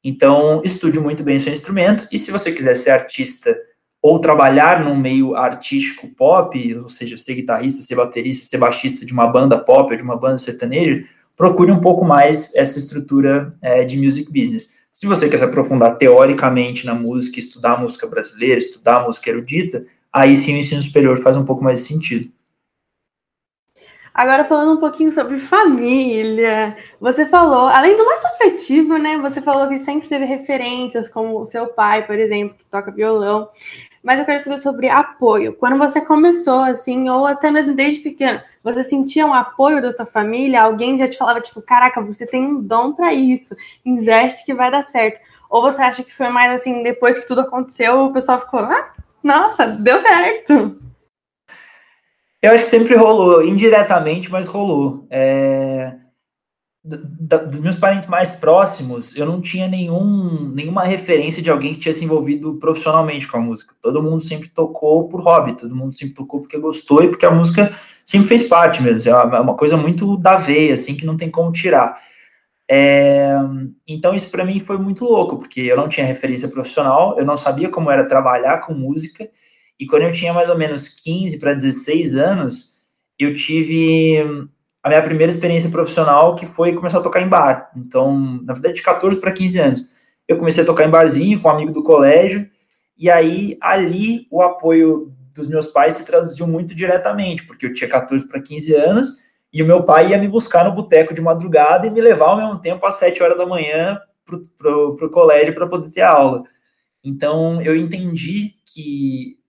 Então, 0.04 0.62
estude 0.64 1.00
muito 1.00 1.24
bem 1.24 1.40
seu 1.40 1.54
instrumento. 1.54 2.08
E 2.12 2.18
se 2.18 2.32
você 2.32 2.52
quiser 2.52 2.76
ser 2.76 2.92
artista 2.92 3.56
ou 4.02 4.20
trabalhar 4.20 4.84
num 4.84 4.96
meio 4.96 5.36
artístico 5.36 6.08
pop, 6.16 6.76
ou 6.76 6.90
seja, 6.90 7.18
ser 7.18 7.36
guitarrista, 7.36 7.82
ser 7.82 7.96
baterista, 7.96 8.46
ser 8.46 8.58
baixista 8.58 9.06
de 9.06 9.14
uma 9.14 9.28
banda 9.28 9.60
pop 9.60 9.92
ou 9.92 9.98
de 9.98 10.04
uma 10.04 10.18
banda 10.18 10.40
sertaneja, 10.40 11.04
procure 11.38 11.72
um 11.72 11.80
pouco 11.80 12.04
mais 12.04 12.56
essa 12.56 12.80
estrutura 12.80 13.56
é, 13.62 13.84
de 13.84 13.98
music 14.00 14.32
business. 14.32 14.74
Se 14.92 15.06
você 15.06 15.30
quer 15.30 15.38
se 15.38 15.44
aprofundar 15.44 15.98
teoricamente 15.98 16.86
na 16.86 16.94
música, 16.94 17.40
estudar 17.40 17.80
música 17.80 18.08
brasileira, 18.08 18.58
estudar 18.58 19.06
música 19.06 19.30
erudita, 19.30 19.86
aí 20.12 20.36
sim 20.36 20.56
o 20.56 20.58
ensino 20.58 20.82
superior 20.82 21.18
faz 21.22 21.38
um 21.38 21.46
pouco 21.46 21.64
mais 21.64 21.80
de 21.80 21.86
sentido. 21.86 22.30
Agora 24.14 24.44
falando 24.44 24.74
um 24.74 24.78
pouquinho 24.78 25.12
sobre 25.12 25.40
família, 25.40 26.76
você 27.00 27.26
falou, 27.26 27.68
além 27.68 27.96
do 27.96 28.04
laço 28.04 28.28
afetivo, 28.28 28.98
né? 28.98 29.18
Você 29.18 29.42
falou 29.42 29.70
que 29.70 29.78
sempre 29.78 30.10
teve 30.10 30.26
referências, 30.26 31.10
como 31.10 31.40
o 31.40 31.46
seu 31.46 31.68
pai, 31.68 32.06
por 32.06 32.20
exemplo, 32.20 32.58
que 32.58 32.66
toca 32.66 32.92
violão. 32.92 33.50
Mas 34.04 34.20
eu 34.20 34.26
quero 34.26 34.44
saber 34.44 34.58
sobre 34.58 34.90
apoio. 34.90 35.54
Quando 35.54 35.78
você 35.78 36.02
começou, 36.02 36.60
assim, 36.62 37.08
ou 37.10 37.26
até 37.26 37.50
mesmo 37.50 37.74
desde 37.74 38.02
pequeno, 38.02 38.42
você 38.62 38.84
sentia 38.84 39.26
um 39.26 39.34
apoio 39.34 39.82
da 39.82 39.92
sua 39.92 40.06
família? 40.06 40.64
Alguém 40.64 40.98
já 40.98 41.08
te 41.08 41.18
falava, 41.18 41.40
tipo, 41.40 41.62
caraca, 41.62 42.02
você 42.02 42.26
tem 42.26 42.44
um 42.44 42.62
dom 42.62 42.94
para 42.94 43.14
isso, 43.14 43.56
investe 43.86 44.46
que 44.46 44.54
vai 44.54 44.70
dar 44.70 44.84
certo. 44.84 45.22
Ou 45.50 45.62
você 45.62 45.82
acha 45.82 46.04
que 46.04 46.14
foi 46.14 46.30
mais 46.30 46.52
assim, 46.52 46.84
depois 46.84 47.18
que 47.18 47.28
tudo 47.28 47.42
aconteceu, 47.42 48.06
o 48.06 48.14
pessoal 48.14 48.40
ficou, 48.40 48.60
ah, 48.60 48.92
nossa, 49.24 49.68
deu 49.68 50.00
certo. 50.00 50.91
Eu 52.42 52.52
acho 52.52 52.64
que 52.64 52.70
sempre 52.70 52.96
rolou, 52.96 53.44
indiretamente, 53.44 54.32
mas 54.32 54.48
rolou. 54.48 55.06
É 55.10 55.98
da, 56.84 57.38
dos 57.38 57.60
meus 57.60 57.78
parentes 57.78 58.10
mais 58.10 58.32
próximos, 58.32 59.16
eu 59.16 59.26
não 59.26 59.40
tinha 59.40 59.68
nenhum, 59.68 60.50
nenhuma 60.50 60.84
referência 60.84 61.42
de 61.42 61.52
alguém 61.52 61.74
que 61.74 61.82
tinha 61.82 61.94
se 61.94 62.04
envolvido 62.04 62.56
profissionalmente 62.56 63.28
com 63.28 63.38
a 63.38 63.42
música. 63.42 63.76
Todo 63.82 64.02
mundo 64.02 64.24
sempre 64.24 64.50
tocou 64.50 65.08
por 65.08 65.22
hobby, 65.22 65.54
todo 65.56 65.76
mundo 65.76 65.94
sempre 65.94 66.16
tocou 66.16 66.42
porque 66.42 66.58
gostou 66.58 67.04
e 67.04 67.08
porque 67.08 67.26
a 67.26 67.32
música 67.32 67.72
sempre 68.04 68.28
fez 68.28 68.48
parte 68.48 68.82
mesmo. 68.82 69.12
É 69.12 69.40
uma, 69.40 69.56
coisa 69.56 69.78
muito 69.78 70.18
da 70.18 70.38
veia, 70.38 70.74
assim, 70.74 70.96
que 70.96 71.06
não 71.06 71.16
tem 71.16 71.30
como 71.30 71.52
tirar. 71.52 72.02
É, 72.68 73.36
então 73.88 74.16
isso 74.16 74.32
para 74.32 74.46
mim 74.46 74.60
foi 74.60 74.78
muito 74.78 75.04
louco, 75.04 75.38
porque 75.38 75.62
eu 75.62 75.78
não 75.78 75.90
tinha 75.90 76.06
referência 76.06 76.48
profissional, 76.48 77.20
eu 77.20 77.26
não 77.26 77.36
sabia 77.36 77.70
como 77.70 77.92
era 77.92 78.08
trabalhar 78.08 78.62
com 78.62 78.74
música, 78.74 79.30
e 79.82 79.88
quando 79.88 80.04
eu 80.04 80.12
tinha 80.12 80.32
mais 80.32 80.48
ou 80.48 80.56
menos 80.56 80.88
15 80.88 81.40
para 81.40 81.56
16 81.56 82.16
anos, 82.16 82.76
eu 83.18 83.34
tive 83.34 84.16
a 84.84 84.90
minha 84.90 85.02
primeira 85.02 85.34
experiência 85.34 85.72
profissional, 85.72 86.36
que 86.36 86.46
foi 86.46 86.74
começar 86.74 87.00
a 87.00 87.02
tocar 87.02 87.20
em 87.20 87.28
bar. 87.28 87.72
Então, 87.76 88.40
na 88.44 88.54
verdade, 88.54 88.76
de 88.76 88.84
14 88.84 89.20
para 89.20 89.32
15 89.32 89.60
anos. 89.60 89.92
Eu 90.28 90.38
comecei 90.38 90.62
a 90.62 90.66
tocar 90.68 90.86
em 90.86 90.92
barzinho 90.92 91.42
com 91.42 91.50
um 91.50 91.52
amigo 91.52 91.72
do 91.72 91.82
colégio, 91.82 92.48
e 92.96 93.10
aí 93.10 93.58
ali 93.60 94.28
o 94.30 94.44
apoio 94.44 95.12
dos 95.36 95.48
meus 95.48 95.66
pais 95.66 95.96
se 95.96 96.06
traduziu 96.06 96.46
muito 96.46 96.76
diretamente, 96.76 97.48
porque 97.48 97.66
eu 97.66 97.74
tinha 97.74 97.90
14 97.90 98.28
para 98.28 98.40
15 98.40 98.76
anos 98.76 99.18
e 99.52 99.64
o 99.64 99.66
meu 99.66 99.82
pai 99.82 100.12
ia 100.12 100.18
me 100.20 100.28
buscar 100.28 100.64
no 100.64 100.76
boteco 100.76 101.12
de 101.12 101.22
madrugada 101.22 101.88
e 101.88 101.90
me 101.90 102.02
levar 102.02 102.28
ao 102.28 102.38
mesmo 102.38 102.60
tempo 102.60 102.86
às 102.86 102.96
7 102.96 103.24
horas 103.24 103.36
da 103.36 103.48
manhã 103.48 104.00
para 104.58 104.70
o 104.70 105.10
colégio 105.10 105.56
para 105.56 105.66
poder 105.66 105.90
ter 105.90 106.02
aula. 106.02 106.44
Então 107.04 107.60
eu 107.64 107.76
entendi 107.76 108.54
que 108.72 109.41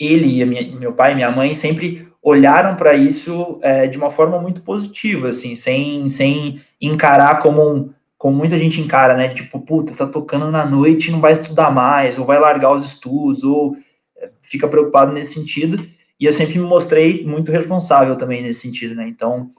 ele, 0.00 0.44
minha, 0.46 0.78
meu 0.78 0.94
pai 0.94 1.12
e 1.12 1.14
minha 1.14 1.30
mãe 1.30 1.52
sempre 1.52 2.08
olharam 2.22 2.74
para 2.74 2.94
isso 2.94 3.58
é, 3.62 3.86
de 3.86 3.98
uma 3.98 4.10
forma 4.10 4.40
muito 4.40 4.62
positiva, 4.62 5.28
assim, 5.28 5.54
sem, 5.54 6.08
sem 6.08 6.60
encarar 6.80 7.38
como, 7.38 7.94
como 8.16 8.36
muita 8.36 8.56
gente 8.56 8.80
encara, 8.80 9.14
né? 9.14 9.28
Tipo, 9.28 9.60
puta, 9.60 9.94
tá 9.94 10.06
tocando 10.06 10.50
na 10.50 10.64
noite 10.64 11.08
e 11.08 11.12
não 11.12 11.20
vai 11.20 11.32
estudar 11.32 11.70
mais, 11.70 12.18
ou 12.18 12.24
vai 12.24 12.38
largar 12.38 12.72
os 12.72 12.84
estudos, 12.86 13.44
ou 13.44 13.76
é, 14.16 14.30
fica 14.40 14.66
preocupado 14.66 15.12
nesse 15.12 15.34
sentido. 15.34 15.84
E 16.18 16.24
eu 16.24 16.32
sempre 16.32 16.58
me 16.58 16.66
mostrei 16.66 17.24
muito 17.24 17.52
responsável 17.52 18.16
também 18.16 18.42
nesse 18.42 18.60
sentido, 18.60 18.94
né? 18.94 19.06
Então, 19.06 19.50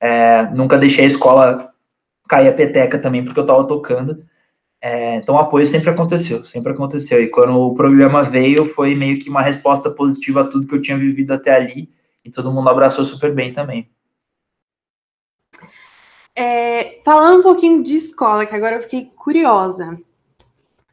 é, 0.00 0.44
nunca 0.54 0.78
deixei 0.78 1.04
a 1.04 1.08
escola 1.08 1.70
cair 2.28 2.48
a 2.48 2.52
peteca 2.52 2.98
também, 2.98 3.24
porque 3.24 3.40
eu 3.40 3.46
tava 3.46 3.66
tocando. 3.66 4.22
É, 4.82 5.16
então, 5.16 5.34
o 5.34 5.38
apoio 5.38 5.66
sempre 5.66 5.90
aconteceu, 5.90 6.44
sempre 6.44 6.72
aconteceu. 6.72 7.22
E 7.22 7.28
quando 7.28 7.52
o 7.58 7.74
programa 7.74 8.22
veio, 8.22 8.64
foi 8.64 8.94
meio 8.94 9.18
que 9.18 9.28
uma 9.28 9.42
resposta 9.42 9.90
positiva 9.90 10.40
a 10.40 10.46
tudo 10.46 10.66
que 10.66 10.74
eu 10.74 10.80
tinha 10.80 10.96
vivido 10.96 11.32
até 11.32 11.54
ali. 11.54 11.90
E 12.24 12.30
todo 12.30 12.50
mundo 12.52 12.68
abraçou 12.68 13.04
super 13.04 13.34
bem 13.34 13.52
também. 13.52 13.90
É, 16.34 17.00
falando 17.04 17.40
um 17.40 17.42
pouquinho 17.42 17.84
de 17.84 17.96
escola, 17.96 18.46
que 18.46 18.54
agora 18.54 18.76
eu 18.76 18.82
fiquei 18.82 19.10
curiosa. 19.16 19.98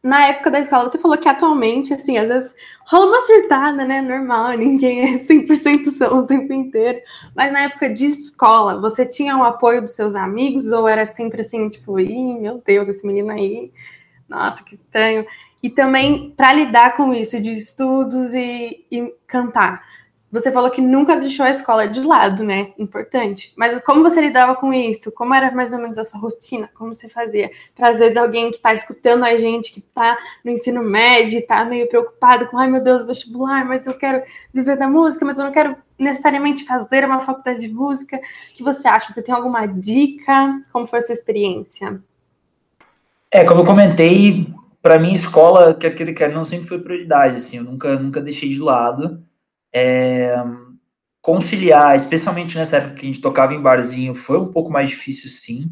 Na 0.03 0.27
época 0.27 0.51
da 0.51 0.59
escola, 0.59 0.87
você 0.87 0.97
falou 0.97 1.17
que 1.17 1.27
atualmente, 1.27 1.93
assim, 1.93 2.17
às 2.17 2.29
vezes 2.29 2.53
rola 2.85 3.07
uma 3.07 3.19
surtada, 3.21 3.85
né? 3.85 4.01
Normal, 4.01 4.51
ninguém 4.57 5.15
é 5.15 5.17
100% 5.19 5.91
são 5.97 6.19
o 6.19 6.27
tempo 6.27 6.53
inteiro. 6.53 6.99
Mas 7.35 7.51
na 7.51 7.61
época 7.61 7.89
de 7.89 8.05
escola, 8.05 8.79
você 8.79 9.05
tinha 9.05 9.37
o 9.37 9.43
apoio 9.43 9.81
dos 9.81 9.91
seus 9.91 10.15
amigos 10.15 10.71
ou 10.71 10.87
era 10.87 11.05
sempre 11.05 11.41
assim, 11.41 11.67
tipo, 11.69 11.99
ih, 11.99 12.39
meu 12.39 12.61
Deus, 12.65 12.87
esse 12.89 13.05
menino 13.05 13.31
aí, 13.31 13.71
nossa, 14.29 14.63
que 14.63 14.75
estranho. 14.75 15.25
E 15.61 15.69
também 15.69 16.31
para 16.37 16.53
lidar 16.53 16.93
com 16.95 17.13
isso 17.13 17.41
de 17.41 17.53
estudos 17.53 18.33
e, 18.33 18.85
e 18.91 19.13
cantar. 19.25 19.83
Você 20.29 20.51
falou 20.51 20.69
que 20.69 20.81
nunca 20.81 21.15
deixou 21.15 21.45
a 21.45 21.49
escola 21.49 21.87
de 21.87 22.01
lado, 22.01 22.43
né? 22.43 22.73
Importante. 22.77 23.53
Mas 23.55 23.81
como 23.81 24.03
você 24.03 24.19
lidava 24.19 24.55
com 24.55 24.73
isso? 24.73 25.09
Como 25.09 25.33
era 25.33 25.51
mais 25.51 25.71
ou 25.71 25.79
menos 25.79 25.97
a 25.97 26.03
sua 26.03 26.19
rotina? 26.19 26.69
Como 26.73 26.93
você 26.93 27.07
fazia? 27.07 27.49
Para 27.73 27.91
às 27.91 27.99
vezes 27.99 28.17
alguém 28.17 28.49
que 28.49 28.57
está 28.57 28.73
escutando 28.73 29.23
a 29.23 29.37
gente, 29.37 29.71
que 29.71 29.79
está 29.79 30.17
no 30.43 30.51
ensino 30.51 30.83
médio, 30.83 31.39
está 31.39 31.63
meio 31.63 31.87
preocupado 31.87 32.45
com, 32.47 32.57
ai 32.57 32.69
meu 32.69 32.83
Deus, 32.83 33.05
vestibular, 33.05 33.63
mas 33.63 33.87
eu 33.87 33.93
quero 33.93 34.21
viver 34.53 34.75
da 34.75 34.89
música, 34.89 35.25
mas 35.25 35.39
eu 35.39 35.45
não 35.45 35.51
quero 35.51 35.77
necessariamente 35.97 36.65
fazer 36.65 37.05
uma 37.05 37.21
faculdade 37.21 37.61
de 37.61 37.73
música. 37.73 38.17
O 38.17 38.53
que 38.53 38.63
você 38.63 38.85
acha? 38.85 39.13
Você 39.13 39.23
tem 39.23 39.33
alguma 39.33 39.65
dica? 39.65 40.59
Como 40.73 40.85
foi 40.85 40.99
a 40.99 41.03
sua 41.03 41.13
experiência? 41.13 42.01
É, 43.31 43.45
como 43.45 43.61
eu 43.61 43.65
comentei, 43.65 44.53
para 44.81 44.99
mim, 44.99 45.13
escola, 45.13 45.73
quer 45.73 45.95
queira, 45.95 46.13
quer 46.13 46.33
não, 46.33 46.43
sempre 46.43 46.67
foi 46.67 46.79
prioridade, 46.79 47.37
assim, 47.37 47.57
eu 47.57 47.63
nunca, 47.63 47.97
nunca 47.97 48.19
deixei 48.19 48.49
de 48.49 48.59
lado 48.59 49.25
é, 49.73 50.35
conciliar, 51.21 51.95
especialmente 51.95 52.57
nessa 52.57 52.77
época 52.77 52.95
que 52.95 53.05
a 53.05 53.07
gente 53.07 53.21
tocava 53.21 53.53
em 53.53 53.61
barzinho, 53.61 54.15
foi 54.15 54.37
um 54.37 54.51
pouco 54.51 54.71
mais 54.71 54.89
difícil, 54.89 55.29
sim. 55.29 55.69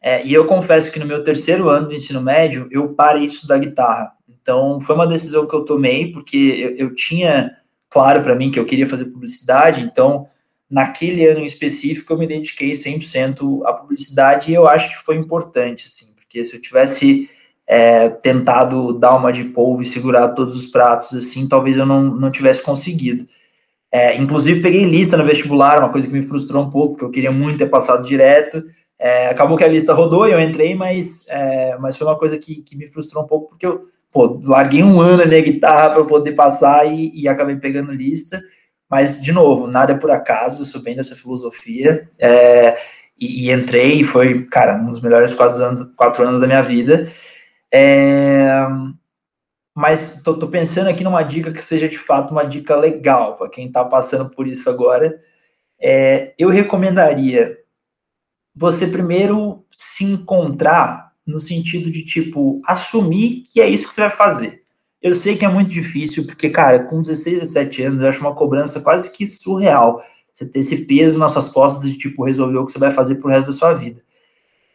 É, 0.00 0.24
e 0.24 0.32
eu 0.32 0.44
confesso 0.44 0.92
que 0.92 0.98
no 0.98 1.06
meu 1.06 1.24
terceiro 1.24 1.68
ano 1.68 1.88
do 1.88 1.94
ensino 1.94 2.20
médio, 2.20 2.68
eu 2.70 2.94
parei 2.94 3.26
de 3.26 3.34
estudar 3.34 3.58
guitarra. 3.58 4.12
Então, 4.28 4.80
foi 4.80 4.94
uma 4.94 5.06
decisão 5.06 5.48
que 5.48 5.54
eu 5.54 5.64
tomei, 5.64 6.12
porque 6.12 6.36
eu, 6.36 6.88
eu 6.88 6.94
tinha 6.94 7.50
claro 7.88 8.22
para 8.22 8.34
mim 8.34 8.50
que 8.50 8.58
eu 8.58 8.66
queria 8.66 8.86
fazer 8.86 9.06
publicidade, 9.06 9.80
então, 9.80 10.28
naquele 10.68 11.26
ano 11.26 11.40
em 11.40 11.44
específico, 11.44 12.12
eu 12.12 12.18
me 12.18 12.26
dediquei 12.26 12.72
100% 12.72 13.64
à 13.64 13.72
publicidade 13.72 14.50
e 14.50 14.54
eu 14.54 14.68
acho 14.68 14.88
que 14.90 15.04
foi 15.04 15.16
importante, 15.16 15.86
assim, 15.86 16.12
porque 16.14 16.44
se 16.44 16.56
eu 16.56 16.60
tivesse 16.60 17.30
é, 17.66 18.08
tentado 18.08 18.92
dar 18.92 19.16
uma 19.16 19.32
de 19.32 19.44
polvo 19.44 19.82
e 19.82 19.86
segurar 19.86 20.28
todos 20.28 20.56
os 20.56 20.66
pratos, 20.66 21.14
assim, 21.14 21.48
talvez 21.48 21.76
eu 21.76 21.86
não, 21.86 22.02
não 22.02 22.30
tivesse 22.30 22.62
conseguido. 22.62 23.26
É, 23.90 24.16
inclusive, 24.16 24.60
peguei 24.60 24.84
lista 24.84 25.16
no 25.16 25.24
vestibular, 25.24 25.78
uma 25.78 25.88
coisa 25.88 26.06
que 26.06 26.12
me 26.12 26.22
frustrou 26.22 26.64
um 26.64 26.70
pouco, 26.70 26.94
porque 26.94 27.04
eu 27.04 27.10
queria 27.10 27.30
muito 27.30 27.58
ter 27.58 27.66
passado 27.66 28.04
direto. 28.04 28.60
É, 28.98 29.28
acabou 29.28 29.56
que 29.56 29.64
a 29.64 29.68
lista 29.68 29.94
rodou 29.94 30.26
e 30.26 30.32
eu 30.32 30.40
entrei, 30.40 30.74
mas, 30.74 31.28
é, 31.28 31.76
mas 31.78 31.96
foi 31.96 32.06
uma 32.06 32.18
coisa 32.18 32.38
que, 32.38 32.62
que 32.62 32.76
me 32.76 32.86
frustrou 32.86 33.22
um 33.22 33.26
pouco, 33.26 33.50
porque 33.50 33.66
eu 33.66 33.86
pô, 34.10 34.40
larguei 34.44 34.82
um 34.82 35.00
ano 35.00 35.22
ali 35.22 35.36
a 35.36 35.40
guitarra 35.40 35.90
para 35.90 36.04
poder 36.04 36.32
passar 36.32 36.86
e, 36.86 37.10
e 37.14 37.28
acabei 37.28 37.56
pegando 37.56 37.92
lista. 37.92 38.40
Mas, 38.90 39.22
de 39.22 39.32
novo, 39.32 39.66
nada 39.66 39.92
é 39.92 39.96
por 39.96 40.10
acaso, 40.10 40.64
sou 40.64 40.82
bem 40.82 40.94
dessa 40.94 41.14
filosofia. 41.14 42.08
É, 42.18 42.76
e, 43.18 43.46
e, 43.46 43.52
entrei, 43.52 44.00
e 44.00 44.04
foi, 44.04 44.44
cara, 44.46 44.76
um 44.76 44.88
dos 44.88 45.00
melhores 45.00 45.32
quatro 45.34 45.62
anos, 45.62 45.82
quatro 45.96 46.24
anos 46.24 46.40
da 46.40 46.46
minha 46.46 46.62
vida. 46.62 47.10
É, 47.76 48.68
mas 49.74 50.22
tô, 50.22 50.36
pensando 50.46 50.88
aqui 50.88 51.02
numa 51.02 51.24
dica 51.24 51.52
que 51.52 51.60
seja 51.60 51.88
de 51.88 51.98
fato 51.98 52.30
uma 52.30 52.44
dica 52.44 52.76
legal 52.76 53.36
para 53.36 53.50
quem 53.50 53.66
está 53.66 53.84
passando 53.84 54.30
por 54.30 54.46
isso 54.46 54.70
agora. 54.70 55.20
É, 55.80 56.32
eu 56.38 56.50
recomendaria 56.50 57.58
você 58.54 58.86
primeiro 58.86 59.64
se 59.72 60.04
encontrar 60.04 61.12
no 61.26 61.40
sentido 61.40 61.90
de 61.90 62.04
tipo 62.04 62.62
assumir 62.64 63.42
que 63.52 63.60
é 63.60 63.68
isso 63.68 63.88
que 63.88 63.94
você 63.94 64.02
vai 64.02 64.10
fazer. 64.10 64.62
Eu 65.02 65.12
sei 65.12 65.36
que 65.36 65.44
é 65.44 65.48
muito 65.48 65.70
difícil, 65.70 66.24
porque, 66.26 66.48
cara, 66.50 66.84
com 66.84 67.02
16, 67.02 67.40
17 67.40 67.82
anos, 67.82 68.02
eu 68.02 68.08
acho 68.08 68.20
uma 68.20 68.34
cobrança 68.34 68.80
quase 68.80 69.12
que 69.12 69.26
surreal. 69.26 70.02
Você 70.32 70.46
ter 70.46 70.60
esse 70.60 70.86
peso 70.86 71.18
nas 71.18 71.32
suas 71.32 71.48
costas 71.48 71.90
de, 71.90 71.98
tipo, 71.98 72.24
resolver 72.24 72.56
o 72.58 72.66
que 72.66 72.72
você 72.72 72.78
vai 72.78 72.92
fazer 72.92 73.16
pro 73.16 73.28
resto 73.28 73.50
da 73.50 73.56
sua 73.58 73.74
vida. 73.74 74.00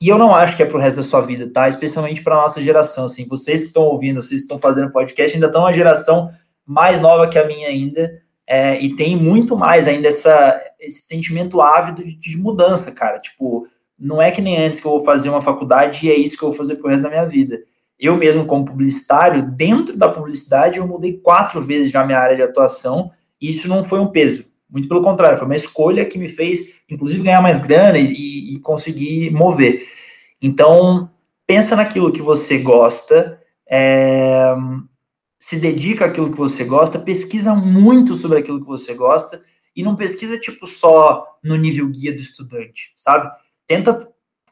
E 0.01 0.07
eu 0.07 0.17
não 0.17 0.33
acho 0.33 0.55
que 0.55 0.63
é 0.63 0.65
pro 0.65 0.79
resto 0.79 0.97
da 0.97 1.03
sua 1.03 1.19
vida, 1.19 1.51
tá? 1.51 1.67
Especialmente 1.67 2.23
para 2.23 2.35
nossa 2.35 2.61
geração, 2.61 3.05
assim, 3.05 3.27
vocês 3.27 3.59
que 3.61 3.67
estão 3.67 3.83
ouvindo, 3.83 4.21
vocês 4.21 4.41
que 4.41 4.45
estão 4.45 4.57
fazendo 4.57 4.91
podcast, 4.91 5.35
ainda 5.35 5.47
estão 5.47 5.61
uma 5.61 5.73
geração 5.73 6.31
mais 6.65 7.01
nova 7.01 7.27
que 7.27 7.37
a 7.37 7.45
minha 7.45 7.67
ainda, 7.67 8.21
é, 8.47 8.79
e 8.79 8.95
tem 8.95 9.17
muito 9.17 9.57
mais 9.57 9.87
ainda 9.87 10.07
essa, 10.07 10.59
esse 10.79 11.01
sentimento 11.01 11.61
ávido 11.61 12.03
de, 12.03 12.15
de, 12.15 12.37
mudança, 12.37 12.91
cara. 12.93 13.19
Tipo, 13.19 13.67
não 13.97 14.21
é 14.21 14.31
que 14.31 14.41
nem 14.41 14.57
antes 14.57 14.79
que 14.79 14.85
eu 14.85 14.91
vou 14.91 15.03
fazer 15.03 15.29
uma 15.29 15.41
faculdade 15.41 16.07
e 16.07 16.11
é 16.11 16.15
isso 16.15 16.37
que 16.37 16.43
eu 16.43 16.49
vou 16.49 16.57
fazer 16.57 16.77
pro 16.77 16.89
resto 16.89 17.03
da 17.03 17.09
minha 17.09 17.25
vida. 17.25 17.59
Eu 17.99 18.15
mesmo, 18.15 18.45
como 18.45 18.63
publicitário, 18.63 19.51
dentro 19.51 19.97
da 19.97 20.07
publicidade, 20.07 20.79
eu 20.79 20.87
mudei 20.87 21.17
quatro 21.17 21.59
vezes 21.59 21.91
já 21.91 22.05
minha 22.05 22.17
área 22.17 22.37
de 22.37 22.41
atuação, 22.41 23.11
e 23.41 23.49
isso 23.49 23.67
não 23.67 23.83
foi 23.83 23.99
um 23.99 24.07
peso. 24.07 24.45
Muito 24.69 24.87
pelo 24.87 25.01
contrário, 25.01 25.37
foi 25.37 25.47
uma 25.47 25.55
escolha 25.55 26.05
que 26.05 26.19
me 26.19 26.29
fez, 26.29 26.79
inclusive, 26.87 27.23
ganhar 27.23 27.41
mais 27.41 27.65
grana 27.65 27.97
e, 27.97 28.53
e 28.53 28.59
conseguir 28.59 29.31
mover. 29.31 29.87
Então, 30.39 31.09
pensa 31.47 31.75
naquilo 31.75 32.11
que 32.11 32.21
você 32.21 32.59
gosta, 32.59 33.41
é, 33.67 34.53
se 35.39 35.57
dedica 35.57 36.05
àquilo 36.05 36.29
que 36.29 36.37
você 36.37 36.63
gosta, 36.63 36.99
pesquisa 36.99 37.55
muito 37.55 38.13
sobre 38.13 38.37
aquilo 38.37 38.61
que 38.61 38.67
você 38.67 38.93
gosta 38.93 39.41
e 39.75 39.81
não 39.81 39.95
pesquisa, 39.95 40.39
tipo, 40.39 40.67
só 40.67 41.25
no 41.43 41.55
nível 41.55 41.87
guia 41.89 42.13
do 42.13 42.19
estudante, 42.19 42.91
sabe? 42.95 43.31
Tenta, 43.65 44.07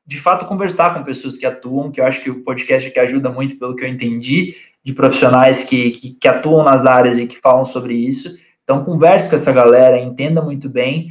de 0.05 0.19
fato, 0.19 0.45
conversar 0.45 0.95
com 0.95 1.03
pessoas 1.03 1.37
que 1.37 1.45
atuam, 1.45 1.91
que 1.91 2.01
eu 2.01 2.05
acho 2.05 2.21
que 2.23 2.31
o 2.31 2.43
podcast 2.43 2.89
aqui 2.89 2.99
ajuda 2.99 3.29
muito, 3.29 3.59
pelo 3.59 3.75
que 3.75 3.83
eu 3.83 3.89
entendi, 3.89 4.55
de 4.83 4.93
profissionais 4.93 5.63
que, 5.63 5.91
que, 5.91 6.13
que 6.13 6.27
atuam 6.27 6.63
nas 6.63 6.85
áreas 6.85 7.19
e 7.19 7.27
que 7.27 7.37
falam 7.37 7.65
sobre 7.65 7.93
isso 7.93 8.46
então, 8.67 8.83
converse 8.83 9.29
com 9.29 9.35
essa 9.35 9.53
galera, 9.53 9.97
entenda 9.97 10.41
muito 10.41 10.67
bem 10.67 11.07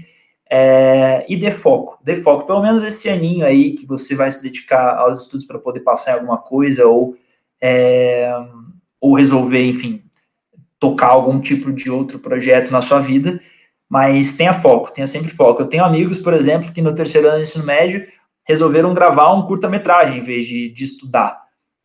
é, 0.50 1.24
e 1.26 1.34
dê 1.38 1.50
foco. 1.50 1.98
Dê 2.04 2.14
foco, 2.14 2.46
pelo 2.46 2.60
menos 2.60 2.82
esse 2.82 3.08
aninho 3.08 3.46
aí 3.46 3.72
que 3.72 3.86
você 3.86 4.14
vai 4.14 4.30
se 4.30 4.42
dedicar 4.42 4.98
aos 4.98 5.22
estudos 5.22 5.46
para 5.46 5.58
poder 5.58 5.80
passar 5.80 6.10
em 6.10 6.14
alguma 6.16 6.36
coisa 6.36 6.86
ou, 6.86 7.16
é, 7.58 8.30
ou 9.00 9.14
resolver, 9.14 9.66
enfim, 9.66 10.02
tocar 10.78 11.06
algum 11.06 11.40
tipo 11.40 11.72
de 11.72 11.90
outro 11.90 12.18
projeto 12.18 12.70
na 12.70 12.82
sua 12.82 12.98
vida. 12.98 13.40
Mas 13.88 14.36
tenha 14.36 14.52
foco, 14.52 14.92
tenha 14.92 15.06
sempre 15.06 15.30
foco. 15.30 15.62
Eu 15.62 15.66
tenho 15.66 15.82
amigos, 15.82 16.18
por 16.18 16.34
exemplo, 16.34 16.70
que 16.70 16.82
no 16.82 16.94
terceiro 16.94 17.26
ano 17.26 17.38
do 17.38 17.42
ensino 17.42 17.64
médio 17.64 18.06
resolveram 18.44 18.92
gravar 18.92 19.32
um 19.32 19.46
curta-metragem 19.46 20.18
em 20.18 20.22
vez 20.22 20.44
de, 20.44 20.68
de 20.68 20.84
estudar. 20.84 21.40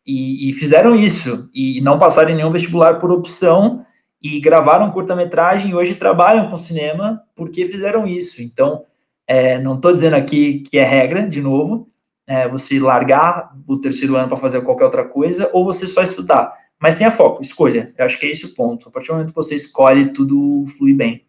E, 0.06 0.50
e, 0.50 0.52
fizeram 0.52 0.94
isso, 0.94 1.48
e 1.54 1.80
não 1.80 1.98
passaram 1.98 2.28
em 2.28 2.34
nenhum 2.34 2.50
vestibular 2.50 2.98
por 2.98 3.10
opção, 3.10 3.86
e 4.22 4.38
gravaram 4.40 4.90
curta-metragem 4.90 5.70
e 5.70 5.74
hoje 5.74 5.94
trabalham 5.94 6.48
com 6.48 6.56
cinema 6.56 7.22
porque 7.34 7.66
fizeram 7.66 8.06
isso. 8.06 8.42
Então, 8.42 8.84
é, 9.26 9.58
não 9.58 9.74
estou 9.74 9.92
dizendo 9.92 10.14
aqui 10.14 10.60
que 10.60 10.78
é 10.78 10.84
regra, 10.84 11.28
de 11.28 11.40
novo, 11.40 11.88
é, 12.26 12.48
você 12.48 12.78
largar 12.78 13.52
o 13.66 13.78
terceiro 13.78 14.16
ano 14.16 14.28
para 14.28 14.36
fazer 14.36 14.60
qualquer 14.62 14.84
outra 14.84 15.04
coisa 15.04 15.50
ou 15.52 15.64
você 15.64 15.86
só 15.86 16.02
estudar. 16.02 16.52
Mas 16.80 16.96
tenha 16.96 17.10
foco, 17.10 17.42
escolha. 17.42 17.92
Eu 17.96 18.04
acho 18.04 18.18
que 18.18 18.26
é 18.26 18.30
esse 18.30 18.44
o 18.44 18.54
ponto. 18.54 18.88
A 18.88 18.92
partir 18.92 19.08
do 19.08 19.14
momento 19.14 19.30
que 19.30 19.36
você 19.36 19.54
escolhe, 19.54 20.12
tudo 20.12 20.64
flui 20.76 20.92
bem. 20.92 21.24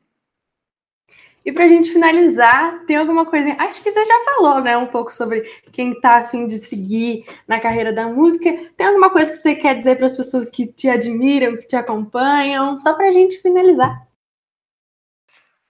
E 1.46 1.52
para 1.52 1.66
a 1.66 1.68
gente 1.68 1.92
finalizar, 1.92 2.86
tem 2.86 2.96
alguma 2.96 3.26
coisa. 3.26 3.56
Acho 3.60 3.84
que 3.84 3.92
você 3.92 4.06
já 4.06 4.20
falou, 4.26 4.62
né? 4.62 4.78
Um 4.78 4.88
pouco 4.88 5.14
sobre 5.14 5.42
quem 5.72 5.92
está 5.92 6.18
afim 6.20 6.48
de 6.48 6.58
seguir 6.58 7.26
na 7.48 7.60
carreira 7.60 7.92
da 7.92 8.08
música. 8.08 8.50
Tem 8.78 8.88
alguma 8.88 9.10
coisa 9.10 9.32
que 9.32 9.38
você 9.38 9.54
quer 9.54 9.78
dizer 9.78 9.98
para 9.98 10.06
as 10.06 10.16
pessoas 10.16 10.50
que 10.50 10.66
te 10.66 10.88
admiram, 10.88 11.58
que 11.58 11.68
te 11.68 11.76
acompanham? 11.76 12.80
Só 12.80 12.94
para 12.94 13.10
a 13.10 13.12
gente 13.12 13.42
finalizar. 13.42 14.08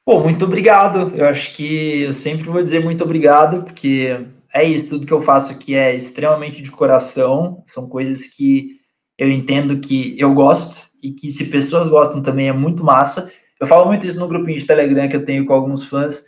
Pô, 0.06 0.20
muito 0.20 0.46
obrigado. 0.46 1.16
Eu 1.16 1.26
acho 1.26 1.56
que 1.56 2.02
eu 2.02 2.14
sempre 2.14 2.50
vou 2.50 2.62
dizer 2.62 2.84
muito 2.84 3.04
obrigado, 3.04 3.64
porque 3.64 4.28
é 4.54 4.64
isso, 4.64 4.92
tudo 4.92 5.08
que 5.08 5.14
eu 5.14 5.22
faço 5.24 5.52
aqui 5.52 5.76
é 5.76 5.96
extremamente 5.96 6.62
de 6.62 6.70
coração. 6.70 7.64
São 7.66 7.90
coisas 7.90 8.26
que 8.26 8.80
eu 9.18 9.32
entendo 9.32 9.80
que 9.80 10.16
eu 10.20 10.34
gosto 10.34 10.90
e 11.02 11.12
que 11.12 11.32
se 11.32 11.50
pessoas 11.50 11.88
gostam 11.88 12.22
também 12.22 12.50
é 12.50 12.54
muito 12.54 12.84
massa. 12.84 13.32
Eu 13.64 13.68
falo 13.68 13.86
muito 13.86 14.06
isso 14.06 14.20
no 14.20 14.28
grupinho 14.28 14.60
de 14.60 14.66
Telegram 14.66 15.08
que 15.08 15.16
eu 15.16 15.24
tenho 15.24 15.46
com 15.46 15.54
alguns 15.54 15.86
fãs, 15.86 16.26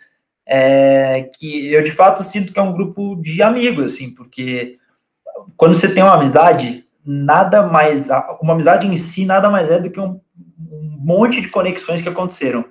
é, 0.47 1.29
que 1.37 1.71
eu 1.71 1.83
de 1.83 1.91
fato 1.91 2.23
sinto 2.23 2.53
que 2.53 2.59
é 2.59 2.61
um 2.61 2.71
grupo 2.71 3.17
de 3.21 3.43
amigos, 3.43 3.93
assim, 3.93 4.15
porque 4.15 4.77
quando 5.57 5.75
você 5.75 5.93
tem 5.93 6.01
uma 6.01 6.13
amizade, 6.13 6.85
nada 7.05 7.61
mais, 7.63 8.07
uma 8.41 8.53
amizade 8.53 8.87
em 8.87 8.95
si 8.95 9.25
nada 9.25 9.49
mais 9.49 9.69
é 9.69 9.79
do 9.79 9.89
que 9.89 9.99
um, 9.99 10.21
um 10.57 10.97
monte 10.97 11.41
de 11.41 11.49
conexões 11.49 12.01
que 12.01 12.07
aconteceram. 12.07 12.63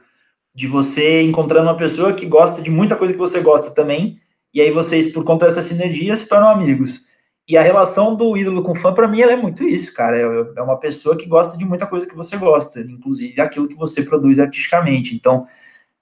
De 0.54 0.66
você 0.66 1.20
encontrando 1.20 1.68
uma 1.68 1.76
pessoa 1.76 2.14
que 2.14 2.24
gosta 2.24 2.62
de 2.62 2.70
muita 2.70 2.96
coisa 2.96 3.12
que 3.12 3.18
você 3.18 3.40
gosta 3.40 3.70
também, 3.72 4.18
e 4.52 4.62
aí 4.62 4.70
vocês, 4.70 5.12
por 5.12 5.24
conta 5.24 5.46
dessa 5.46 5.60
sinergia, 5.60 6.16
se 6.16 6.26
tornam 6.26 6.48
amigos. 6.48 7.04
E 7.46 7.58
a 7.58 7.62
relação 7.62 8.16
do 8.16 8.36
ídolo 8.36 8.62
com 8.62 8.72
o 8.72 8.74
fã, 8.74 8.94
para 8.94 9.06
mim, 9.06 9.20
ela 9.20 9.32
é 9.32 9.36
muito 9.36 9.64
isso, 9.64 9.92
cara. 9.92 10.16
É, 10.16 10.58
é 10.58 10.62
uma 10.62 10.78
pessoa 10.78 11.16
que 11.16 11.26
gosta 11.26 11.58
de 11.58 11.64
muita 11.64 11.86
coisa 11.86 12.06
que 12.06 12.16
você 12.16 12.36
gosta, 12.38 12.80
inclusive 12.80 13.40
aquilo 13.40 13.68
que 13.68 13.74
você 13.74 14.02
produz 14.02 14.38
artisticamente. 14.38 15.14
Então, 15.14 15.46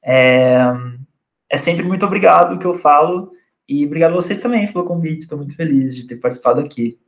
é, 0.03 0.63
é 1.51 1.57
sempre 1.57 1.85
muito 1.85 2.07
obrigado 2.07 2.59
que 2.59 2.67
eu 2.67 2.75
falo. 2.75 3.33
E 3.69 3.85
obrigado 3.87 4.13
a 4.13 4.17
vocês 4.17 4.41
também 4.41 4.71
pelo 4.71 4.85
convite. 4.85 5.21
Estou 5.21 5.39
muito 5.39 5.57
feliz 5.57 5.97
de 5.97 6.07
ter 6.07 6.17
participado 6.17 6.61
aqui. 6.61 6.99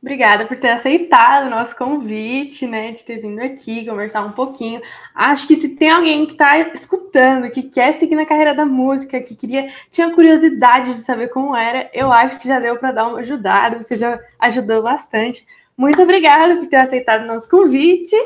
Obrigada 0.00 0.46
por 0.46 0.56
ter 0.56 0.70
aceitado 0.70 1.46
o 1.46 1.50
nosso 1.50 1.76
convite, 1.76 2.68
né? 2.68 2.92
De 2.92 3.04
ter 3.04 3.20
vindo 3.20 3.40
aqui 3.40 3.84
conversar 3.84 4.24
um 4.24 4.30
pouquinho. 4.30 4.80
Acho 5.12 5.48
que 5.48 5.56
se 5.56 5.74
tem 5.74 5.90
alguém 5.90 6.24
que 6.24 6.32
está 6.32 6.56
escutando, 6.72 7.50
que 7.50 7.64
quer 7.64 7.94
seguir 7.94 8.14
na 8.14 8.24
carreira 8.24 8.54
da 8.54 8.64
música, 8.64 9.20
que 9.20 9.34
queria, 9.34 9.68
tinha 9.90 10.14
curiosidade 10.14 10.94
de 10.94 11.00
saber 11.00 11.28
como 11.28 11.54
era, 11.56 11.90
eu 11.92 12.12
acho 12.12 12.38
que 12.38 12.46
já 12.46 12.60
deu 12.60 12.76
para 12.76 12.92
dar 12.92 13.08
uma 13.08 13.18
ajudada. 13.18 13.82
Você 13.82 13.98
já 13.98 14.20
ajudou 14.38 14.82
bastante. 14.84 15.44
Muito 15.76 16.00
obrigada 16.00 16.56
por 16.56 16.68
ter 16.68 16.76
aceitado 16.76 17.24
o 17.24 17.26
nosso 17.26 17.48
convite. 17.48 18.16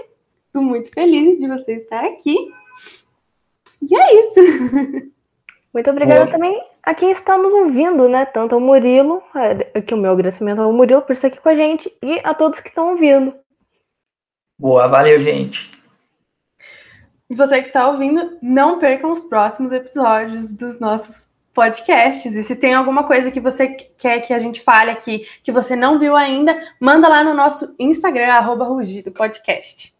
Fico 0.49 0.63
muito 0.63 0.91
feliz 0.93 1.41
de 1.41 1.49
você 1.49 1.77
estar 1.77 2.05
aqui. 2.05 2.37
E 3.81 3.95
é 3.95 4.21
isso. 4.21 5.13
Muito 5.73 5.91
obrigada 5.91 6.31
também 6.31 6.63
a 6.83 6.95
quem 6.95 7.11
está 7.11 7.39
nos 7.39 7.53
ouvindo, 7.55 8.09
né? 8.09 8.27
Tanto 8.27 8.55
ao 8.55 8.61
Murilo, 8.61 9.23
aqui 9.75 9.95
o 9.95 9.97
meu 9.97 10.13
agradecimento 10.13 10.61
ao 10.61 10.73
Murilo 10.73 11.01
por 11.03 11.13
estar 11.13 11.29
aqui 11.29 11.41
com 11.41 11.49
a 11.49 11.55
gente 11.55 11.91
e 12.03 12.21
a 12.23 12.35
todos 12.35 12.61
que 12.61 12.69
estão 12.69 12.91
ouvindo. 12.91 13.35
Boa, 14.59 14.87
valeu, 14.87 15.19
gente. 15.19 15.71
E 17.31 17.35
você 17.35 17.63
que 17.63 17.67
está 17.67 17.89
ouvindo, 17.89 18.37
não 18.43 18.79
percam 18.79 19.11
os 19.11 19.23
próximos 19.23 19.73
episódios 19.73 20.53
dos 20.53 20.79
nossos 20.79 21.27
podcasts. 21.55 22.35
E 22.35 22.43
se 22.43 22.55
tem 22.55 22.75
alguma 22.75 23.05
coisa 23.05 23.31
que 23.31 23.41
você 23.41 23.69
quer 23.69 24.21
que 24.21 24.35
a 24.35 24.39
gente 24.39 24.61
fale 24.61 24.91
aqui, 24.91 25.27
que 25.43 25.51
você 25.51 25.75
não 25.75 25.99
viu 25.99 26.15
ainda, 26.15 26.55
manda 26.79 27.09
lá 27.09 27.25
no 27.25 27.33
nosso 27.33 27.75
Instagram, 27.79 28.31
arroba 28.31 28.67
Rugido 28.67 29.11
Podcast. 29.11 29.95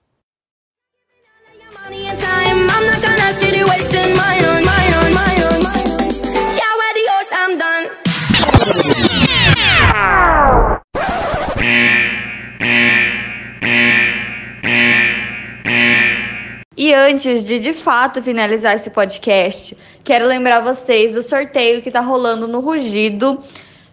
E 16.77 16.93
antes 16.93 17.47
de 17.47 17.59
de 17.59 17.73
fato 17.73 18.21
finalizar 18.21 18.75
esse 18.75 18.91
podcast, 18.91 19.77
quero 20.05 20.27
lembrar 20.27 20.61
vocês 20.61 21.15
do 21.15 21.23
sorteio 21.23 21.81
que 21.81 21.91
tá 21.91 22.01
rolando 22.01 22.49
no 22.49 22.61
Rugido, 22.61 23.43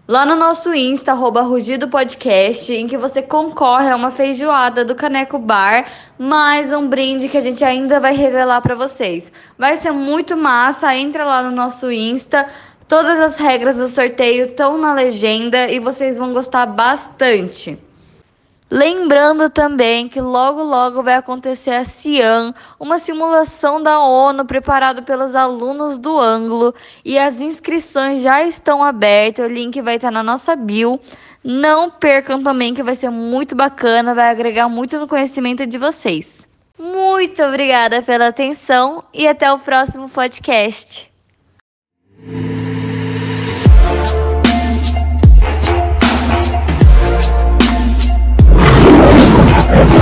lá 0.10 0.26
no 0.26 0.36
nosso 0.36 0.74
Insta, 0.74 1.12
arroba 1.12 1.44
Rugido 1.44 1.88
Podcast, 1.88 2.74
em 2.74 2.88
que 2.88 2.98
você 2.98 3.22
concorre 3.22 3.92
a 3.92 3.96
uma 3.96 4.10
feijoada 4.10 4.84
do 4.84 4.96
Caneco 4.96 5.38
Bar, 5.38 5.86
mais 6.18 6.74
um 6.74 6.88
brinde 6.88 7.30
que 7.30 7.38
a 7.38 7.42
gente 7.42 7.64
ainda 7.64 8.00
vai 8.00 8.16
revelar 8.16 8.60
para 8.62 8.74
vocês. 8.74 9.32
Vai 9.56 9.78
ser 9.78 9.92
muito 9.92 10.36
massa, 10.36 10.96
entra 10.96 11.24
lá 11.24 11.44
no 11.44 11.52
nosso 11.52 11.92
Insta. 11.92 12.48
Todas 12.88 13.20
as 13.20 13.38
regras 13.38 13.78
do 13.78 13.88
sorteio 13.88 14.46
estão 14.46 14.80
na 14.80 14.96
legenda 14.96 15.70
e 15.70 15.78
vocês 15.78 16.18
vão 16.18 16.34
gostar 16.34 16.66
bastante. 16.66 17.78
Lembrando 18.72 19.50
também 19.50 20.08
que 20.08 20.22
logo 20.22 20.62
logo 20.62 21.02
vai 21.02 21.16
acontecer 21.16 21.72
a 21.72 21.84
CIAN, 21.84 22.54
uma 22.80 23.00
simulação 23.00 23.82
da 23.82 24.00
ONU 24.00 24.46
preparada 24.46 25.02
pelos 25.02 25.36
alunos 25.36 25.98
do 25.98 26.20
ângulo 26.20 26.76
e 27.04 27.18
as 27.18 27.40
inscrições 27.40 28.22
já 28.22 28.44
estão 28.44 28.84
abertas, 28.84 29.50
o 29.50 29.52
link 29.52 29.82
vai 29.82 29.96
estar 29.96 30.12
na 30.12 30.22
nossa 30.22 30.56
bio. 30.56 31.00
Não 31.44 31.90
percam 31.90 32.44
também 32.44 32.74
que 32.74 32.84
vai 32.84 32.96
ser 32.96 33.10
muito 33.10 33.56
bacana, 33.56 34.14
vai 34.14 34.30
agregar 34.30 34.70
muito 34.70 35.00
no 35.00 35.08
conhecimento 35.08 35.66
de 35.66 35.78
vocês. 35.80 36.48
Muito 36.78 37.42
obrigada 37.42 38.04
pela 38.04 38.28
atenção 38.28 39.04
e 39.12 39.28
até 39.28 39.52
o 39.52 39.58
próximo 39.58 40.08
podcast. 40.10 41.12
Let's 49.72 49.94
go. 49.94 49.99